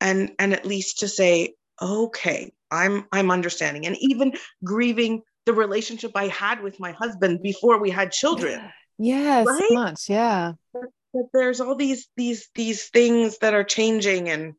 And 0.00 0.32
and 0.38 0.52
at 0.52 0.66
least 0.66 1.00
to 1.00 1.08
say, 1.08 1.54
okay, 1.82 2.52
I'm 2.70 3.06
I'm 3.10 3.30
understanding 3.30 3.86
and 3.86 3.96
even 3.98 4.34
grieving 4.62 5.22
the 5.46 5.52
relationship 5.52 6.12
I 6.14 6.28
had 6.28 6.62
with 6.62 6.80
my 6.80 6.92
husband 6.92 7.42
before 7.42 7.78
we 7.80 7.90
had 7.90 8.12
children. 8.12 8.60
Yes, 8.98 9.46
right? 9.46 9.64
so 9.68 9.74
much. 9.74 10.08
Yeah. 10.08 10.52
But 10.72 11.26
there's 11.32 11.60
all 11.60 11.76
these 11.76 12.08
these 12.16 12.48
these 12.54 12.88
things 12.88 13.38
that 13.38 13.54
are 13.54 13.64
changing 13.64 14.28
and 14.28 14.54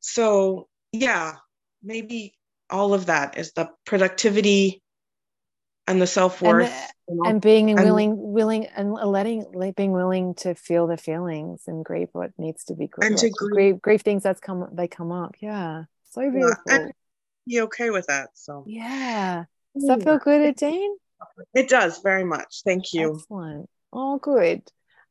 so 0.00 0.68
yeah, 0.92 1.36
maybe 1.82 2.34
all 2.70 2.94
of 2.94 3.06
that 3.06 3.38
is 3.38 3.52
the 3.52 3.70
productivity 3.84 4.82
and 5.86 6.00
the 6.00 6.06
self-worth 6.06 6.66
and, 7.08 7.20
uh, 7.20 7.24
the, 7.24 7.30
and 7.30 7.42
being 7.42 7.70
and 7.70 7.80
willing 7.80 8.14
willing 8.16 8.66
and 8.66 8.92
letting 8.92 9.44
being 9.76 9.92
willing 9.92 10.34
to 10.34 10.54
feel 10.54 10.86
the 10.86 10.96
feelings 10.96 11.64
and 11.66 11.84
grieve 11.84 12.08
what 12.12 12.30
needs 12.38 12.64
to 12.64 12.74
be 12.74 12.86
grieved 12.86 13.10
and 13.10 13.18
to 13.18 13.30
grieve, 13.30 13.52
grieve, 13.52 13.82
grieve 13.82 14.02
things 14.02 14.22
that's 14.22 14.40
come 14.40 14.66
they 14.72 14.88
come 14.88 15.12
up 15.12 15.34
yeah 15.40 15.84
so 16.10 16.22
beautiful 16.30 16.62
yeah, 16.66 16.76
and 16.76 16.92
be 17.46 17.60
okay 17.60 17.90
with 17.90 18.06
that 18.06 18.30
so 18.32 18.64
yeah 18.66 19.44
does 19.74 19.86
that 19.86 20.02
feel 20.02 20.18
good 20.18 20.56
Jane 20.58 20.96
it 21.54 21.68
does 21.68 22.00
very 22.02 22.24
much 22.24 22.62
thank 22.64 22.92
you 22.92 23.14
excellent 23.14 23.68
oh 23.92 24.18
good 24.18 24.62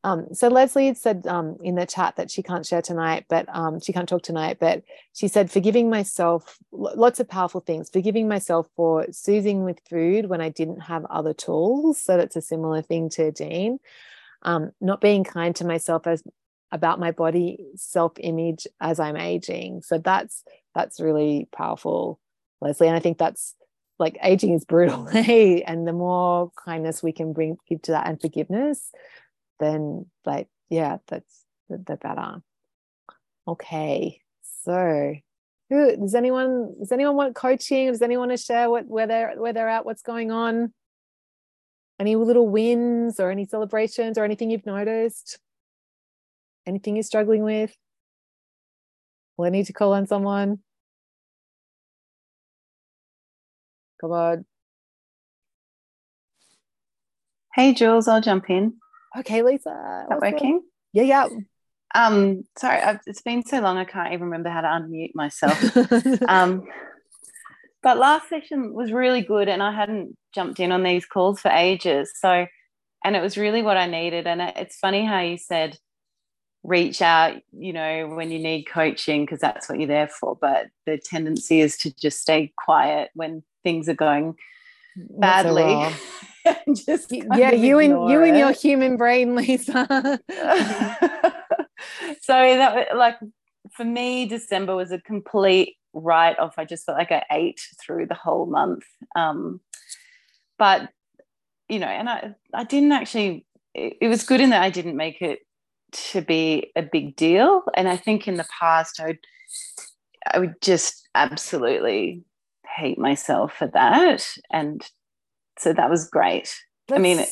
um, 0.06 0.34
so 0.34 0.50
Leslie 0.50 0.88
had 0.88 0.98
said 0.98 1.26
um, 1.28 1.58
in 1.64 1.76
the 1.76 1.86
chat 1.86 2.18
that 2.18 2.30
she 2.30 2.44
can't 2.44 2.66
share 2.66 2.82
tonight, 2.82 3.26
but 3.30 3.48
um, 3.56 3.80
she 3.80 3.94
can't 3.94 4.08
talk 4.08 4.22
tonight. 4.22 4.58
But 4.60 4.84
she 5.14 5.30
said, 5.30 5.50
forgiving 5.50 5.90
myself, 5.90 6.58
lots 6.72 7.22
of 7.22 7.30
powerful 7.30 7.62
things. 7.62 7.90
Forgiving 7.90 8.28
myself 8.28 8.68
for 8.76 9.06
soothing 9.12 9.64
with 9.64 9.80
food 9.90 10.26
when 10.26 10.42
I 10.42 10.50
didn't 10.50 10.82
have 10.82 11.06
other 11.06 11.34
tools. 11.34 12.02
So 12.02 12.18
that's 12.18 12.36
a 12.36 12.42
similar 12.42 12.82
thing 12.82 13.10
to 13.12 13.32
Jean. 13.32 13.80
Um, 14.42 14.72
not 14.82 15.00
being 15.00 15.24
kind 15.24 15.56
to 15.56 15.66
myself 15.66 16.06
as 16.06 16.22
about 16.70 17.00
my 17.00 17.12
body 17.12 17.68
self-image 17.76 18.68
as 18.82 19.00
I'm 19.00 19.16
aging. 19.16 19.84
So 19.84 20.00
that's 20.00 20.44
that's 20.76 21.00
really 21.00 21.48
powerful, 21.56 22.20
Leslie. 22.60 22.88
And 22.88 22.98
I 22.98 23.00
think 23.00 23.18
that's 23.18 23.56
like 24.04 24.18
aging 24.22 24.54
is 24.54 24.66
brutal, 24.66 25.06
hey. 25.12 25.62
And 25.62 25.88
the 25.88 25.94
more 25.94 26.52
kindness 26.66 27.02
we 27.02 27.14
can 27.14 27.32
bring 27.32 27.58
give 27.70 27.82
to 27.84 27.92
that 27.92 28.06
and 28.06 28.20
forgiveness, 28.20 28.92
then 29.60 30.08
like 30.26 30.50
yeah 30.70 30.98
that's 31.08 31.46
the, 31.70 31.78
the 31.78 31.96
better. 31.96 32.42
Okay 33.48 34.20
so 34.64 35.16
who 35.70 35.98
does 35.98 36.16
anyone 36.16 36.76
does 36.80 36.92
anyone 36.92 37.16
want 37.16 37.36
coaching? 37.36 37.88
Does 37.88 38.02
anyone 38.02 38.28
want 38.28 38.40
to 38.40 38.46
share 38.46 38.70
what 38.70 38.88
where 38.88 39.08
they're 39.08 39.34
where 39.38 39.54
they're 39.54 39.70
at 39.70 39.86
what's 39.86 40.02
going 40.02 40.32
on? 40.32 40.74
Any 41.98 42.18
little 42.18 42.50
wins 42.50 43.20
or 43.22 43.32
any 43.32 43.46
celebrations 43.46 44.18
or 44.18 44.26
anything 44.26 44.50
you've 44.52 44.66
noticed? 44.66 45.40
Anything 46.66 46.98
you're 46.98 47.04
struggling 47.04 47.44
with? 47.44 47.74
Well 49.38 49.48
i 49.48 49.50
need 49.50 49.68
to 49.68 49.74
call 49.74 49.94
on 49.94 50.08
someone 50.08 50.60
come 54.04 54.12
on 54.12 54.46
hey 57.56 57.74
jules 57.74 58.08
i'll 58.08 58.22
jump 58.22 58.50
in 58.50 58.74
Okay, 59.18 59.44
Lisa. 59.44 59.70
Is 60.04 60.10
that 60.10 60.22
working? 60.22 60.64
Yeah, 60.92 61.04
yeah. 61.04 61.28
Um, 61.96 62.44
sorry, 62.58 62.82
I've, 62.82 63.00
it's 63.06 63.22
been 63.22 63.46
so 63.46 63.60
long 63.60 63.78
I 63.78 63.86
can't 63.86 64.14
even 64.14 64.26
remember 64.26 64.50
how 64.50 64.62
to 64.62 64.68
unmute 64.68 65.14
myself. 65.14 65.78
um, 66.28 66.64
but 67.84 67.98
last 67.98 68.30
session 68.30 68.74
was 68.74 68.92
really 68.92 69.22
good, 69.22 69.48
and 69.48 69.62
I 69.62 69.72
hadn't 69.72 70.18
jumped 70.34 70.60
in 70.60 70.72
on 70.72 70.84
these 70.84 71.06
calls 71.06 71.40
for 71.40 71.52
ages. 71.52 72.12
So, 72.16 72.48
and 73.04 73.16
it 73.16 73.22
was 73.22 73.38
really 73.38 73.62
what 73.62 73.78
I 73.78 73.86
needed. 73.86 74.26
And 74.26 74.42
it's 74.42 74.78
funny 74.78 75.06
how 75.06 75.20
you 75.20 75.38
said 75.38 75.78
reach 76.64 77.02
out, 77.02 77.36
you 77.52 77.74
know, 77.74 78.08
when 78.08 78.32
you 78.32 78.40
need 78.40 78.64
coaching 78.64 79.26
because 79.26 79.42
that's 79.42 79.70
what 79.70 79.78
you're 79.78 79.88
there 79.88 80.08
for. 80.08 80.36
But 80.40 80.68
the 80.88 80.98
tendency 80.98 81.60
is 81.60 81.78
to 81.80 81.94
just 81.94 82.22
stay 82.22 82.54
quiet 82.58 83.12
when 83.14 83.44
things 83.64 83.90
are 83.90 83.96
going 83.96 84.36
badly. 84.96 85.94
just 86.74 87.12
yeah, 87.12 87.52
you 87.52 87.80
and 87.80 88.10
you 88.12 88.22
it. 88.22 88.30
and 88.30 88.38
your 88.38 88.52
human 88.52 88.98
brain, 88.98 89.36
Lisa. 89.36 89.88
so 92.22 92.34
that 92.34 92.96
like 92.96 93.18
for 93.72 93.86
me, 93.86 94.26
December 94.26 94.76
was 94.76 94.92
a 94.92 95.00
complete 95.00 95.78
write 95.94 96.38
off. 96.40 96.56
I 96.58 96.66
just 96.66 96.86
felt 96.86 96.98
like 96.98 97.12
I 97.12 97.24
ate 97.32 97.62
through 97.82 98.08
the 98.08 98.16
whole 98.16 98.46
month. 98.46 98.84
Um, 99.16 99.62
but 100.58 100.90
you 101.70 101.80
know, 101.80 101.88
and 101.88 102.10
I 102.10 102.36
I 102.54 102.64
didn't 102.64 102.92
actually. 102.92 103.46
It, 103.74 103.98
it 104.02 104.08
was 104.08 104.24
good 104.24 104.40
in 104.40 104.52
that 104.52 104.62
I 104.62 104.70
didn't 104.70 104.98
make 104.98 105.22
it 105.22 105.40
to 106.12 106.22
be 106.22 106.72
a 106.76 106.82
big 106.82 107.16
deal. 107.16 107.64
And 107.76 107.88
I 107.88 107.98
think 107.98 108.28
in 108.28 108.36
the 108.36 108.48
past 108.60 109.00
I 109.00 109.08
would 109.08 109.20
I 110.32 110.40
would 110.40 110.62
just 110.62 111.08
absolutely 111.16 112.24
hate 112.76 112.98
myself 112.98 113.54
for 113.54 113.68
that 113.68 114.28
and 114.52 114.84
so 115.58 115.74
that 115.74 115.90
was 115.90 116.10
great. 116.10 116.54
Let's 116.90 117.00
I 117.00 117.02
mean, 117.02 117.20
it, 117.20 117.30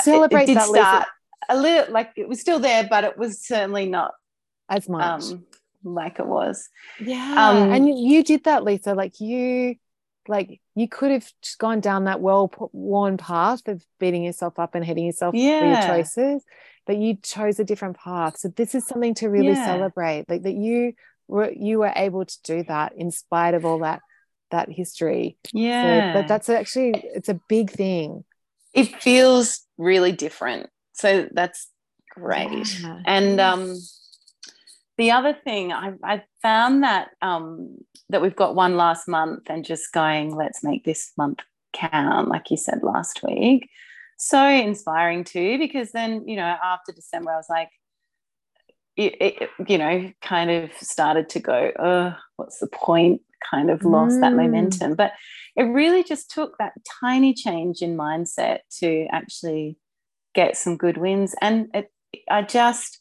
celebrate 0.00 0.42
it, 0.42 0.50
it 0.50 0.54
did 0.54 0.56
that, 0.56 0.66
start 0.66 1.06
a 1.48 1.56
little 1.56 1.92
like 1.92 2.12
it 2.16 2.28
was 2.28 2.40
still 2.40 2.58
there, 2.58 2.86
but 2.88 3.04
it 3.04 3.16
was 3.16 3.40
certainly 3.40 3.86
not 3.86 4.12
as 4.68 4.88
much 4.88 5.24
um, 5.24 5.46
like 5.84 6.18
it 6.18 6.26
was. 6.26 6.68
Yeah, 7.00 7.34
um, 7.36 7.72
and 7.72 7.88
you, 7.88 7.94
you 7.96 8.24
did 8.24 8.44
that, 8.44 8.64
Lisa. 8.64 8.94
Like 8.94 9.20
you, 9.20 9.76
like 10.28 10.60
you 10.74 10.88
could 10.88 11.10
have 11.10 11.30
just 11.42 11.58
gone 11.58 11.80
down 11.80 12.04
that 12.04 12.20
well-worn 12.20 13.16
path 13.16 13.66
of 13.68 13.82
beating 13.98 14.24
yourself 14.24 14.58
up 14.58 14.74
and 14.74 14.84
hitting 14.84 15.06
yourself 15.06 15.34
yeah. 15.34 15.60
for 15.60 15.66
your 15.66 15.96
choices, 15.96 16.44
but 16.86 16.96
you 16.96 17.16
chose 17.22 17.58
a 17.58 17.64
different 17.64 17.96
path. 17.96 18.38
So 18.38 18.48
this 18.48 18.74
is 18.74 18.86
something 18.86 19.14
to 19.14 19.28
really 19.28 19.48
yeah. 19.48 19.64
celebrate. 19.64 20.26
Like 20.28 20.42
that 20.42 20.54
you 20.54 20.92
were 21.28 21.50
you 21.50 21.78
were 21.78 21.92
able 21.94 22.24
to 22.24 22.42
do 22.42 22.62
that 22.64 22.92
in 22.96 23.10
spite 23.10 23.54
of 23.54 23.64
all 23.64 23.78
that 23.80 24.00
that 24.50 24.70
history. 24.70 25.36
Yeah. 25.52 26.12
So, 26.12 26.20
but 26.20 26.28
that's 26.28 26.48
actually 26.48 27.02
it's 27.14 27.28
a 27.28 27.40
big 27.48 27.70
thing. 27.70 28.24
It 28.72 29.02
feels 29.02 29.64
really 29.78 30.12
different. 30.12 30.68
So 30.92 31.28
that's 31.32 31.68
great. 32.10 32.80
Yeah. 32.80 33.00
And 33.04 33.40
um 33.40 33.76
the 34.98 35.10
other 35.10 35.34
thing 35.34 35.72
I, 35.72 35.92
I 36.02 36.22
found 36.42 36.82
that 36.84 37.10
um 37.22 37.76
that 38.08 38.22
we've 38.22 38.36
got 38.36 38.54
one 38.54 38.76
last 38.76 39.08
month 39.08 39.50
and 39.50 39.64
just 39.64 39.92
going, 39.92 40.34
let's 40.34 40.62
make 40.62 40.84
this 40.84 41.12
month 41.18 41.40
count, 41.72 42.28
like 42.28 42.50
you 42.50 42.56
said 42.56 42.82
last 42.82 43.20
week. 43.22 43.68
So 44.16 44.46
inspiring 44.48 45.24
too, 45.24 45.58
because 45.58 45.92
then, 45.92 46.26
you 46.26 46.36
know, 46.36 46.56
after 46.62 46.92
December, 46.92 47.32
I 47.32 47.36
was 47.36 47.50
like, 47.50 47.68
it, 48.96 49.14
it, 49.20 49.50
you 49.68 49.76
know, 49.76 50.10
kind 50.22 50.50
of 50.50 50.70
started 50.80 51.28
to 51.30 51.40
go, 51.40 51.70
oh, 51.78 52.14
what's 52.36 52.58
the 52.58 52.66
point? 52.66 53.20
Kind 53.50 53.70
of 53.70 53.84
lost 53.84 54.16
mm. 54.16 54.20
that 54.22 54.34
momentum. 54.34 54.94
But 54.94 55.12
it 55.56 55.62
really 55.62 56.02
just 56.02 56.30
took 56.30 56.58
that 56.58 56.72
tiny 57.00 57.32
change 57.32 57.80
in 57.80 57.96
mindset 57.96 58.58
to 58.78 59.06
actually 59.10 59.78
get 60.34 60.56
some 60.56 60.76
good 60.76 60.96
wins. 60.96 61.34
And 61.40 61.68
it, 61.72 61.90
I 62.28 62.42
just, 62.42 63.00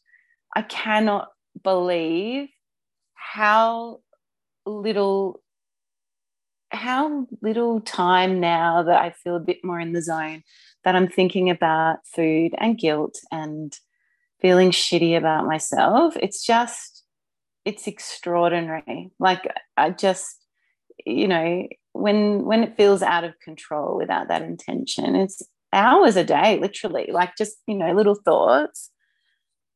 I 0.55 0.61
cannot 0.61 1.29
believe 1.63 2.49
how 3.13 3.99
little 4.65 5.41
how 6.69 7.27
little 7.41 7.79
time 7.81 8.39
now 8.39 8.83
that 8.83 9.01
I 9.01 9.11
feel 9.11 9.35
a 9.35 9.39
bit 9.39 9.63
more 9.63 9.79
in 9.79 9.93
the 9.93 10.01
zone 10.01 10.43
that 10.83 10.95
I'm 10.95 11.07
thinking 11.07 11.49
about 11.49 11.99
food 12.13 12.53
and 12.57 12.77
guilt 12.77 13.17
and 13.31 13.77
feeling 14.41 14.71
shitty 14.71 15.17
about 15.17 15.45
myself. 15.45 16.17
It's 16.17 16.45
just, 16.45 16.94
it's 17.65 17.87
extraordinary. 17.87 19.11
Like 19.19 19.41
I 19.75 19.89
just, 19.89 20.37
you 21.05 21.27
know, 21.27 21.67
when 21.93 22.45
when 22.45 22.63
it 22.63 22.77
feels 22.77 23.01
out 23.01 23.23
of 23.23 23.39
control 23.39 23.97
without 23.97 24.27
that 24.29 24.43
intention, 24.43 25.15
it's 25.15 25.41
hours 25.73 26.15
a 26.15 26.23
day, 26.23 26.57
literally. 26.59 27.09
Like 27.11 27.35
just, 27.37 27.57
you 27.67 27.75
know, 27.75 27.91
little 27.91 28.15
thoughts. 28.15 28.91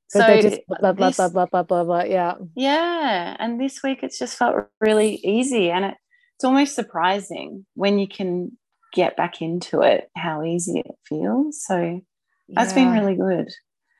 So, 0.10 0.22
so 0.22 0.42
just 0.42 0.62
blah, 0.68 0.94
blah, 0.94 1.08
this, 1.08 1.18
blah, 1.18 1.30
blah, 1.30 1.46
blah, 1.46 1.64
blah, 1.64 1.84
blah, 1.84 2.04
yeah. 2.04 2.36
Yeah. 2.56 3.36
And 3.38 3.62
this 3.62 3.84
week 3.84 4.00
it's 4.02 4.18
just 4.18 4.38
felt 4.38 4.56
really 4.82 5.16
easy. 5.24 5.70
And 5.70 5.86
it, 5.86 5.96
it's 6.36 6.44
almost 6.46 6.74
surprising 6.74 7.66
when 7.76 8.00
you 8.00 8.08
can 8.08 8.58
get 8.94 9.16
back 9.16 9.42
into 9.42 9.82
it, 9.82 10.10
how 10.16 10.44
easy 10.44 10.80
it 10.80 10.96
feels. 11.08 11.64
So 11.64 12.02
that's 12.48 12.74
been 12.74 12.92
really 12.92 13.16
good. 13.16 13.50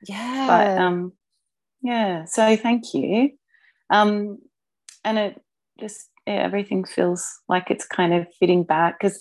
Yeah. 0.08 0.48
But 0.48 0.82
um, 0.82 1.14
yeah. 1.84 2.26
So 2.26 2.56
thank 2.56 2.94
you. 2.96 3.32
Um, 3.90 4.40
and 5.04 5.18
it 5.18 5.42
just 5.80 6.10
yeah, 6.28 6.36
everything 6.36 6.84
feels 6.84 7.40
like 7.48 7.72
it's 7.72 7.88
kind 7.88 8.14
of 8.14 8.28
fitting 8.40 8.64
back 8.64 9.00
because 9.00 9.20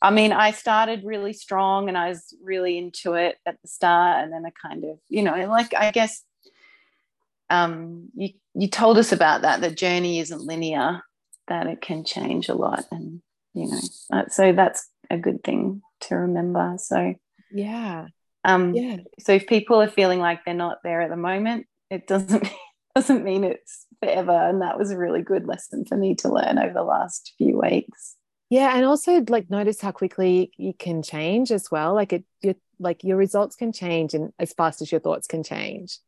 I 0.00 0.10
mean 0.10 0.32
I 0.32 0.50
started 0.50 1.04
really 1.04 1.32
strong 1.32 1.88
and 1.88 1.96
I 1.96 2.08
was 2.08 2.34
really 2.42 2.78
into 2.78 3.14
it 3.14 3.36
at 3.46 3.56
the 3.62 3.68
start 3.68 4.24
and 4.24 4.32
then 4.32 4.44
I 4.44 4.50
kind 4.50 4.84
of 4.84 4.98
you 5.08 5.22
know 5.22 5.46
like 5.46 5.74
I 5.74 5.90
guess 5.90 6.22
um, 7.50 8.08
you 8.14 8.30
you 8.54 8.68
told 8.68 8.98
us 8.98 9.12
about 9.12 9.42
that 9.42 9.60
the 9.60 9.70
journey 9.70 10.18
isn't 10.20 10.40
linear 10.40 11.02
that 11.48 11.66
it 11.66 11.80
can 11.80 12.04
change 12.04 12.48
a 12.48 12.54
lot 12.54 12.84
and 12.90 13.20
you 13.54 13.66
know 13.66 14.24
so 14.28 14.52
that's 14.52 14.88
a 15.10 15.18
good 15.18 15.44
thing 15.44 15.82
to 16.00 16.16
remember 16.16 16.74
so 16.78 17.14
yeah 17.52 18.06
um, 18.44 18.74
yeah. 18.74 18.98
So 19.20 19.32
if 19.32 19.46
people 19.46 19.80
are 19.80 19.88
feeling 19.88 20.18
like 20.18 20.44
they're 20.44 20.54
not 20.54 20.78
there 20.82 21.00
at 21.00 21.10
the 21.10 21.16
moment, 21.16 21.66
it 21.90 22.06
doesn't 22.06 22.48
doesn't 22.94 23.24
mean 23.24 23.44
it's 23.44 23.86
forever. 24.00 24.32
And 24.32 24.62
that 24.62 24.78
was 24.78 24.90
a 24.90 24.98
really 24.98 25.22
good 25.22 25.46
lesson 25.46 25.84
for 25.84 25.96
me 25.96 26.14
to 26.16 26.28
learn 26.28 26.58
over 26.58 26.72
the 26.74 26.82
last 26.82 27.34
few 27.38 27.60
weeks. 27.60 28.16
yeah 28.52 28.76
and 28.76 28.84
also 28.84 29.24
like 29.28 29.48
notice 29.48 29.80
how 29.80 29.92
quickly 29.92 30.52
you 30.58 30.74
can 30.74 31.02
change 31.02 31.50
as 31.50 31.70
well 31.70 31.94
like 31.94 32.12
it 32.12 32.24
you 32.42 32.54
like 32.78 33.02
your 33.02 33.16
results 33.16 33.56
can 33.56 33.72
change 33.72 34.12
and 34.12 34.30
as 34.38 34.52
fast 34.52 34.82
as 34.82 34.92
your 34.92 35.00
thoughts 35.00 35.26
can 35.26 35.42
change 35.42 35.98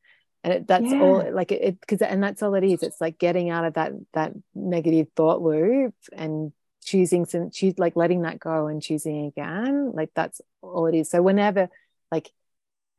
and 0.43 0.53
it, 0.53 0.66
that's 0.66 0.85
yeah. 0.85 1.01
all 1.01 1.32
like 1.32 1.51
it 1.53 1.80
because 1.80 2.03
and 2.03 2.22
that's 2.22 2.43
all 2.43 2.55
it 2.55 2.62
is 2.62 2.82
it's 2.82 3.01
like 3.01 3.18
getting 3.18 3.49
out 3.49 3.64
of 3.64 3.74
that 3.74 3.93
that 4.12 4.32
negative 4.55 5.07
thought 5.16 5.41
loop 5.41 5.95
and 6.12 6.53
choosing 6.85 7.24
some 7.24 7.51
choose 7.51 7.78
like 7.78 7.97
letting 7.97 8.22
that 8.22 8.39
go 8.39 8.66
and 8.66 8.82
choosing 8.82 9.24
again 9.24 9.93
like 9.95 10.11
that's 10.14 10.43
all 10.61 10.87
it 10.87 10.95
is 10.95 11.09
so 11.11 11.22
whenever 11.22 11.70
like 12.12 12.30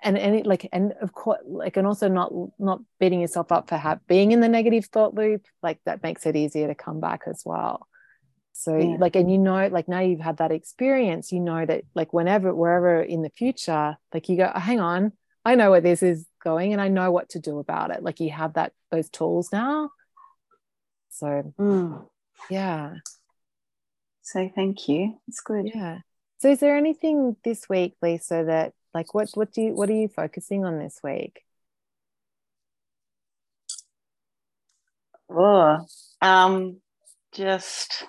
and 0.04 0.18
and 0.18 0.36
it, 0.36 0.46
like 0.46 0.68
and 0.72 0.94
of 1.02 1.14
course 1.14 1.40
like 1.46 1.78
and 1.78 1.88
also 1.88 2.08
not 2.08 2.32
not 2.60 2.82
beating 3.00 3.22
yourself 3.22 3.52
up 3.52 3.70
for 3.70 3.78
ha- 3.78 4.00
being 4.08 4.32
in 4.32 4.40
the 4.40 4.50
negative 4.50 4.86
thought 4.86 5.14
loop 5.14 5.46
like 5.64 5.80
that 5.86 6.04
makes 6.04 6.26
it 6.26 6.36
easier 6.36 6.68
to 6.68 6.76
come 6.76 7.00
back 7.00 7.22
as 7.28 7.44
well. 7.46 7.88
So 8.58 8.78
yeah. 8.78 8.96
like 9.00 9.16
and 9.16 9.30
you 9.30 9.38
know 9.38 9.68
like 9.68 9.88
now 9.88 10.00
you've 10.00 10.22
had 10.22 10.38
that 10.38 10.52
experience 10.52 11.32
you 11.34 11.42
know 11.42 11.66
that 11.66 11.84
like 11.94 12.14
whenever 12.14 12.56
wherever 12.56 13.02
in 13.02 13.22
the 13.22 13.30
future 13.30 13.98
like 14.14 14.30
you 14.30 14.38
go 14.38 14.50
oh, 14.56 14.60
hang 14.60 14.80
on 14.80 15.12
i 15.44 15.56
know 15.56 15.72
where 15.72 15.82
this 15.82 16.02
is 16.02 16.26
going 16.42 16.72
and 16.72 16.82
i 16.82 16.88
know 16.88 17.12
what 17.12 17.28
to 17.30 17.40
do 17.40 17.60
about 17.60 17.92
it. 17.92 18.02
Like 18.02 18.22
you 18.22 18.32
have 18.32 18.54
that 18.54 18.72
those 18.92 19.10
tools 19.10 19.50
now. 19.52 19.90
So 21.10 21.54
mm. 21.60 22.08
yeah. 22.50 22.94
So 24.22 24.50
thank 24.56 24.88
you. 24.88 25.18
It's 25.28 25.42
good. 25.42 25.70
Yeah. 25.74 26.00
So 26.38 26.50
is 26.50 26.60
there 26.60 26.78
anything 26.78 27.36
this 27.44 27.68
week 27.68 27.96
lisa 28.02 28.46
that 28.48 28.74
like 28.96 29.14
what 29.14 29.30
what 29.34 29.52
do 29.52 29.62
you 29.62 29.74
what 29.74 29.90
are 29.90 29.94
you 29.94 30.08
focusing 30.08 30.64
on 30.64 30.80
this 30.80 31.02
week? 31.04 31.42
Oh, 35.30 35.86
um, 36.22 36.78
just 37.34 38.06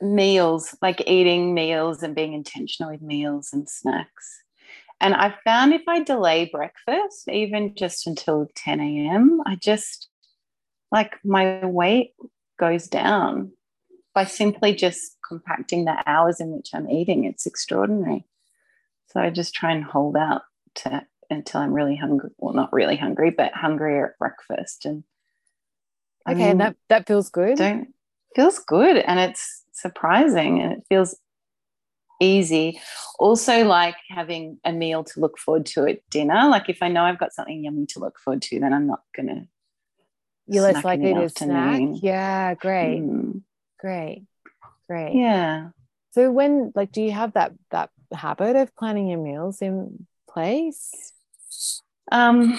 meals, 0.00 0.76
like 0.80 1.02
eating 1.08 1.54
meals 1.54 2.04
and 2.04 2.14
being 2.14 2.34
intentional 2.34 2.92
with 2.92 3.02
meals 3.02 3.50
and 3.52 3.68
snacks. 3.68 4.42
And 5.00 5.14
I 5.14 5.34
found 5.44 5.72
if 5.72 5.82
I 5.88 6.04
delay 6.04 6.48
breakfast, 6.52 7.28
even 7.28 7.74
just 7.74 8.06
until 8.06 8.46
10 8.54 8.78
a.m., 8.78 9.40
I 9.44 9.56
just 9.56 10.08
like 10.92 11.14
my 11.24 11.66
weight 11.66 12.12
goes 12.60 12.86
down 12.86 13.52
by 14.14 14.24
simply 14.24 14.72
just 14.72 15.16
compacting 15.32 15.86
the 15.86 16.02
hours 16.06 16.40
in 16.40 16.50
which 16.50 16.70
I'm 16.74 16.90
eating. 16.90 17.24
It's 17.24 17.46
extraordinary. 17.46 18.26
So 19.08 19.20
I 19.20 19.30
just 19.30 19.54
try 19.54 19.72
and 19.72 19.82
hold 19.82 20.16
out 20.16 20.42
to 20.76 21.06
until 21.30 21.62
I'm 21.62 21.72
really 21.72 21.96
hungry. 21.96 22.30
Well, 22.36 22.54
not 22.54 22.72
really 22.72 22.96
hungry, 22.96 23.30
but 23.30 23.52
hungrier 23.54 24.08
at 24.08 24.18
breakfast. 24.18 24.84
And 24.84 25.04
okay, 26.28 26.34
mean, 26.38 26.50
and 26.50 26.60
that 26.60 26.76
that 26.88 27.06
feels 27.06 27.30
good. 27.30 27.56
Don't 27.56 27.94
feels 28.36 28.58
good, 28.58 28.96
and 28.96 29.18
it's 29.18 29.64
surprising, 29.72 30.60
and 30.60 30.72
it 30.72 30.82
feels 30.88 31.16
easy. 32.20 32.80
Also, 33.18 33.64
like 33.64 33.96
having 34.08 34.58
a 34.64 34.72
meal 34.72 35.04
to 35.04 35.20
look 35.20 35.38
forward 35.38 35.66
to 35.66 35.86
at 35.86 36.08
dinner. 36.10 36.48
Like 36.48 36.68
if 36.68 36.82
I 36.82 36.88
know 36.88 37.04
I've 37.04 37.18
got 37.18 37.32
something 37.32 37.64
yummy 37.64 37.86
to 37.86 38.00
look 38.00 38.18
forward 38.18 38.42
to, 38.42 38.60
then 38.60 38.72
I'm 38.72 38.86
not 38.86 39.02
gonna. 39.16 39.46
You're 40.46 40.64
less 40.64 40.84
likely 40.84 41.14
to 41.14 41.28
snack. 41.30 41.80
Yeah, 42.02 42.54
great. 42.54 43.00
Mm. 43.00 43.42
Great. 43.78 44.26
Great. 44.92 45.14
Yeah. 45.14 45.70
So 46.10 46.30
when 46.30 46.70
like 46.74 46.92
do 46.92 47.00
you 47.00 47.12
have 47.12 47.32
that 47.32 47.52
that 47.70 47.88
habit 48.12 48.56
of 48.56 48.76
planning 48.76 49.08
your 49.08 49.18
meals 49.18 49.62
in 49.62 50.06
place? 50.28 51.12
Um 52.10 52.58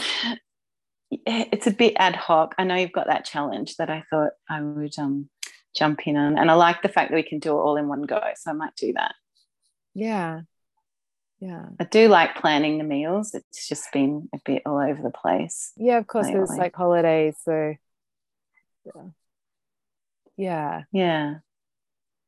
it's 1.12 1.68
a 1.68 1.72
bit 1.72 1.94
ad 1.98 2.16
hoc. 2.16 2.56
I 2.58 2.64
know 2.64 2.74
you've 2.74 2.92
got 2.92 3.06
that 3.06 3.24
challenge 3.24 3.76
that 3.76 3.92
I 3.92 4.04
thought 4.10 4.32
I 4.50 4.64
would 4.64 4.98
um 4.98 5.30
jump 5.78 6.08
in 6.08 6.18
on. 6.18 6.40
And 6.40 6.50
I 6.50 6.56
like 6.56 6.82
the 6.82 6.90
fact 6.90 7.12
that 7.12 7.16
we 7.16 7.22
can 7.22 7.38
do 7.38 7.52
it 7.52 7.62
all 7.62 7.78
in 7.78 7.88
one 7.88 8.02
go. 8.02 8.20
So 8.36 8.50
I 8.50 8.54
might 8.54 8.76
do 8.76 8.94
that. 8.94 9.14
Yeah. 9.94 10.42
Yeah. 11.40 11.68
I 11.80 11.84
do 11.84 12.08
like 12.08 12.38
planning 12.38 12.80
the 12.80 12.84
meals. 12.84 13.36
It's 13.36 13.68
just 13.68 13.92
been 13.94 14.28
a 14.34 14.40
bit 14.44 14.64
all 14.66 14.80
over 14.80 15.04
the 15.04 15.12
place. 15.12 15.72
Yeah, 15.78 16.00
of 16.00 16.08
course, 16.08 16.30
it's 16.30 16.58
like 16.58 16.76
holidays. 16.76 17.36
So 17.46 17.76
yeah. 18.86 19.04
Yeah. 20.36 20.82
Yeah. 20.92 21.36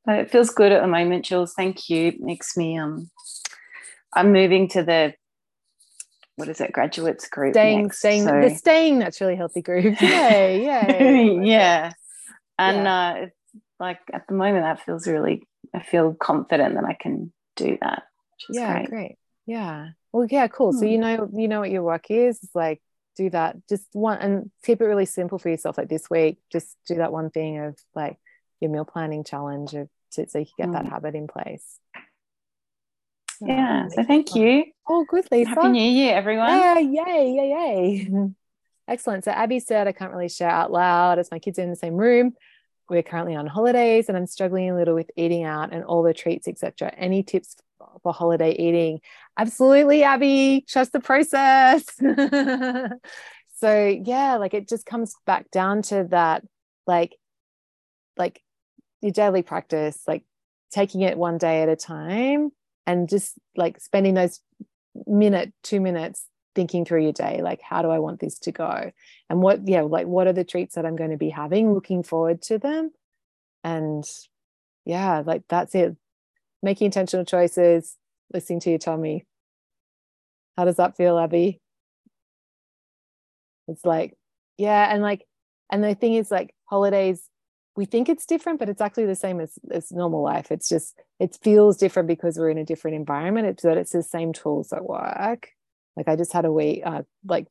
It 0.07 0.31
feels 0.31 0.49
good 0.51 0.71
at 0.71 0.81
the 0.81 0.87
moment, 0.87 1.25
Jules. 1.25 1.53
Thank 1.53 1.89
you. 1.89 2.09
It 2.09 2.19
makes 2.19 2.55
me 2.55 2.77
um 2.77 3.09
I'm 4.13 4.31
moving 4.31 4.67
to 4.69 4.83
the 4.83 5.13
what 6.35 6.49
is 6.49 6.59
it, 6.59 6.73
graduates 6.73 7.29
group. 7.29 7.53
Staying, 7.53 7.83
next, 7.83 7.99
staying 7.99 8.23
so. 8.25 8.41
the 8.41 8.49
staying 8.49 8.99
naturally 8.99 9.35
healthy 9.35 9.61
group. 9.61 10.01
Yay, 10.01 10.65
yay. 10.65 11.39
yeah. 11.43 11.91
And 12.59 12.83
yeah. 12.83 12.93
uh 12.93 13.25
like 13.79 13.99
at 14.13 14.27
the 14.27 14.33
moment 14.33 14.63
that 14.63 14.85
feels 14.85 15.07
really 15.07 15.47
I 15.73 15.81
feel 15.81 16.13
confident 16.13 16.75
that 16.75 16.85
I 16.85 16.93
can 16.93 17.33
do 17.55 17.77
that. 17.81 18.03
yeah, 18.49 18.77
great. 18.77 18.89
great. 18.89 19.15
Yeah. 19.45 19.89
Well, 20.11 20.27
yeah, 20.29 20.47
cool. 20.47 20.71
Hmm. 20.71 20.79
So 20.79 20.85
you 20.85 20.97
know 20.97 21.29
you 21.33 21.47
know 21.47 21.61
what 21.61 21.71
your 21.71 21.83
work 21.83 22.09
is. 22.09 22.39
It's 22.43 22.55
like 22.55 22.81
do 23.15 23.29
that 23.29 23.55
just 23.69 23.87
one 23.93 24.17
and 24.17 24.51
keep 24.63 24.81
it 24.81 24.85
really 24.85 25.05
simple 25.05 25.39
for 25.39 25.49
yourself 25.49 25.77
like 25.77 25.87
this 25.87 26.09
week 26.09 26.37
just 26.51 26.75
do 26.85 26.95
that 26.95 27.13
one 27.13 27.29
thing 27.29 27.59
of 27.59 27.77
like 27.95 28.17
your 28.59 28.69
meal 28.69 28.85
planning 28.85 29.23
challenge 29.23 29.73
of 29.73 29.87
to, 30.11 30.27
so 30.27 30.39
you 30.39 30.45
can 30.45 30.53
get 30.57 30.69
mm. 30.69 30.83
that 30.83 30.91
habit 30.91 31.15
in 31.15 31.27
place. 31.27 31.79
Yeah, 33.41 33.47
yeah 33.47 33.87
so 33.89 34.03
thank 34.03 34.29
fun. 34.29 34.41
you. 34.41 34.65
Oh 34.87 35.05
good 35.07 35.25
lisa. 35.31 35.49
Happy 35.49 35.69
new 35.69 35.81
year 35.81 36.15
everyone. 36.15 36.49
Yeah 36.49 36.79
yay 36.79 37.31
yay 37.31 37.49
yay. 37.49 38.09
Excellent. 38.87 39.23
So 39.23 39.31
abby 39.31 39.59
said 39.59 39.87
i 39.87 39.91
can't 39.91 40.13
really 40.13 40.29
share 40.29 40.49
out 40.49 40.71
loud 40.71 41.19
as 41.19 41.31
my 41.31 41.39
kids 41.39 41.59
are 41.59 41.63
in 41.63 41.69
the 41.69 41.75
same 41.75 41.95
room. 41.95 42.33
We're 42.89 43.03
currently 43.03 43.35
on 43.35 43.47
holidays 43.47 44.09
and 44.09 44.17
i'm 44.17 44.27
struggling 44.27 44.69
a 44.69 44.75
little 44.75 44.95
with 44.95 45.09
eating 45.15 45.43
out 45.43 45.73
and 45.73 45.83
all 45.83 46.03
the 46.03 46.13
treats 46.13 46.47
etc 46.47 46.93
any 46.95 47.23
tips 47.23 47.55
for 48.03 48.13
holiday 48.13 48.51
eating? 48.51 49.01
Absolutely 49.37 50.03
abby. 50.03 50.65
Trust 50.67 50.93
the 50.93 50.99
process. 50.99 51.85
So 53.57 53.87
yeah 53.87 54.35
like 54.35 54.53
it 54.53 54.67
just 54.67 54.85
comes 54.85 55.15
back 55.25 55.49
down 55.49 55.81
to 55.83 56.07
that 56.11 56.43
like 56.85 57.15
like 58.17 58.41
your 59.01 59.11
daily 59.11 59.41
practice 59.41 59.99
like 60.07 60.23
taking 60.71 61.01
it 61.01 61.17
one 61.17 61.37
day 61.37 61.61
at 61.61 61.69
a 61.69 61.75
time 61.75 62.51
and 62.85 63.09
just 63.09 63.35
like 63.55 63.79
spending 63.79 64.13
those 64.13 64.41
minute 65.07 65.53
two 65.63 65.79
minutes 65.79 66.25
thinking 66.53 66.85
through 66.85 67.03
your 67.03 67.11
day 67.11 67.41
like 67.41 67.61
how 67.61 67.81
do 67.81 67.89
i 67.89 67.99
want 67.99 68.19
this 68.19 68.39
to 68.39 68.51
go? 68.51 68.91
And 69.29 69.41
what 69.41 69.67
yeah 69.67 69.81
like 69.81 70.07
what 70.07 70.27
are 70.27 70.33
the 70.33 70.43
treats 70.43 70.75
that 70.75 70.85
i'm 70.85 70.95
going 70.95 71.11
to 71.11 71.17
be 71.17 71.29
having 71.29 71.73
looking 71.73 72.03
forward 72.03 72.41
to 72.43 72.57
them? 72.57 72.91
And 73.63 74.03
yeah 74.85 75.23
like 75.25 75.43
that's 75.49 75.75
it. 75.75 75.95
Making 76.63 76.85
intentional 76.85 77.25
choices 77.25 77.97
listening 78.33 78.59
to 78.61 78.69
your 78.69 78.79
tummy. 78.79 79.25
How 80.57 80.65
does 80.65 80.77
that 80.77 80.97
feel 80.97 81.17
abby? 81.17 81.61
It's 83.67 83.85
like 83.85 84.13
yeah 84.57 84.93
and 84.93 85.01
like 85.01 85.25
and 85.71 85.83
the 85.83 85.95
thing 85.95 86.13
is 86.13 86.31
like 86.31 86.53
holidays 86.65 87.29
we 87.75 87.85
think 87.85 88.07
it's 88.07 88.25
different 88.25 88.59
but 88.59 88.69
it's 88.69 88.81
actually 88.81 89.05
the 89.05 89.15
same 89.15 89.39
as, 89.39 89.57
as 89.71 89.91
normal 89.91 90.23
life 90.23 90.51
it's 90.51 90.69
just 90.69 90.99
it 91.19 91.37
feels 91.41 91.77
different 91.77 92.07
because 92.07 92.37
we're 92.37 92.49
in 92.49 92.57
a 92.57 92.65
different 92.65 92.95
environment 92.95 93.47
it's 93.47 93.63
but 93.63 93.77
it's 93.77 93.91
the 93.91 94.03
same 94.03 94.33
tools 94.33 94.71
at 94.71 94.85
work 94.85 95.49
like 95.95 96.07
I 96.07 96.15
just 96.15 96.33
had 96.33 96.45
a 96.45 96.51
week, 96.51 96.81
uh, 96.85 97.03
like 97.25 97.47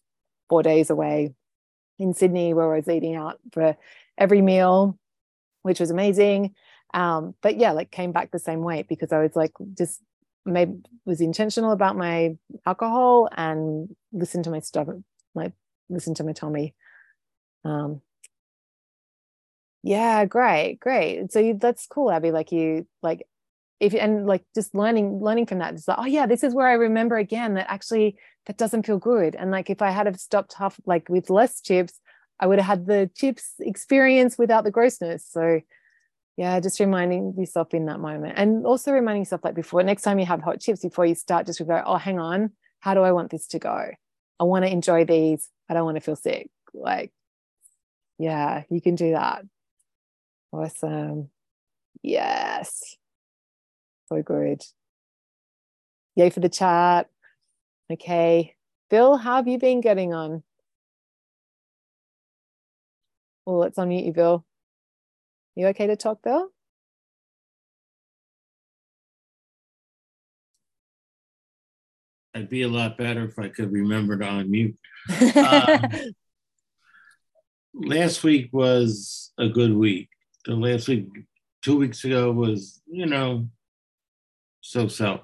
four 0.48 0.62
days 0.62 0.90
away 0.90 1.34
in 1.98 2.14
Sydney 2.14 2.54
where 2.54 2.72
I 2.72 2.78
was 2.78 2.88
eating 2.88 3.14
out 3.14 3.38
for 3.52 3.76
every 4.18 4.42
meal, 4.42 4.98
which 5.62 5.80
was 5.80 5.90
amazing. 5.90 6.54
Um, 6.92 7.34
but 7.42 7.56
yeah, 7.56 7.72
like 7.72 7.90
came 7.90 8.12
back 8.12 8.30
the 8.30 8.38
same 8.38 8.60
weight 8.60 8.88
because 8.88 9.12
I 9.12 9.20
was 9.20 9.34
like 9.34 9.52
just 9.76 10.00
maybe 10.44 10.74
was 11.06 11.20
intentional 11.20 11.72
about 11.72 11.96
my 11.96 12.36
alcohol 12.66 13.28
and 13.34 13.88
listened 14.12 14.44
to 14.44 14.50
my 14.50 14.60
stomach, 14.60 14.98
like 15.34 15.52
listen 15.88 16.14
to 16.14 16.24
my 16.24 16.32
tummy. 16.32 16.74
Um, 17.64 18.02
yeah, 19.84 20.24
great, 20.24 20.78
great. 20.80 21.30
So 21.30 21.40
you, 21.40 21.58
that's 21.60 21.86
cool, 21.86 22.10
Abby. 22.10 22.30
Like 22.30 22.52
you, 22.52 22.86
like 23.02 23.26
if 23.80 23.94
and 23.94 24.26
like 24.26 24.42
just 24.54 24.74
learning 24.74 25.20
learning 25.20 25.44
from 25.44 25.58
that 25.58 25.74
it's 25.74 25.88
like 25.88 25.98
oh 25.98 26.06
yeah 26.06 26.26
this 26.26 26.44
is 26.44 26.54
where 26.54 26.68
i 26.68 26.72
remember 26.74 27.16
again 27.16 27.54
that 27.54 27.68
actually 27.68 28.16
that 28.46 28.56
doesn't 28.56 28.86
feel 28.86 28.98
good. 28.98 29.34
And 29.34 29.50
like 29.50 29.68
if 29.68 29.82
i 29.82 29.90
had 29.90 30.06
have 30.06 30.18
stopped 30.18 30.54
half 30.54 30.80
like 30.86 31.08
with 31.10 31.28
less 31.28 31.60
chips 31.60 32.00
i 32.40 32.46
would 32.46 32.58
have 32.58 32.66
had 32.66 32.86
the 32.86 33.10
chips 33.14 33.54
experience 33.60 34.38
without 34.38 34.64
the 34.64 34.70
grossness. 34.70 35.26
So 35.28 35.60
yeah 36.38 36.58
just 36.60 36.80
reminding 36.80 37.34
yourself 37.36 37.74
in 37.74 37.84
that 37.86 38.00
moment. 38.00 38.38
And 38.38 38.64
also 38.64 38.90
reminding 38.90 39.22
yourself 39.22 39.44
like 39.44 39.54
before 39.54 39.82
next 39.82 40.02
time 40.02 40.18
you 40.18 40.26
have 40.26 40.40
hot 40.40 40.60
chips 40.60 40.80
before 40.80 41.04
you 41.04 41.14
start 41.14 41.44
just 41.44 41.58
go 41.66 41.82
oh 41.84 41.96
hang 41.96 42.18
on 42.18 42.52
how 42.80 42.94
do 42.94 43.00
i 43.00 43.12
want 43.12 43.30
this 43.30 43.48
to 43.48 43.58
go? 43.58 43.90
I 44.40 44.44
want 44.44 44.64
to 44.64 44.70
enjoy 44.70 45.04
these. 45.04 45.48
I 45.68 45.74
don't 45.74 45.84
want 45.84 45.96
to 45.96 46.00
feel 46.00 46.16
sick. 46.16 46.48
Like 46.72 47.12
yeah 48.18 48.62
you 48.70 48.80
can 48.80 48.94
do 48.94 49.10
that 49.10 49.44
awesome 50.54 51.28
yes 52.02 52.96
so 54.08 54.22
good. 54.22 54.62
Yay 56.16 56.30
for 56.30 56.40
the 56.40 56.48
chat. 56.48 57.08
Okay. 57.92 58.54
Bill, 58.90 59.16
how 59.16 59.36
have 59.36 59.48
you 59.48 59.58
been 59.58 59.80
getting 59.80 60.14
on? 60.14 60.42
Well, 63.44 63.58
let's 63.58 63.78
unmute 63.78 64.06
you, 64.06 64.12
Bill. 64.12 64.44
You 65.54 65.66
okay 65.68 65.86
to 65.86 65.96
talk, 65.96 66.22
Bill? 66.22 66.48
I'd 72.34 72.48
be 72.48 72.62
a 72.62 72.68
lot 72.68 72.98
better 72.98 73.24
if 73.24 73.38
I 73.38 73.48
could 73.48 73.72
remember 73.72 74.18
to 74.18 74.24
unmute. 74.24 74.76
um, 75.36 76.14
last 77.74 78.24
week 78.24 78.48
was 78.52 79.32
a 79.38 79.48
good 79.48 79.72
week. 79.72 80.08
The 80.44 80.54
last 80.54 80.88
week, 80.88 81.08
two 81.62 81.76
weeks 81.78 82.04
ago, 82.04 82.30
was, 82.32 82.80
you 82.86 83.06
know, 83.06 83.48
so 84.60 84.88
so. 84.88 85.20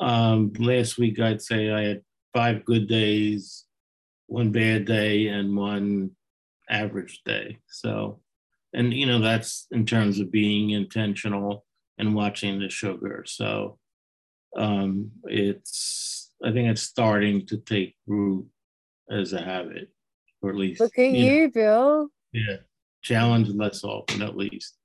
Um, 0.00 0.52
last 0.58 0.98
week, 0.98 1.18
I'd 1.18 1.42
say 1.42 1.70
I 1.72 1.82
had 1.82 2.02
five 2.32 2.64
good 2.64 2.88
days, 2.88 3.64
one 4.26 4.52
bad 4.52 4.84
day, 4.84 5.26
and 5.28 5.56
one 5.56 6.12
average 6.70 7.22
day. 7.24 7.58
So, 7.68 8.20
and, 8.72 8.92
you 8.92 9.06
know, 9.06 9.20
that's 9.20 9.66
in 9.72 9.86
terms 9.86 10.20
of 10.20 10.30
being 10.30 10.70
intentional 10.70 11.64
and 11.98 12.14
watching 12.14 12.60
the 12.60 12.68
sugar. 12.68 13.24
So, 13.26 13.78
um, 14.56 15.10
it's 15.24 16.30
I 16.44 16.52
think 16.52 16.68
it's 16.68 16.82
starting 16.82 17.46
to 17.46 17.56
take 17.58 17.96
root 18.06 18.46
as 19.10 19.32
a 19.32 19.40
habit, 19.40 19.88
or 20.40 20.50
at 20.50 20.56
least 20.56 20.80
look 20.80 20.98
at 20.98 21.10
you, 21.10 21.32
you 21.32 21.50
Bill. 21.50 22.08
Yeah, 22.32 22.58
challenge 23.02 23.48
less 23.48 23.84
often 23.84 24.22
at 24.22 24.36
least. 24.36 24.76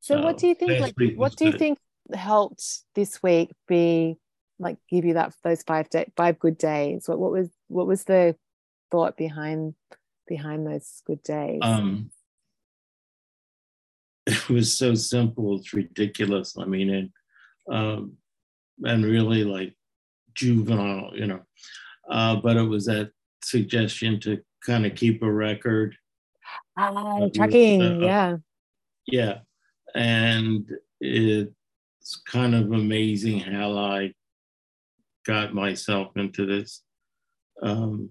So, 0.00 0.16
so 0.16 0.22
what 0.22 0.38
do 0.38 0.48
you 0.48 0.54
think? 0.54 0.80
Like, 0.80 0.94
what 1.16 1.36
do 1.36 1.44
you 1.44 1.52
good. 1.52 1.58
think 1.58 1.78
helped 2.14 2.64
this 2.94 3.22
week 3.22 3.50
be 3.66 4.16
like 4.58 4.78
give 4.90 5.04
you 5.04 5.14
that 5.14 5.34
those 5.44 5.62
five 5.62 5.90
day, 5.90 6.10
five 6.16 6.38
good 6.38 6.58
days? 6.58 7.08
What 7.08 7.18
what 7.18 7.32
was 7.32 7.50
what 7.68 7.86
was 7.86 8.04
the 8.04 8.36
thought 8.90 9.16
behind 9.16 9.74
behind 10.26 10.66
those 10.66 11.02
good 11.06 11.22
days? 11.22 11.60
Um, 11.62 12.10
it 14.26 14.48
was 14.48 14.76
so 14.76 14.94
simple. 14.94 15.56
It's 15.56 15.74
ridiculous. 15.74 16.56
I 16.58 16.64
mean, 16.64 16.90
it 16.90 17.10
um, 17.72 18.16
and 18.84 19.04
really 19.04 19.44
like 19.44 19.74
juvenile, 20.34 21.10
you 21.14 21.26
know. 21.26 21.40
Uh, 22.08 22.36
but 22.36 22.56
it 22.56 22.62
was 22.62 22.86
that 22.86 23.10
suggestion 23.42 24.20
to 24.20 24.40
kind 24.64 24.86
of 24.86 24.94
keep 24.94 25.22
a 25.22 25.30
record. 25.30 25.96
Ah, 26.78 27.18
uh, 27.18 27.28
tracking, 27.34 27.82
uh, 27.82 27.98
yeah. 28.06 28.36
Yeah. 29.06 29.38
And 29.94 30.70
it's 31.00 32.22
kind 32.26 32.54
of 32.54 32.72
amazing 32.72 33.40
how 33.40 33.76
I 33.76 34.12
got 35.26 35.54
myself 35.54 36.16
into 36.16 36.46
this 36.46 36.82
um, 37.62 38.10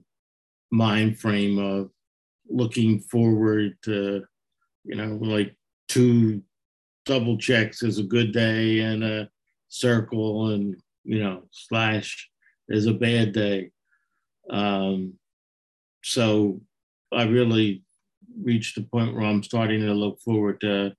mind 0.72 1.18
frame 1.18 1.58
of 1.58 1.92
looking 2.50 3.00
forward 3.00 3.78
to, 3.84 4.24
you 4.84 4.96
know, 4.96 5.18
like 5.22 5.56
two 5.88 6.42
double 7.06 7.38
checks 7.38 7.84
is 7.84 8.00
a 8.00 8.04
good 8.04 8.34
day 8.34 8.80
and 8.80 9.04
a 9.04 9.30
circle 9.70 10.50
and 10.50 10.76
you 11.04 11.20
know 11.24 11.44
slash 11.52 12.30
is 12.70 12.86
a 12.86 12.94
bad 12.94 13.32
day 13.32 13.72
um, 14.50 15.14
so 16.04 16.60
i 17.14 17.24
really 17.24 17.82
reached 18.44 18.76
the 18.76 18.84
point 18.84 19.14
where 19.14 19.24
i'm 19.24 19.44
starting 19.44 19.82
to 19.82 19.94
look 19.94 20.20
forward 20.22 20.60
to 20.62 20.92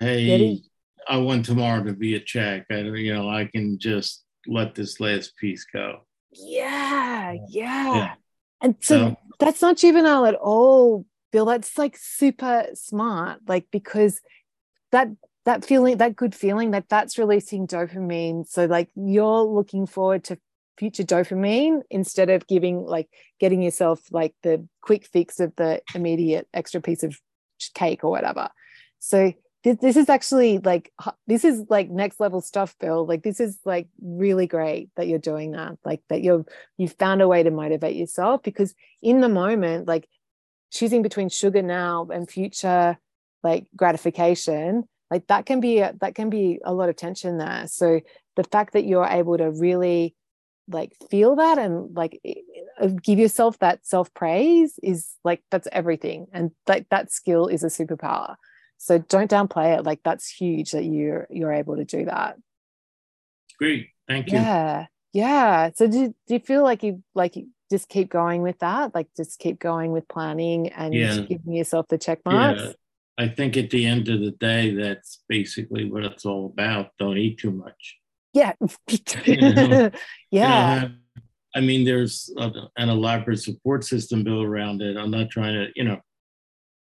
hey 0.00 0.60
i 1.08 1.16
want 1.16 1.44
tomorrow 1.44 1.82
to 1.82 1.92
be 1.92 2.14
a 2.14 2.20
check. 2.20 2.66
I, 2.70 2.78
you 2.78 3.14
know 3.14 3.28
i 3.28 3.46
can 3.46 3.78
just 3.78 4.24
let 4.46 4.74
this 4.74 5.00
last 5.00 5.36
piece 5.36 5.64
go. 5.72 6.00
Yeah. 6.32 7.32
yeah, 7.48 7.96
yeah. 7.96 8.14
and 8.60 8.76
so, 8.80 8.98
so 8.98 9.16
that's 9.38 9.62
not 9.62 9.76
juvenile 9.76 10.26
at 10.26 10.34
all 10.34 11.06
bill. 11.32 11.46
That's 11.46 11.78
like 11.78 11.96
super 11.96 12.66
smart 12.74 13.40
like 13.46 13.66
because 13.70 14.20
that 14.92 15.08
that 15.44 15.64
feeling 15.64 15.98
that 15.98 16.16
good 16.16 16.34
feeling 16.34 16.70
that 16.72 16.88
that's 16.88 17.18
releasing 17.18 17.66
dopamine. 17.66 18.46
So 18.46 18.66
like 18.66 18.90
you're 18.94 19.42
looking 19.42 19.86
forward 19.86 20.24
to 20.24 20.38
future 20.76 21.02
dopamine 21.02 21.82
instead 21.90 22.30
of 22.30 22.46
giving 22.46 22.84
like 22.84 23.08
getting 23.38 23.62
yourself 23.62 24.00
like 24.10 24.34
the 24.42 24.66
quick 24.80 25.06
fix 25.06 25.40
of 25.40 25.54
the 25.56 25.80
immediate 25.94 26.48
extra 26.52 26.80
piece 26.80 27.02
of 27.02 27.18
cake 27.74 28.04
or 28.04 28.10
whatever. 28.10 28.48
So 28.98 29.32
this, 29.62 29.76
this 29.78 29.96
is 29.96 30.08
actually 30.08 30.58
like 30.58 30.92
this 31.26 31.44
is 31.44 31.64
like 31.68 31.90
next 31.90 32.20
level 32.20 32.40
stuff 32.40 32.74
bill. 32.80 33.06
Like 33.06 33.22
this 33.22 33.40
is 33.40 33.58
like 33.64 33.88
really 34.02 34.46
great 34.46 34.90
that 34.96 35.08
you're 35.08 35.18
doing 35.18 35.52
that 35.52 35.78
like 35.84 36.02
that 36.08 36.22
you're 36.22 36.44
you've 36.76 36.96
found 36.98 37.22
a 37.22 37.28
way 37.28 37.42
to 37.42 37.50
motivate 37.50 37.96
yourself 37.96 38.42
because 38.42 38.74
in 39.02 39.20
the 39.20 39.28
moment 39.28 39.88
like 39.88 40.08
choosing 40.70 41.02
between 41.02 41.28
sugar 41.28 41.62
now 41.62 42.08
and 42.12 42.28
future 42.28 42.98
like 43.42 43.66
gratification 43.76 44.84
like 45.10 45.26
that 45.28 45.46
can 45.46 45.60
be 45.60 45.78
that 45.78 46.14
can 46.14 46.28
be 46.30 46.60
a 46.64 46.74
lot 46.74 46.88
of 46.88 46.96
tension 46.96 47.38
there. 47.38 47.66
So 47.68 48.00
the 48.36 48.44
fact 48.44 48.72
that 48.72 48.84
you're 48.84 49.06
able 49.06 49.38
to 49.38 49.50
really 49.50 50.14
like 50.68 50.96
feel 51.10 51.36
that 51.36 51.58
and 51.58 51.94
like 51.94 52.20
give 53.02 53.18
yourself 53.18 53.58
that 53.58 53.86
self 53.86 54.12
praise 54.14 54.78
is 54.82 55.14
like 55.24 55.42
that's 55.50 55.68
everything. 55.72 56.26
And 56.32 56.50
like 56.66 56.88
that 56.90 57.12
skill 57.12 57.46
is 57.46 57.62
a 57.62 57.68
superpower. 57.68 58.36
So 58.78 58.98
don't 58.98 59.30
downplay 59.30 59.78
it. 59.78 59.84
Like 59.84 60.00
that's 60.04 60.28
huge 60.28 60.72
that 60.72 60.84
you're 60.84 61.26
you're 61.30 61.52
able 61.52 61.76
to 61.76 61.84
do 61.84 62.06
that. 62.06 62.36
Great. 63.58 63.88
Thank 64.08 64.30
you. 64.30 64.38
Yeah. 64.38 64.86
Yeah. 65.12 65.70
So 65.74 65.86
do, 65.86 66.08
do 66.26 66.34
you 66.34 66.40
feel 66.40 66.62
like 66.62 66.82
you 66.82 67.02
like 67.14 67.36
you 67.36 67.48
just 67.70 67.88
keep 67.88 68.10
going 68.10 68.42
with 68.42 68.58
that? 68.58 68.94
Like 68.94 69.08
just 69.16 69.38
keep 69.38 69.58
going 69.58 69.92
with 69.92 70.08
planning 70.08 70.68
and 70.68 70.92
yeah. 70.92 71.18
giving 71.18 71.54
yourself 71.54 71.86
the 71.88 71.98
check 71.98 72.20
marks? 72.24 72.62
Yeah. 72.62 72.72
I 73.16 73.28
think 73.28 73.56
at 73.56 73.70
the 73.70 73.86
end 73.86 74.08
of 74.08 74.20
the 74.20 74.32
day, 74.32 74.74
that's 74.74 75.22
basically 75.28 75.88
what 75.88 76.04
it's 76.04 76.24
all 76.24 76.46
about. 76.46 76.90
Don't 76.98 77.16
eat 77.16 77.38
too 77.38 77.52
much. 77.52 77.98
Yeah. 78.34 78.52
you 79.24 79.40
know? 79.40 79.90
yeah. 80.30 80.80
You 80.82 80.88
know, 80.88 80.94
I 81.56 81.60
mean, 81.60 81.84
there's 81.84 82.30
a, 82.36 82.50
an 82.76 82.88
elaborate 82.88 83.40
support 83.40 83.84
system 83.84 84.24
built 84.24 84.44
around 84.44 84.82
it. 84.82 84.96
I'm 84.96 85.12
not 85.12 85.30
trying 85.30 85.54
to, 85.54 85.68
you 85.76 85.84
know, 85.84 86.00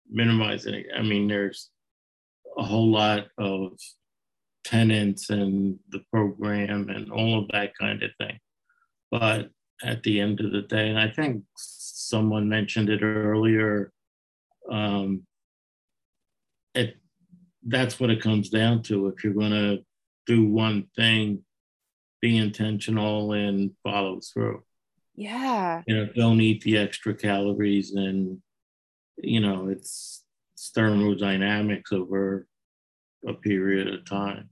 minimize 0.09 0.65
it. 0.65 0.87
I 0.97 1.03
mean, 1.03 1.27
there's 1.27 1.69
a 2.57 2.63
whole 2.63 2.89
lot 2.89 3.27
of 3.37 3.73
tenants 4.63 5.29
and 5.29 5.77
the 5.89 6.01
program 6.11 6.89
and 6.89 7.11
all 7.11 7.39
of 7.39 7.47
that 7.49 7.73
kind 7.79 8.01
of 8.01 8.09
thing. 8.17 8.39
But 9.11 9.49
at 9.83 10.01
the 10.01 10.19
end 10.19 10.39
of 10.39 10.51
the 10.51 10.63
day, 10.63 10.89
and 10.89 10.99
I 10.99 11.09
think 11.09 11.43
someone 11.55 12.49
mentioned 12.49 12.89
it 12.89 13.03
earlier, 13.03 13.91
um, 14.71 15.23
it 16.73 16.95
that's 17.65 17.99
what 17.99 18.09
it 18.09 18.21
comes 18.21 18.49
down 18.49 18.81
to. 18.83 19.07
If 19.07 19.23
you're 19.23 19.33
going 19.33 19.51
to 19.51 19.83
do 20.25 20.45
one 20.45 20.87
thing, 20.95 21.43
be 22.21 22.37
intentional 22.37 23.33
and 23.33 23.71
follow 23.83 24.19
through. 24.21 24.63
Yeah. 25.15 25.83
You 25.87 25.95
know, 25.95 26.09
don't 26.15 26.41
eat 26.41 26.63
the 26.63 26.77
extra 26.77 27.13
calories 27.13 27.93
and 27.93 28.41
you 29.17 29.39
know, 29.39 29.69
it's, 29.69 30.23
it's 30.53 30.71
thermodynamics 30.73 31.91
over 31.91 32.47
a 33.27 33.33
period 33.33 33.93
of 33.93 34.05
time. 34.05 34.49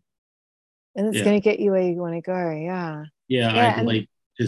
And 0.95 1.07
it's 1.07 1.17
yeah. 1.17 1.23
going 1.23 1.41
to 1.41 1.43
get 1.43 1.59
you 1.59 1.71
where 1.71 1.81
you 1.81 1.95
want 1.95 2.15
to 2.15 2.21
go. 2.21 2.51
Yeah. 2.51 3.05
Yeah. 3.27 3.53
yeah 3.53 3.67
I'd 3.73 3.79
and- 3.79 3.87
like 3.87 4.09
to 4.39 4.47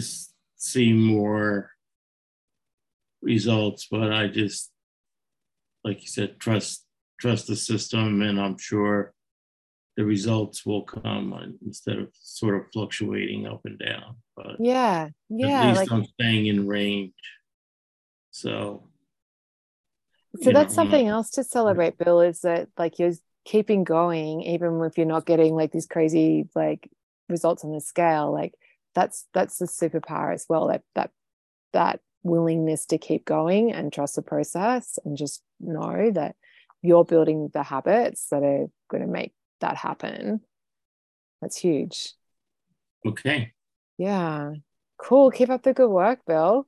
see 0.56 0.92
more 0.92 1.70
results, 3.22 3.88
but 3.90 4.12
I 4.12 4.28
just, 4.28 4.70
like 5.82 6.00
you 6.02 6.08
said, 6.08 6.38
trust 6.38 6.84
trust 7.20 7.46
the 7.46 7.56
system, 7.56 8.22
and 8.22 8.40
I'm 8.40 8.58
sure 8.58 9.13
the 9.96 10.04
results 10.04 10.66
will 10.66 10.82
come 10.82 11.56
instead 11.64 11.98
of 11.98 12.08
sort 12.14 12.56
of 12.56 12.62
fluctuating 12.72 13.46
up 13.46 13.60
and 13.64 13.78
down. 13.78 14.16
But 14.36 14.56
yeah, 14.58 15.10
yeah, 15.28 15.62
at 15.62 15.68
least 15.68 15.80
like, 15.80 15.92
I'm 15.92 16.04
staying 16.04 16.46
in 16.46 16.66
range. 16.66 17.12
So, 18.30 18.88
so 20.42 20.50
that's 20.50 20.76
know, 20.76 20.82
something 20.82 21.06
else 21.06 21.30
to 21.30 21.44
celebrate, 21.44 21.96
Bill. 21.98 22.20
Is 22.20 22.40
that 22.40 22.68
like 22.76 22.98
you're 22.98 23.12
keeping 23.44 23.84
going 23.84 24.42
even 24.42 24.82
if 24.82 24.96
you're 24.96 25.06
not 25.06 25.26
getting 25.26 25.54
like 25.54 25.70
these 25.70 25.86
crazy 25.86 26.48
like 26.54 26.90
results 27.28 27.64
on 27.64 27.72
the 27.72 27.80
scale. 27.80 28.32
Like 28.32 28.54
that's 28.94 29.26
that's 29.32 29.58
the 29.58 29.66
superpower 29.66 30.32
as 30.32 30.46
well. 30.48 30.68
That 30.68 30.82
that 30.94 31.10
that 31.72 32.00
willingness 32.22 32.86
to 32.86 32.98
keep 32.98 33.24
going 33.24 33.72
and 33.72 33.92
trust 33.92 34.16
the 34.16 34.22
process 34.22 34.98
and 35.04 35.16
just 35.16 35.42
know 35.60 36.10
that 36.10 36.34
you're 36.82 37.04
building 37.04 37.50
the 37.52 37.62
habits 37.62 38.28
that 38.30 38.42
are 38.42 38.66
going 38.88 39.02
to 39.02 39.06
make 39.06 39.32
that 39.60 39.76
happen. 39.76 40.40
That's 41.40 41.56
huge. 41.56 42.14
Okay. 43.06 43.52
Yeah. 43.98 44.52
Cool. 44.96 45.30
Keep 45.30 45.50
up 45.50 45.62
the 45.62 45.74
good 45.74 45.90
work, 45.90 46.20
Bill. 46.26 46.66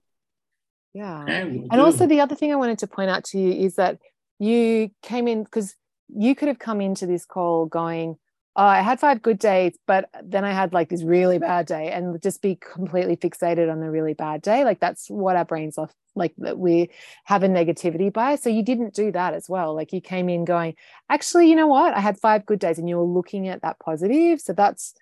Yeah. 0.92 1.24
and 1.26 1.80
also, 1.80 2.06
the 2.06 2.20
other 2.20 2.34
thing 2.34 2.52
I 2.52 2.56
wanted 2.56 2.78
to 2.78 2.86
point 2.86 3.10
out 3.10 3.24
to 3.24 3.38
you 3.38 3.52
is 3.52 3.76
that 3.76 3.98
you 4.38 4.90
came 5.02 5.28
in 5.28 5.44
because 5.44 5.74
you 6.08 6.34
could 6.34 6.48
have 6.48 6.58
come 6.58 6.80
into 6.80 7.06
this 7.06 7.26
call 7.26 7.66
going, 7.66 8.16
oh, 8.56 8.64
I 8.64 8.80
had 8.80 8.98
five 8.98 9.20
good 9.20 9.38
days, 9.38 9.76
but 9.86 10.08
then 10.24 10.44
I 10.44 10.52
had 10.52 10.72
like 10.72 10.88
this 10.88 11.04
really 11.04 11.38
bad 11.38 11.66
day 11.66 11.92
and 11.92 12.20
just 12.22 12.40
be 12.40 12.56
completely 12.56 13.14
fixated 13.14 13.70
on 13.70 13.80
the 13.80 13.90
really 13.90 14.14
bad 14.14 14.40
day. 14.40 14.64
Like 14.64 14.80
that's 14.80 15.08
what 15.08 15.36
our 15.36 15.44
brains 15.44 15.76
are 15.76 15.90
like 16.14 16.32
that 16.38 16.58
we 16.58 16.88
have 17.24 17.42
a 17.42 17.48
negativity 17.48 18.10
bias. 18.10 18.42
So 18.42 18.48
you 18.48 18.62
didn't 18.62 18.94
do 18.94 19.12
that 19.12 19.34
as 19.34 19.46
well. 19.50 19.74
Like 19.74 19.92
you 19.92 20.00
came 20.00 20.30
in 20.30 20.46
going, 20.46 20.74
actually, 21.10 21.50
you 21.50 21.54
know 21.54 21.66
what? 21.66 21.92
I 21.92 22.00
had 22.00 22.18
five 22.18 22.46
good 22.46 22.58
days 22.58 22.78
and 22.78 22.88
you 22.88 22.96
were 22.96 23.04
looking 23.04 23.46
at 23.48 23.60
that 23.60 23.78
positive. 23.78 24.40
So 24.40 24.54
that's 24.54 24.94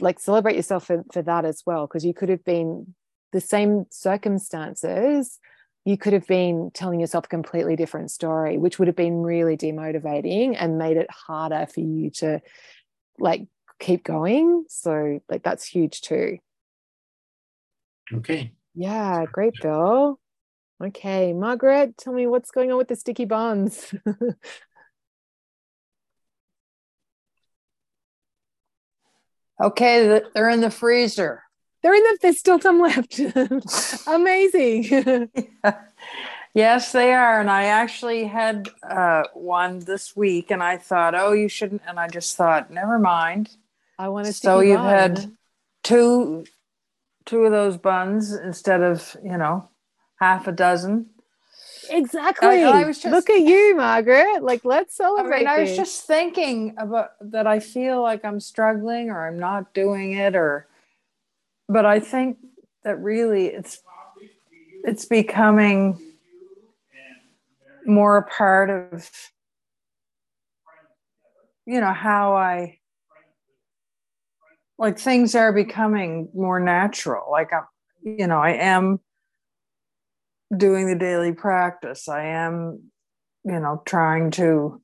like 0.00 0.18
celebrate 0.18 0.56
yourself 0.56 0.86
for, 0.86 1.04
for 1.12 1.20
that 1.20 1.44
as 1.44 1.62
well. 1.66 1.86
Cause 1.86 2.06
you 2.06 2.14
could 2.14 2.30
have 2.30 2.44
been 2.44 2.94
the 3.32 3.40
same 3.42 3.84
circumstances 3.90 5.38
you 5.84 5.98
could 5.98 6.14
have 6.14 6.26
been 6.26 6.70
telling 6.72 7.00
yourself 7.00 7.26
a 7.26 7.28
completely 7.28 7.76
different 7.76 8.10
story, 8.10 8.56
which 8.56 8.78
would 8.78 8.88
have 8.88 8.96
been 8.96 9.22
really 9.22 9.56
demotivating 9.56 10.56
and 10.58 10.78
made 10.78 10.96
it 10.96 11.10
harder 11.10 11.66
for 11.66 11.80
you 11.80 12.10
to 12.10 12.40
like 13.18 13.46
keep 13.78 14.04
going. 14.04 14.64
So, 14.68 15.20
like, 15.28 15.42
that's 15.42 15.66
huge 15.66 16.00
too. 16.00 16.38
Okay. 18.12 18.52
Yeah, 18.74 19.24
great, 19.30 19.54
Bill. 19.62 20.18
Okay, 20.82 21.32
Margaret, 21.32 21.96
tell 21.96 22.12
me 22.12 22.26
what's 22.26 22.50
going 22.50 22.72
on 22.72 22.78
with 22.78 22.88
the 22.88 22.96
sticky 22.96 23.24
bonds. 23.24 23.94
okay, 29.62 30.20
they're 30.34 30.50
in 30.50 30.60
the 30.60 30.70
freezer. 30.70 31.42
They're 31.82 31.94
in 31.94 32.02
the, 32.02 32.18
there's 32.22 32.38
still 32.38 32.60
some 32.60 32.80
left. 32.80 33.18
Amazing. 34.06 35.30
yes, 36.54 36.92
they 36.92 37.12
are. 37.12 37.40
And 37.40 37.50
I 37.50 37.64
actually 37.64 38.24
had 38.24 38.68
uh, 38.82 39.24
one 39.34 39.80
this 39.80 40.16
week 40.16 40.50
and 40.50 40.62
I 40.62 40.76
thought, 40.76 41.14
oh, 41.14 41.32
you 41.32 41.48
shouldn't. 41.48 41.82
And 41.86 41.98
I 41.98 42.08
just 42.08 42.36
thought, 42.36 42.70
never 42.70 42.98
mind. 42.98 43.56
I 43.98 44.08
want 44.08 44.26
to 44.26 44.32
So 44.32 44.60
you've 44.60 44.80
had 44.80 45.32
two, 45.82 46.44
two 47.26 47.40
of 47.40 47.52
those 47.52 47.76
buns 47.76 48.32
instead 48.32 48.80
of, 48.80 49.16
you 49.22 49.36
know, 49.36 49.68
half 50.16 50.46
a 50.46 50.52
dozen. 50.52 51.10
Exactly. 51.90 52.64
I, 52.64 52.80
I 52.80 52.84
was 52.84 52.98
just, 52.98 53.12
Look 53.12 53.28
at 53.28 53.42
you, 53.42 53.76
Margaret. 53.76 54.42
Like, 54.42 54.64
let's 54.64 54.96
celebrate. 54.96 55.36
I, 55.36 55.38
mean, 55.40 55.48
I 55.48 55.60
was 55.60 55.76
just 55.76 56.06
thinking 56.06 56.74
about 56.78 57.10
that. 57.20 57.46
I 57.46 57.60
feel 57.60 58.00
like 58.00 58.24
I'm 58.24 58.40
struggling 58.40 59.10
or 59.10 59.26
I'm 59.26 59.38
not 59.38 59.74
doing 59.74 60.12
it 60.12 60.34
or 60.34 60.66
but 61.68 61.86
I 61.86 62.00
think 62.00 62.38
that 62.82 63.00
really 63.00 63.46
it's 63.46 63.82
it's 64.84 65.06
becoming 65.06 65.98
more 67.86 68.16
a 68.16 68.22
part 68.22 68.70
of 68.70 69.10
you 71.66 71.80
know 71.80 71.92
how 71.92 72.34
I 72.34 72.78
like 74.78 74.98
things 74.98 75.34
are 75.34 75.52
becoming 75.52 76.28
more 76.34 76.60
natural 76.60 77.30
like 77.30 77.52
I'm 77.52 77.64
you 78.02 78.26
know 78.26 78.38
I 78.38 78.52
am 78.52 79.00
doing 80.56 80.86
the 80.86 80.96
daily 80.96 81.32
practice 81.32 82.08
I 82.08 82.26
am 82.26 82.90
you 83.44 83.60
know 83.60 83.82
trying 83.86 84.30
to 84.32 84.80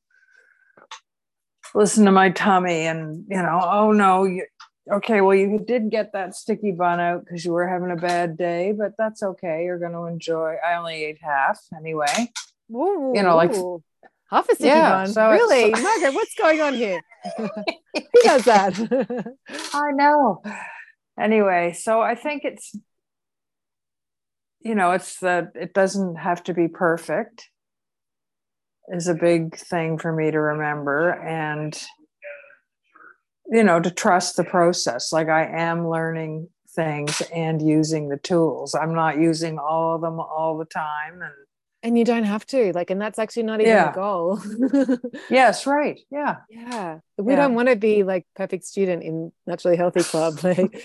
listen 1.75 2.05
to 2.07 2.13
my 2.13 2.31
tummy 2.31 2.87
and 2.87 3.25
you 3.29 3.43
know 3.43 3.61
oh 3.63 3.93
no 3.93 4.25
you, 4.25 4.45
okay, 4.93 5.21
well, 5.21 5.35
you 5.35 5.59
did 5.59 5.91
get 5.91 6.13
that 6.13 6.35
sticky 6.35 6.73
bun 6.73 7.01
out 7.01 7.25
because 7.25 7.45
you 7.45 7.53
were 7.53 7.69
having 7.69 7.91
a 7.91 7.97
bad 7.97 8.37
day, 8.37 8.73
but 8.73 8.93
that's 8.99 9.23
okay. 9.23 9.65
You're 9.65 9.79
going 9.79 9.93
to 9.93 10.05
enjoy. 10.05 10.57
I 10.67 10.77
only 10.77 11.05
ate 11.05 11.19
half 11.23 11.61
anyway. 11.77 12.33
Ooh, 12.71 13.13
you 13.15 13.23
know, 13.23 13.37
like 13.37 13.53
half 14.31 14.49
a 14.49 14.55
sticky 14.55 14.69
yeah. 14.69 15.05
So 15.07 15.31
really, 15.31 15.71
Margaret, 15.83 16.15
what's 16.15 16.35
going 16.35 16.61
on 16.61 16.75
here? 16.75 17.03
Who 17.37 18.23
does 18.23 18.45
that? 18.45 18.79
I 19.75 19.93
know. 19.93 20.43
Anyway, 21.19 21.73
so 21.73 22.01
I 22.01 22.15
think 22.15 22.45
it's, 22.45 22.75
you 24.61 24.75
know, 24.75 24.93
it's 24.93 25.19
that 25.21 25.53
it 25.55 25.75
doesn't 25.75 26.17
have 26.17 26.43
to 26.45 26.55
be 26.55 26.69
perfect. 26.69 27.49
Is 28.93 29.07
a 29.07 29.15
big 29.15 29.57
thing 29.57 29.99
for 29.99 30.13
me 30.13 30.31
to 30.33 30.41
remember, 30.41 31.11
and 31.11 31.81
you 33.51 33.65
know 33.65 33.81
to 33.81 33.91
trust 33.91 34.37
the 34.37 34.45
process 34.45 35.13
like 35.13 35.29
i 35.29 35.45
am 35.45 35.89
learning 35.89 36.49
things 36.75 37.21
and 37.35 37.61
using 37.61 38.09
the 38.09 38.17
tools 38.17 38.75
i'm 38.75 38.95
not 38.95 39.19
using 39.19 39.59
all 39.59 39.97
of 39.97 40.01
them 40.01 40.21
all 40.21 40.57
the 40.57 40.65
time 40.67 41.15
and 41.15 41.35
and 41.83 41.97
you 41.97 42.05
don't 42.05 42.25
have 42.25 42.45
to 42.47 42.73
like 42.75 42.91
and 42.91 43.01
that's 43.01 43.19
actually 43.19 43.43
not 43.43 43.61
even 43.61 43.73
yeah. 43.73 43.91
the 43.91 43.95
goal 43.95 44.41
yes 45.31 45.67
right 45.67 46.01
yeah 46.11 46.37
yeah 46.51 46.99
we 47.17 47.33
yeah. 47.33 47.37
don't 47.37 47.55
want 47.55 47.69
to 47.69 47.77
be 47.77 48.03
like 48.03 48.27
perfect 48.37 48.65
student 48.65 49.03
in 49.03 49.33
naturally 49.47 49.77
healthy 49.77 50.03
club 50.03 50.39
like 50.45 50.85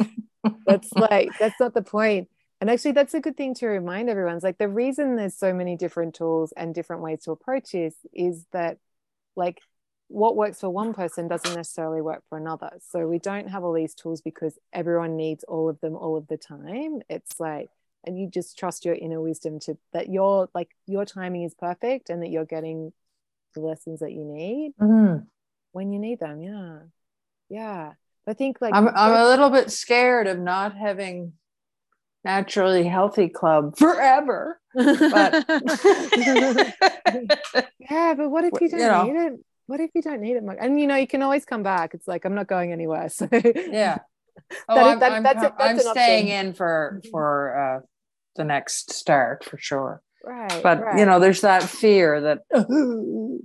that's 0.66 0.92
like 0.94 1.30
that's 1.40 1.60
not 1.60 1.74
the 1.74 1.82
point. 1.82 2.28
point 2.28 2.30
and 2.62 2.70
actually 2.70 2.92
that's 2.92 3.14
a 3.14 3.20
good 3.20 3.36
thing 3.36 3.54
to 3.54 3.68
remind 3.68 4.10
everyone 4.10 4.36
it's 4.36 4.44
like 4.44 4.58
the 4.58 4.70
reason 4.70 5.16
there's 5.16 5.38
so 5.38 5.54
many 5.54 5.76
different 5.76 6.16
tools 6.16 6.54
and 6.56 6.74
different 6.74 7.02
ways 7.02 7.24
to 7.24 7.32
approach 7.32 7.72
this 7.72 7.96
is 8.14 8.46
that 8.52 8.78
like 9.36 9.60
what 10.08 10.36
works 10.36 10.60
for 10.60 10.70
one 10.70 10.94
person 10.94 11.28
doesn't 11.28 11.56
necessarily 11.56 12.02
work 12.02 12.24
for 12.30 12.38
another. 12.38 12.72
So 12.90 13.08
we 13.08 13.20
don't 13.20 13.50
have 13.50 13.64
all 13.64 13.74
these 13.74 13.96
tools 13.96 14.22
because 14.22 14.58
everyone 14.72 15.16
needs 15.16 15.44
all 15.44 15.70
of 15.70 15.80
them 15.82 15.96
all 15.96 16.16
of 16.16 16.28
the 16.28 16.38
time. 16.38 17.02
It's 17.10 17.40
like, 17.40 17.70
and 18.06 18.18
you 18.20 18.30
just 18.30 18.58
trust 18.58 18.86
your 18.86 18.96
inner 18.96 19.22
wisdom 19.22 19.60
to 19.62 19.78
that 19.94 20.10
your 20.10 20.50
like 20.54 20.70
your 20.86 21.06
timing 21.06 21.44
is 21.44 21.54
perfect 21.54 22.10
and 22.10 22.22
that 22.22 22.30
you're 22.30 22.46
getting 22.46 22.94
the 23.54 23.62
lessons 23.62 24.00
that 24.02 24.12
you 24.12 24.24
need 24.24 24.74
mm-hmm. 24.80 25.24
when 25.72 25.92
you 25.92 26.00
need 26.00 26.20
them. 26.20 26.42
Yeah. 26.42 26.80
Yeah. 27.50 27.94
I 28.28 28.34
think 28.34 28.58
like 28.60 28.74
I'm, 28.74 28.88
I'm 28.88 29.14
a 29.14 29.26
little 29.26 29.50
bit 29.50 29.72
scared 29.72 30.28
of 30.28 30.40
not 30.40 30.76
having 30.76 31.34
naturally 32.24 32.84
healthy 32.84 33.30
club 33.30 33.78
forever. 33.78 34.60
But 34.74 35.46
yeah, 37.80 38.14
but 38.16 38.30
what 38.30 38.44
if 38.46 38.54
you 38.60 38.70
don't 38.70 38.80
you 38.80 38.88
know, 38.88 39.04
need 39.04 39.16
it? 39.16 39.34
what 39.68 39.80
if 39.80 39.92
you 39.94 40.02
don't 40.02 40.22
need 40.22 40.36
it? 40.36 40.44
And 40.60 40.80
you 40.80 40.88
know, 40.88 40.96
you 40.96 41.08
can 41.08 41.22
always 41.22 41.46
come 41.46 41.64
back. 41.64 41.94
It's 41.94 42.08
like 42.08 42.26
I'm 42.26 42.36
not 42.36 42.48
going 42.48 42.72
anywhere. 42.72 43.10
So 43.10 43.30
yeah. 43.32 44.00
Oh, 44.68 44.76
that, 44.76 44.86
I'm, 44.86 45.00
that, 45.00 45.12
I'm, 45.14 45.24
that's, 45.24 45.42
that's 45.42 45.60
I'm 45.60 45.80
staying 45.94 46.26
option. 46.26 46.48
in 46.48 46.54
for 46.54 47.00
mm-hmm. 47.00 47.10
for 47.10 47.58
uh, 47.58 47.80
the 48.36 48.44
next 48.44 48.92
start 48.92 49.44
for 49.44 49.58
sure. 49.58 50.02
Right. 50.24 50.62
But 50.64 50.82
right. 50.82 51.00
you 51.00 51.06
know, 51.06 51.20
there's 51.20 51.42
that 51.42 51.64
fear 51.64 52.22
that 52.22 52.40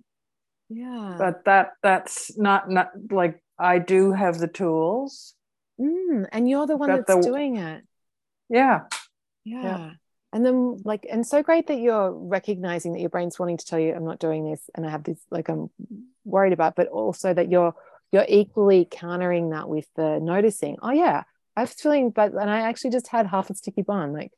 yeah. 0.69 1.17
But 1.19 1.45
that 1.45 1.73
that's 1.83 2.37
not 2.39 2.71
not 2.71 2.91
like 3.11 3.43
I 3.59 3.79
do 3.79 4.13
have 4.13 4.39
the 4.39 4.49
tools. 4.49 5.35
Mm, 5.81 6.27
and 6.33 6.49
you're 6.49 6.67
the 6.67 6.77
one 6.77 6.91
that's 6.91 7.15
the, 7.15 7.21
doing 7.21 7.57
it. 7.57 7.85
Yeah. 8.49 8.81
yeah. 9.45 9.63
yeah 9.63 9.91
and 10.33 10.45
then 10.47 10.81
like 10.85 11.07
and 11.11 11.27
so 11.27 11.43
great 11.43 11.67
that 11.67 11.81
you're 11.81 12.13
recognizing 12.13 12.93
that 12.93 13.01
your 13.01 13.11
brain's 13.11 13.39
wanting 13.39 13.57
to 13.57 13.67
tell 13.67 13.79
you 13.79 13.95
i'm 13.95 14.05
not 14.05 14.19
doing 14.19 14.49
this 14.49 14.71
and 14.75 14.87
i 14.87 14.91
have 14.91 15.05
this 15.05 15.19
like 15.31 15.49
i'm 15.49 15.71
worried 16.25 16.53
about 16.53 16.77
but 16.77 16.89
also 16.89 17.33
that 17.33 17.51
you're 17.51 17.75
you're 18.13 18.27
equally 18.29 18.87
countering 18.91 19.51
that 19.51 19.69
with 19.69 19.87
the 19.97 20.19
noticing 20.21 20.77
oh 20.83 20.91
yeah 20.91 21.25
i 21.57 21.63
was 21.63 21.73
feeling 21.73 22.11
but 22.11 22.33
and 22.33 22.51
i 22.51 22.61
actually 22.61 22.91
just 22.91 23.09
had 23.09 23.27
half 23.27 23.51
a 23.51 23.55
sticky 23.55 23.83
bun 23.83 24.13
like 24.13 24.33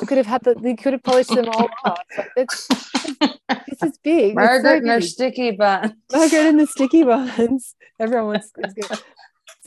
we 0.00 0.06
could 0.06 0.18
have 0.18 0.26
had 0.26 0.42
the 0.44 0.54
we 0.54 0.76
could 0.76 0.92
have 0.92 1.02
polished 1.02 1.30
them 1.30 1.48
all 1.48 1.68
off 1.84 1.98
like, 2.18 2.30
it's, 2.36 2.68
this 2.68 3.82
is 3.82 3.98
big 4.02 4.34
margaret 4.34 4.62
so 4.62 4.76
and 4.76 4.88
her 4.88 5.00
sticky 5.00 5.50
buns 5.52 5.92
margaret 6.12 6.46
and 6.46 6.60
the 6.60 6.66
sticky 6.66 7.02
buns 7.04 7.74
everyone 8.00 8.26
wants 8.26 8.50
good 8.52 8.84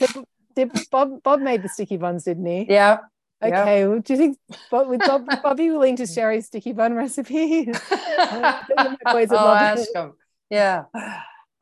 so 0.00 0.24
did 0.54 0.70
bob 0.90 1.22
bob 1.22 1.40
made 1.40 1.62
the 1.62 1.68
sticky 1.68 1.96
buns 1.96 2.24
didn't 2.24 2.46
he 2.46 2.66
yeah 2.68 2.98
Okay, 3.42 3.80
yep. 3.80 3.88
well, 3.90 3.98
do 4.00 4.14
you 4.14 4.18
think 4.18 4.38
Bob, 4.70 4.88
would 4.88 5.00
Bob, 5.00 5.26
Bobby 5.42 5.70
willing 5.70 5.96
to 5.96 6.06
share 6.06 6.32
his 6.32 6.46
sticky 6.46 6.72
bun 6.72 6.94
recipe? 6.94 7.70
I'll 8.16 8.64
oh, 9.04 9.54
ask 9.54 9.94
him. 9.94 10.14
Yeah. 10.48 10.84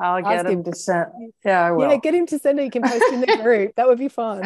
I'll 0.00 0.22
get 0.22 0.32
ask 0.32 0.46
him, 0.46 0.52
him 0.52 0.64
to 0.64 0.74
send. 0.74 1.06
Yeah, 1.44 1.66
I 1.66 1.72
will. 1.72 1.88
Yeah, 1.88 1.96
get 1.96 2.14
him 2.14 2.26
to 2.26 2.38
send 2.38 2.60
it. 2.60 2.64
You 2.64 2.70
can 2.70 2.82
post 2.82 3.12
in 3.12 3.20
the 3.22 3.38
group. 3.42 3.74
That 3.74 3.88
would 3.88 3.98
be 3.98 4.08
fun. 4.08 4.42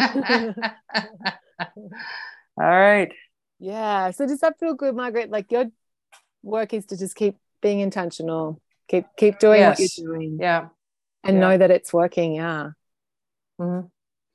All 1.60 1.66
right. 2.56 3.12
Yeah. 3.58 4.10
So 4.12 4.26
does 4.26 4.40
that 4.40 4.58
feel 4.58 4.74
good, 4.74 4.94
Margaret? 4.94 5.30
Like 5.30 5.50
your 5.50 5.66
work 6.42 6.72
is 6.72 6.86
to 6.86 6.96
just 6.96 7.14
keep 7.16 7.36
being 7.60 7.80
intentional, 7.80 8.60
keep 8.88 9.06
keep 9.16 9.38
doing 9.38 9.60
yes. 9.60 9.78
what 9.78 9.98
you're 9.98 10.14
doing. 10.14 10.38
Yeah. 10.40 10.68
And 11.24 11.36
yeah. 11.36 11.40
know 11.40 11.58
that 11.58 11.70
it's 11.70 11.92
working. 11.92 12.36
Yeah. 12.36 12.70
Mm-hmm. 13.60 13.86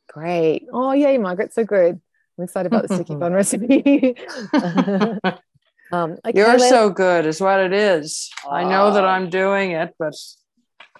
Great. 0.09 0.67
Oh, 0.71 0.91
yay, 0.91 1.17
Margaret. 1.17 1.53
So 1.53 1.63
good. 1.63 1.99
I'm 2.37 2.43
excited 2.43 2.67
about 2.67 2.87
the 2.87 2.95
sticky 2.95 3.15
bun 3.15 3.33
recipe. 3.41 4.15
um, 5.91 6.17
okay, 6.25 6.31
You're 6.35 6.59
so 6.59 6.89
good, 6.89 7.25
is 7.25 7.39
what 7.39 7.59
it 7.59 7.73
is. 7.73 8.29
Uh, 8.45 8.51
I 8.51 8.63
know 8.63 8.91
that 8.93 9.05
I'm 9.05 9.29
doing 9.29 9.71
it, 9.71 9.93
but 9.97 10.13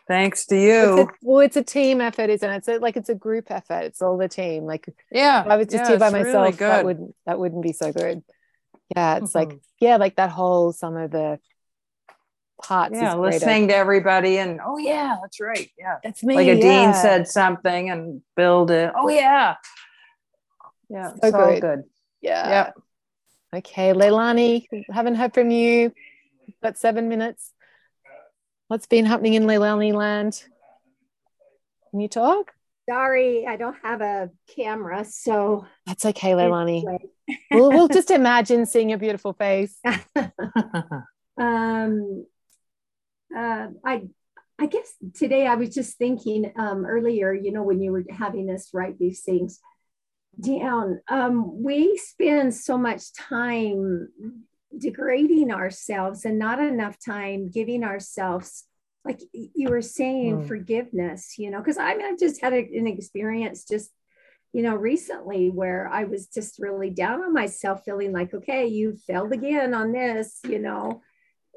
thanks 0.08 0.46
to 0.48 0.56
you. 0.56 1.00
It's 1.00 1.12
a, 1.12 1.14
well, 1.22 1.40
it's 1.40 1.58
a 1.58 1.64
team 1.64 2.02
effort, 2.02 2.30
isn't 2.30 2.50
it? 2.50 2.58
It's 2.58 2.68
a, 2.68 2.78
like 2.78 2.98
it's 2.98 3.10
a 3.10 3.16
group 3.16 3.50
effort. 3.50 3.84
It's 3.84 4.02
all 4.02 4.18
the 4.18 4.28
team. 4.28 4.66
Like, 4.66 4.88
yeah, 5.12 5.42
if 5.42 5.48
I 5.48 5.58
was 5.58 5.68
just 5.68 5.84
yeah, 5.84 5.88
here 5.90 6.00
by 6.00 6.10
myself, 6.10 6.36
really 6.36 6.52
that 6.52 6.86
wouldn't 6.86 7.16
that 7.26 7.40
wouldn't 7.40 7.64
be 7.64 7.74
so 7.74 7.92
good. 7.92 8.24
Yeah, 8.96 9.18
it's 9.18 9.34
mm-hmm. 9.34 9.50
like 9.50 9.60
yeah, 9.80 9.98
like 9.98 10.16
that 10.18 10.30
whole 10.30 10.72
some 10.74 10.98
of 10.98 11.12
the 11.12 11.40
parts. 12.62 12.96
Yeah, 12.96 13.16
listening 13.16 13.68
to 13.68 13.76
everybody 13.76 14.38
and 14.38 14.60
oh 14.66 14.78
yeah, 14.78 15.18
that's 15.22 15.40
right. 15.40 15.70
Yeah. 15.78 15.98
That's 16.04 16.24
me. 16.24 16.36
Like 16.36 16.48
a 16.48 16.56
yeah. 16.56 16.62
dean 16.62 16.94
said 16.94 17.28
something 17.28 17.90
and 17.90 18.22
build 18.36 18.72
it. 18.72 18.92
Oh 18.96 19.10
yeah. 19.10 19.56
Yeah. 20.90 21.10
So 21.10 21.20
it's 21.24 21.36
all 21.36 21.50
good. 21.52 21.62
good. 21.62 21.84
Yeah. 22.22 22.50
Yeah. 22.50 22.72
Okay, 23.60 23.94
Leilani, 23.94 24.66
haven't 24.92 25.16
heard 25.16 25.34
from 25.34 25.52
you. 25.52 25.94
Got 26.64 26.78
seven 26.78 27.08
minutes. 27.08 27.53
What's 28.74 28.88
been 28.88 29.06
happening 29.06 29.36
in 29.36 29.44
Leilani 29.44 29.94
land? 29.94 30.44
Can 31.92 32.00
you 32.00 32.08
talk? 32.08 32.54
Sorry, 32.90 33.46
I 33.46 33.56
don't 33.56 33.76
have 33.84 34.02
a 34.02 34.32
camera, 34.56 35.06
so 35.06 35.68
That's 35.86 36.04
okay, 36.08 36.32
Leilani. 36.32 36.84
We'll, 37.52 37.70
we'll 37.70 37.88
just 38.00 38.10
imagine 38.10 38.66
seeing 38.66 38.90
your 38.90 38.98
beautiful 38.98 39.34
face. 39.34 39.78
um, 41.38 42.26
uh, 43.38 43.68
I 43.86 44.08
I 44.58 44.66
guess 44.66 44.92
today 45.14 45.46
I 45.46 45.54
was 45.54 45.70
just 45.70 46.00
thinking 46.00 46.52
um, 46.58 46.84
earlier, 46.84 47.32
you 47.32 47.52
know, 47.52 47.62
when 47.62 47.80
you 47.80 47.92
were 47.92 48.06
having 48.10 48.50
us 48.50 48.72
write 48.74 48.98
these 48.98 49.22
things 49.22 49.60
down, 50.40 51.00
um, 51.08 51.62
we 51.62 51.96
spend 52.00 52.56
so 52.56 52.80
much 52.80 53.14
time 53.14 54.10
degrading 54.78 55.52
ourselves 55.52 56.26
and 56.26 56.40
not 56.40 56.60
enough 56.60 56.98
time 57.04 57.50
giving 57.50 57.84
ourselves 57.84 58.66
like 59.06 59.20
you 59.34 59.70
were 59.70 59.82
saying 59.82 60.40
Mm. 60.40 60.48
forgiveness 60.48 61.38
you 61.38 61.52
know 61.52 61.60
because 61.60 61.78
i 61.78 61.96
mean 61.96 62.06
i've 62.06 62.20
just 62.20 62.42
had 62.42 62.54
an 62.54 62.88
experience 62.88 63.66
just 63.66 63.92
you 64.54 64.62
know 64.64 64.76
recently 64.76 65.50
where 65.50 65.88
i 65.92 66.06
was 66.06 66.28
just 66.28 66.60
really 66.60 66.90
down 66.90 67.22
on 67.22 67.34
myself 67.34 67.84
feeling 67.84 68.12
like 68.14 68.34
okay 68.34 68.66
you 68.68 68.96
failed 69.08 69.32
again 69.34 69.74
on 69.74 69.92
this 69.92 70.40
you 70.46 70.60
know 70.60 71.02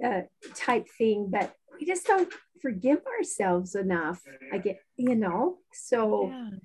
uh, 0.04 0.22
type 0.54 0.86
thing 0.98 1.28
but 1.30 1.54
we 1.78 1.86
just 1.86 2.06
don't 2.06 2.32
forgive 2.60 3.00
ourselves 3.06 3.74
enough 3.74 4.20
i 4.52 4.58
get 4.58 4.78
you 4.96 5.14
know 5.14 5.58
so 5.72 6.32
Yeah. 6.32 6.58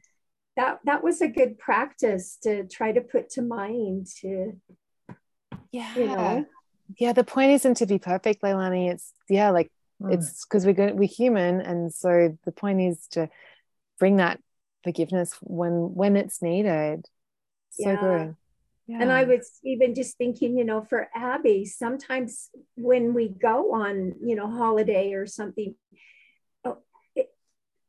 that 0.57 0.79
that 0.85 1.03
was 1.03 1.21
a 1.21 1.27
good 1.27 1.57
practice 1.59 2.37
to 2.43 2.67
try 2.67 2.91
to 2.91 3.01
put 3.01 3.29
to 3.31 3.41
mind 3.41 4.07
to 4.21 4.53
Yeah. 5.72 5.95
you 5.95 6.05
know 6.07 6.45
Yeah, 6.97 7.13
the 7.13 7.24
point 7.24 7.51
isn't 7.51 7.76
to 7.78 7.86
be 7.86 7.99
perfect, 7.99 8.41
Leilani. 8.41 8.91
It's 8.91 9.13
yeah, 9.30 9.49
like 9.51 9.72
Mm. 10.01 10.13
it's 10.13 10.43
because 10.45 10.65
we're 10.65 10.74
good, 10.74 10.97
we're 10.97 11.07
human, 11.07 11.61
and 11.61 11.93
so 11.93 12.36
the 12.43 12.51
point 12.51 12.82
is 12.82 13.05
to 13.11 13.30
bring 13.99 14.17
that 14.17 14.39
forgiveness 14.84 15.38
when 15.41 15.93
when 15.93 16.17
it's 16.17 16.41
needed. 16.41 17.05
So 17.69 17.91
Yeah. 17.91 17.99
good. 17.99 18.36
And 18.89 19.11
I 19.11 19.24
was 19.24 19.59
even 19.63 19.95
just 19.95 20.17
thinking, 20.17 20.57
you 20.57 20.65
know, 20.65 20.82
for 20.82 21.07
Abby, 21.15 21.65
sometimes 21.65 22.49
when 22.76 23.13
we 23.13 23.30
go 23.30 23.74
on, 23.74 24.15
you 24.22 24.36
know, 24.36 24.49
holiday 24.49 25.13
or 25.13 25.26
something, 25.26 25.76
oh, 26.65 26.80
it, 27.15 27.32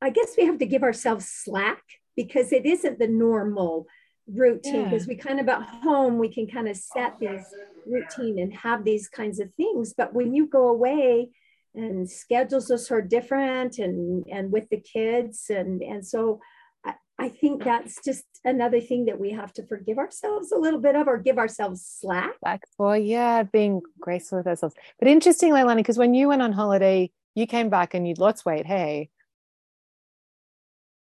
I 0.01 0.11
guess 0.11 0.35
we 0.37 0.45
have 0.47 0.59
to 0.59 0.67
give 0.67 0.83
ourselves 0.85 1.27
slack 1.27 1.83
because 2.15 2.53
it 2.53 2.67
isn't 2.67 2.99
the 2.99 3.09
normal 3.09 3.87
routine. 4.27 4.75
Yeah. 4.75 4.85
Because 4.89 5.07
we 5.07 5.17
kind 5.17 5.41
of 5.41 5.49
at 5.49 5.63
home, 5.63 6.19
we 6.19 6.29
can 6.29 6.47
kind 6.47 6.69
of 6.69 6.77
set 6.77 7.19
these 7.19 7.45
routine 7.87 8.39
and 8.39 8.55
have 8.55 8.85
these 8.85 9.09
kinds 9.09 9.41
of 9.41 9.53
things. 9.55 9.95
But 9.97 10.15
when 10.15 10.35
you 10.35 10.47
go 10.47 10.69
away 10.69 11.31
and 11.75 12.09
schedules 12.09 12.71
are 12.71 12.79
so 12.79 13.01
different 13.01 13.79
and 13.79 14.27
and 14.31 14.53
with 14.53 14.69
the 14.69 14.81
kids 14.81 15.47
and 15.49 15.83
and 15.83 16.07
so 16.07 16.39
I, 16.85 16.95
I 17.19 17.29
think 17.31 17.65
that's 17.65 17.99
just 18.05 18.25
another 18.45 18.81
thing 18.81 19.07
that 19.07 19.19
we 19.19 19.31
have 19.31 19.53
to 19.55 19.67
forgive 19.67 19.99
ourselves 19.99 20.53
a 20.53 20.59
little 20.59 20.81
bit 20.81 20.97
of 20.97 21.09
or 21.09 21.17
give 21.19 21.39
ourselves 21.39 21.83
slack. 22.01 22.35
for 22.77 22.97
yeah, 22.97 23.43
being 23.45 23.81
graceful 24.01 24.39
with 24.39 24.47
ourselves. 24.47 24.75
But 24.99 25.09
interesting, 25.09 25.53
Leilani, 25.53 25.77
because 25.77 25.99
when 25.99 26.15
you 26.15 26.29
went 26.29 26.43
on 26.43 26.53
holiday, 26.53 27.11
you 27.35 27.47
came 27.47 27.71
back 27.71 27.95
and 27.95 28.07
you'd 28.07 28.19
lost 28.19 28.45
weight. 28.45 28.67
Hey, 28.67 29.11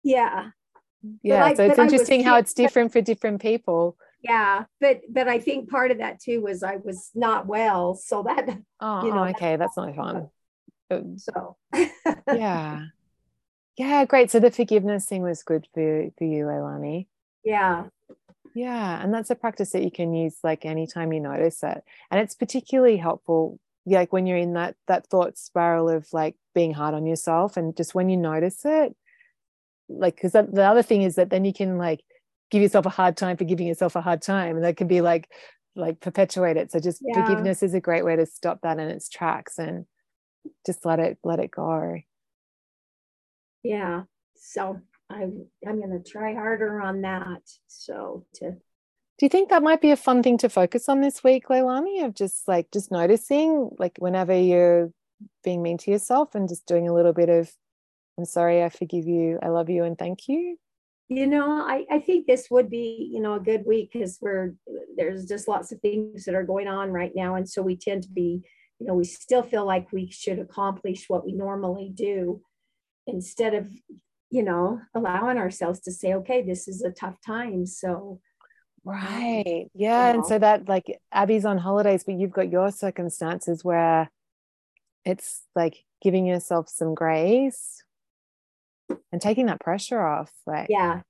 Yeah. 0.04 0.50
Yeah. 1.22 1.44
I- 1.44 1.54
so 1.54 1.64
it's 1.64 1.76
but 1.76 1.82
I 1.82 1.84
was 1.84 1.92
interesting 1.92 2.22
how 2.24 2.36
it's 2.36 2.54
different 2.54 2.92
for 2.92 3.00
different 3.00 3.40
people. 3.42 3.96
Yeah. 4.22 4.64
But 4.80 5.00
but 5.08 5.28
I 5.28 5.38
think 5.40 5.68
part 5.68 5.90
of 5.90 5.98
that 5.98 6.20
too 6.20 6.40
was 6.42 6.62
I 6.62 6.76
was 6.76 7.10
not 7.14 7.46
well. 7.46 7.94
So 7.94 8.22
that 8.22 8.48
Oh, 8.80 9.04
You 9.04 9.12
know, 9.12 9.24
oh, 9.24 9.28
okay, 9.30 9.56
that's 9.56 9.76
not 9.76 9.94
fun. 9.96 10.28
Uh, 10.90 11.00
so 11.16 11.56
yeah, 12.32 12.84
yeah, 13.76 14.04
great. 14.04 14.30
So 14.30 14.40
the 14.40 14.50
forgiveness 14.50 15.06
thing 15.06 15.22
was 15.22 15.42
good 15.42 15.66
for 15.74 16.08
for 16.18 16.24
you, 16.24 16.44
Leilani. 16.44 17.06
yeah. 17.44 17.84
Yeah, 18.54 19.02
and 19.02 19.14
that's 19.14 19.30
a 19.30 19.34
practice 19.34 19.70
that 19.70 19.82
you 19.82 19.90
can 19.90 20.12
use 20.12 20.36
like 20.44 20.66
anytime 20.66 21.10
you 21.14 21.20
notice 21.20 21.62
it, 21.62 21.82
and 22.10 22.20
it's 22.20 22.34
particularly 22.34 22.98
helpful. 22.98 23.58
Like 23.86 24.12
when 24.12 24.26
you're 24.26 24.36
in 24.36 24.52
that 24.52 24.76
that 24.88 25.06
thought 25.06 25.38
spiral 25.38 25.88
of 25.88 26.06
like 26.12 26.36
being 26.54 26.74
hard 26.74 26.94
on 26.94 27.06
yourself, 27.06 27.56
and 27.56 27.74
just 27.74 27.94
when 27.94 28.10
you 28.10 28.18
notice 28.18 28.60
it, 28.66 28.94
like 29.98 30.16
because 30.16 30.32
the 30.32 30.62
other 30.62 30.82
thing 30.82 31.02
is 31.02 31.16
that 31.16 31.30
then 31.30 31.44
you 31.44 31.52
can 31.52 31.78
like 31.78 32.00
give 32.50 32.62
yourself 32.62 32.86
a 32.86 32.90
hard 32.90 33.16
time 33.16 33.36
for 33.36 33.44
giving 33.44 33.66
yourself 33.66 33.96
a 33.96 34.00
hard 34.00 34.22
time, 34.22 34.56
and 34.56 34.64
that 34.64 34.76
can 34.76 34.88
be 34.88 35.00
like 35.00 35.28
like 35.74 36.00
perpetuate 36.00 36.56
it. 36.56 36.70
So 36.70 36.78
just 36.80 37.02
Yeah. 37.02 37.14
forgiveness 37.14 37.62
is 37.62 37.74
a 37.74 37.80
great 37.80 38.04
way 38.04 38.16
to 38.16 38.26
stop 38.26 38.60
that 38.62 38.78
in 38.78 38.88
its 38.88 39.08
tracks 39.08 39.58
and 39.58 39.86
just 40.66 40.84
let 40.84 40.98
it 40.98 41.18
let 41.24 41.40
it 41.40 41.50
go. 41.50 41.96
Yeah. 43.62 44.02
So 44.36 44.80
I'm 45.08 45.46
I'm 45.66 45.80
gonna 45.80 46.02
try 46.02 46.34
harder 46.34 46.80
on 46.80 47.02
that. 47.02 47.42
So 47.68 48.26
to 48.34 48.50
Do 49.18 49.26
you 49.26 49.28
think 49.28 49.50
that 49.50 49.62
might 49.62 49.80
be 49.80 49.90
a 49.92 49.96
fun 49.96 50.22
thing 50.22 50.38
to 50.38 50.48
focus 50.48 50.88
on 50.88 51.00
this 51.00 51.22
week, 51.22 51.48
Leilani? 51.48 52.04
Of 52.04 52.14
just 52.14 52.48
like 52.48 52.70
just 52.72 52.90
noticing, 52.90 53.70
like 53.78 53.96
whenever 53.98 54.36
you're 54.36 54.90
being 55.44 55.62
mean 55.62 55.78
to 55.78 55.90
yourself 55.90 56.34
and 56.34 56.48
just 56.48 56.66
doing 56.66 56.88
a 56.88 56.94
little 56.94 57.12
bit 57.12 57.28
of, 57.28 57.52
I'm 58.18 58.24
sorry, 58.24 58.62
I 58.62 58.68
forgive 58.68 59.06
you, 59.06 59.38
I 59.42 59.48
love 59.48 59.70
you, 59.70 59.84
and 59.84 59.98
thank 59.98 60.28
you. 60.28 60.58
you 61.08 61.26
know 61.26 61.50
I, 61.50 61.84
I 61.90 61.98
think 61.98 62.26
this 62.26 62.48
would 62.50 62.70
be 62.70 63.08
you 63.12 63.20
know 63.20 63.34
a 63.34 63.40
good 63.40 63.64
week 63.66 63.90
because 63.92 64.18
we're 64.20 64.54
there's 64.96 65.26
just 65.26 65.48
lots 65.48 65.72
of 65.72 65.80
things 65.80 66.24
that 66.24 66.34
are 66.34 66.44
going 66.44 66.68
on 66.68 66.90
right 66.90 67.12
now 67.14 67.34
and 67.34 67.48
so 67.48 67.60
we 67.60 67.76
tend 67.76 68.04
to 68.04 68.08
be 68.08 68.42
you 68.78 68.86
know 68.86 68.94
we 68.94 69.04
still 69.04 69.42
feel 69.42 69.66
like 69.66 69.92
we 69.92 70.10
should 70.10 70.38
accomplish 70.38 71.04
what 71.08 71.24
we 71.24 71.32
normally 71.32 71.90
do 71.92 72.40
instead 73.06 73.52
of 73.54 73.68
you 74.30 74.42
know 74.42 74.80
allowing 74.94 75.38
ourselves 75.38 75.80
to 75.80 75.92
say 75.92 76.14
okay 76.14 76.40
this 76.40 76.68
is 76.68 76.82
a 76.82 76.90
tough 76.90 77.16
time 77.26 77.66
so 77.66 77.90
um, 77.90 78.18
Right. 78.84 79.70
Yeah. 79.74 80.08
And 80.08 80.22
know. 80.22 80.28
so 80.28 80.38
that 80.40 80.68
like 80.68 80.98
Abby's 81.12 81.44
on 81.44 81.58
holidays, 81.58 82.02
but 82.04 82.16
you've 82.16 82.32
got 82.32 82.50
your 82.50 82.72
circumstances 82.72 83.64
where 83.64 84.10
it's 85.04 85.42
like 85.54 85.84
giving 86.02 86.26
yourself 86.26 86.68
some 86.68 86.94
grace 86.94 87.82
and 89.12 89.20
taking 89.20 89.46
that 89.46 89.60
pressure 89.60 90.00
off. 90.00 90.30
Like 90.46 90.66
yeah 90.70 91.00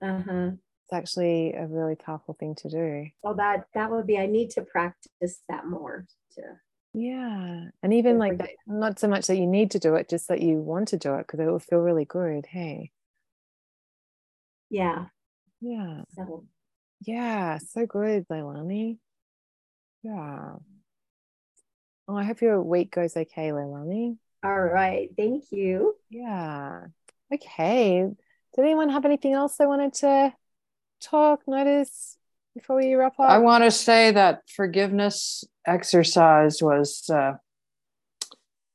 uh-huh 0.00 0.50
it's 0.84 0.92
actually 0.92 1.52
a 1.54 1.66
really 1.66 1.94
powerful 1.94 2.34
thing 2.38 2.54
to 2.56 2.68
do. 2.68 3.06
well 3.22 3.34
that 3.34 3.66
that 3.74 3.90
would 3.90 4.06
be 4.06 4.18
i 4.18 4.26
need 4.26 4.50
to 4.50 4.62
practice 4.62 5.40
that 5.48 5.66
more 5.66 6.06
to 6.34 6.42
Yeah. 6.94 7.70
And 7.82 7.94
even 7.94 8.18
like 8.18 8.36
that, 8.38 8.50
not 8.66 8.98
so 8.98 9.08
much 9.08 9.26
that 9.28 9.38
you 9.38 9.46
need 9.46 9.70
to 9.70 9.78
do 9.78 9.94
it, 9.94 10.10
just 10.10 10.28
that 10.28 10.42
you 10.42 10.56
want 10.56 10.88
to 10.88 10.98
do 10.98 11.14
it 11.14 11.26
because 11.26 11.40
it 11.40 11.46
will 11.46 11.58
feel 11.58 11.78
really 11.78 12.04
good. 12.04 12.44
Hey. 12.46 12.90
yeah 14.68 15.06
Yeah. 15.60 16.02
so 16.14 16.44
Yeah. 17.00 17.58
So 17.58 17.86
good, 17.86 18.28
Leilani. 18.28 18.98
Yeah. 20.02 20.56
Oh, 22.08 22.16
I 22.16 22.24
hope 22.24 22.42
your 22.42 22.60
week 22.62 22.90
goes 22.90 23.16
okay, 23.16 23.50
Leilani. 23.52 24.18
all 24.44 24.60
right 24.60 25.10
thank 25.16 25.44
you 25.52 25.94
Yeah. 26.10 26.86
Okay. 27.32 28.00
Did 28.54 28.62
anyone 28.62 28.90
have 28.90 29.04
anything 29.04 29.32
else 29.32 29.56
they 29.56 29.66
wanted 29.66 29.94
to 29.94 30.34
talk, 31.00 31.40
notice 31.46 32.18
before 32.54 32.76
we 32.76 32.94
wrap 32.94 33.18
up? 33.18 33.30
I 33.30 33.38
want 33.38 33.64
to 33.64 33.70
say 33.70 34.10
that 34.12 34.42
forgiveness 34.54 35.44
exercise 35.66 36.62
was 36.62 37.08
uh, 37.10 37.32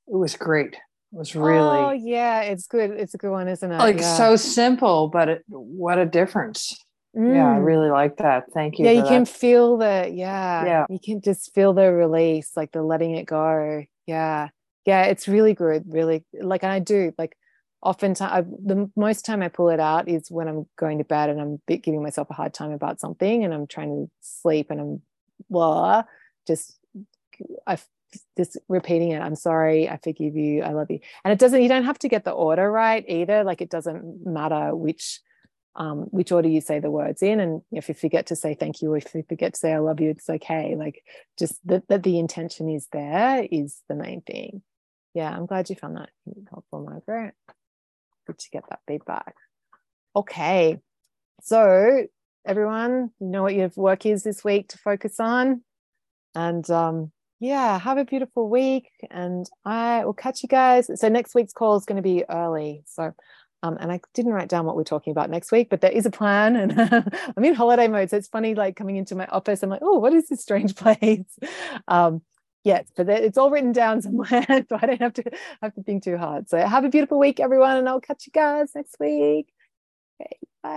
it 0.08 0.16
was 0.16 0.36
great. 0.36 0.74
It 0.74 0.80
was 1.12 1.36
really 1.36 1.78
Oh, 1.78 1.92
yeah. 1.92 2.42
It's 2.42 2.68
good. 2.68 2.92
It's 2.92 3.14
a 3.14 3.18
good 3.18 3.32
one, 3.32 3.48
isn't 3.48 3.72
it? 3.72 3.78
like 3.78 4.00
yeah. 4.00 4.18
so 4.18 4.36
simple, 4.36 5.10
but 5.10 5.30
it, 5.30 5.44
what 5.48 5.98
a 6.00 6.06
difference. 6.06 6.78
Yeah, 7.14 7.48
I 7.52 7.58
Mm. 7.60 7.66
really 7.66 7.90
like 7.90 8.18
that. 8.18 8.52
Thank 8.54 8.78
you. 8.78 8.86
yeah 8.86 8.92
you 8.92 9.02
that. 9.02 9.08
can 9.10 9.26
feel 9.26 9.78
the 9.78 10.10
yeah 10.14 10.66
Yeah. 10.66 10.86
you 10.90 11.00
can 11.00 11.22
just 11.22 11.54
feel 11.56 11.74
the 11.74 11.92
release 11.92 12.52
like 12.56 12.72
the 12.72 12.84
letting 12.84 13.16
it 13.16 13.26
go 13.26 13.84
yeah 14.06 14.50
yeah 14.86 15.04
it's 15.06 15.28
really 15.28 15.54
good 15.56 15.84
really 15.88 16.24
like 16.40 16.62
and 16.64 16.72
i 16.72 16.78
do 16.80 17.12
like 17.18 17.36
oftentimes 17.82 18.48
the 18.66 18.90
most 18.96 19.26
time 19.26 19.42
i 19.42 19.48
pull 19.48 19.70
it 19.70 19.80
out 19.80 20.10
is 20.10 20.32
when 20.32 20.48
i'm 20.48 20.66
going 20.78 20.98
to 20.98 21.04
bed 21.04 21.30
and 21.30 21.40
i'm 21.40 21.62
giving 21.68 22.02
myself 22.02 22.30
a 22.30 22.34
hard 22.34 22.54
time 22.54 22.72
about 22.72 23.00
something 23.00 23.44
and 23.44 23.54
i'm 23.54 23.68
trying 23.68 23.90
to 23.90 24.12
sleep 24.22 24.72
and 24.72 24.82
i'm 24.82 25.02
blah 25.50 26.04
just 26.48 26.78
i 27.68 27.78
just 28.38 28.58
repeating 28.68 29.12
it 29.12 29.22
i'm 29.22 29.36
sorry 29.36 29.88
i 29.90 29.98
forgive 29.98 30.36
you 30.36 30.64
i 30.64 30.72
love 30.72 30.90
you 30.90 31.00
and 31.24 31.32
it 31.32 31.40
doesn't 31.40 31.62
you 31.62 31.70
don't 31.70 31.84
have 31.84 32.00
to 32.00 32.10
get 32.10 32.24
the 32.24 32.32
order 32.32 32.72
right 32.72 33.06
either 33.08 33.44
like 33.44 33.62
it 33.62 33.70
doesn't 33.70 34.26
matter 34.26 34.76
which 34.76 35.20
um, 35.78 36.08
which 36.10 36.32
order 36.32 36.50
you 36.50 36.60
say 36.60 36.80
the 36.80 36.90
words 36.90 37.22
in. 37.22 37.40
And 37.40 37.62
if 37.72 37.88
you 37.88 37.94
forget 37.94 38.26
to 38.28 38.36
say 38.36 38.56
thank 38.56 38.82
you, 38.82 38.92
or 38.92 38.98
if 38.98 39.14
you 39.14 39.24
forget 39.30 39.54
to 39.54 39.60
say 39.60 39.74
I 39.74 39.78
love 39.78 40.02
you, 40.02 40.10
it's 40.10 40.30
okay. 40.30 40.76
Like 40.76 41.04
just 41.38 41.60
that, 41.68 41.88
that 41.88 42.04
the 42.04 42.18
intention 42.20 42.68
is 42.68 42.88
there 42.92 43.48
is 43.50 43.82
the 43.88 43.96
main 43.96 44.22
thing. 44.22 44.64
yeah, 45.14 45.30
I'm 45.30 45.46
glad 45.46 45.70
you 45.70 45.76
found 45.76 45.98
that 45.98 46.10
helpful, 46.50 46.84
Margaret. 46.84 47.36
To 48.34 48.50
get 48.52 48.64
that 48.70 48.80
feedback. 48.88 49.36
Okay. 50.16 50.80
So 51.42 52.08
everyone, 52.46 53.12
you 53.20 53.28
know 53.28 53.44
what 53.44 53.56
your 53.56 53.72
work 53.76 54.06
is 54.06 54.24
this 54.24 54.44
week 54.44 54.70
to 54.70 54.78
focus 54.78 55.20
on. 55.20 55.62
And 56.34 56.68
um, 56.70 57.12
yeah, 57.40 57.78
have 57.78 57.98
a 57.98 58.06
beautiful 58.06 58.50
week. 58.50 58.90
And 59.12 59.46
I 59.66 60.06
will 60.06 60.14
catch 60.14 60.44
you 60.44 60.50
guys. 60.50 60.90
So 60.96 61.08
next 61.10 61.36
week's 61.36 61.54
call 61.54 61.78
is 61.78 61.86
going 61.86 61.98
to 61.98 62.02
be 62.02 62.24
early. 62.30 62.84
So 62.86 63.14
um, 63.64 63.78
and 63.80 63.92
I 63.92 64.00
didn't 64.14 64.34
write 64.34 64.50
down 64.50 64.66
what 64.66 64.76
we're 64.76 64.84
talking 64.84 65.12
about 65.12 65.30
next 65.30 65.52
week, 65.52 65.70
but 65.70 65.82
there 65.82 65.92
is 65.92 66.06
a 66.06 66.12
plan. 66.12 66.56
And 66.68 66.80
I'm 67.36 67.44
in 67.44 67.56
holiday 67.56 67.88
mode. 67.88 68.10
So 68.10 68.18
it's 68.18 68.28
funny, 68.28 68.56
like 68.56 68.76
coming 68.76 68.98
into 68.98 69.16
my 69.16 69.26
office, 69.28 69.64
I'm 69.64 69.70
like, 69.70 69.82
oh, 69.82 70.00
what 70.00 70.14
is 70.14 70.30
this 70.30 70.42
strange 70.42 70.76
place? 70.84 71.26
Um, 71.88 72.22
yes, 72.68 72.86
but 72.96 73.10
it's 73.10 73.38
all 73.38 73.50
written 73.50 73.72
down 73.72 74.02
somewhere. 74.04 74.46
so 74.48 74.78
I 74.82 74.86
don't 74.86 75.02
have 75.02 75.14
to 75.16 75.24
have 75.62 75.74
to 75.76 75.84
think 75.84 76.04
too 76.04 76.18
hard. 76.18 76.50
So 76.50 76.58
have 76.58 76.86
a 76.86 76.90
beautiful 76.90 77.20
week, 77.20 77.40
everyone. 77.40 77.78
And 77.78 77.90
I'll 77.90 78.02
catch 78.02 78.28
you 78.28 78.32
guys 78.34 78.72
next 78.76 78.98
week. 79.00 79.48
Okay. 80.22 80.38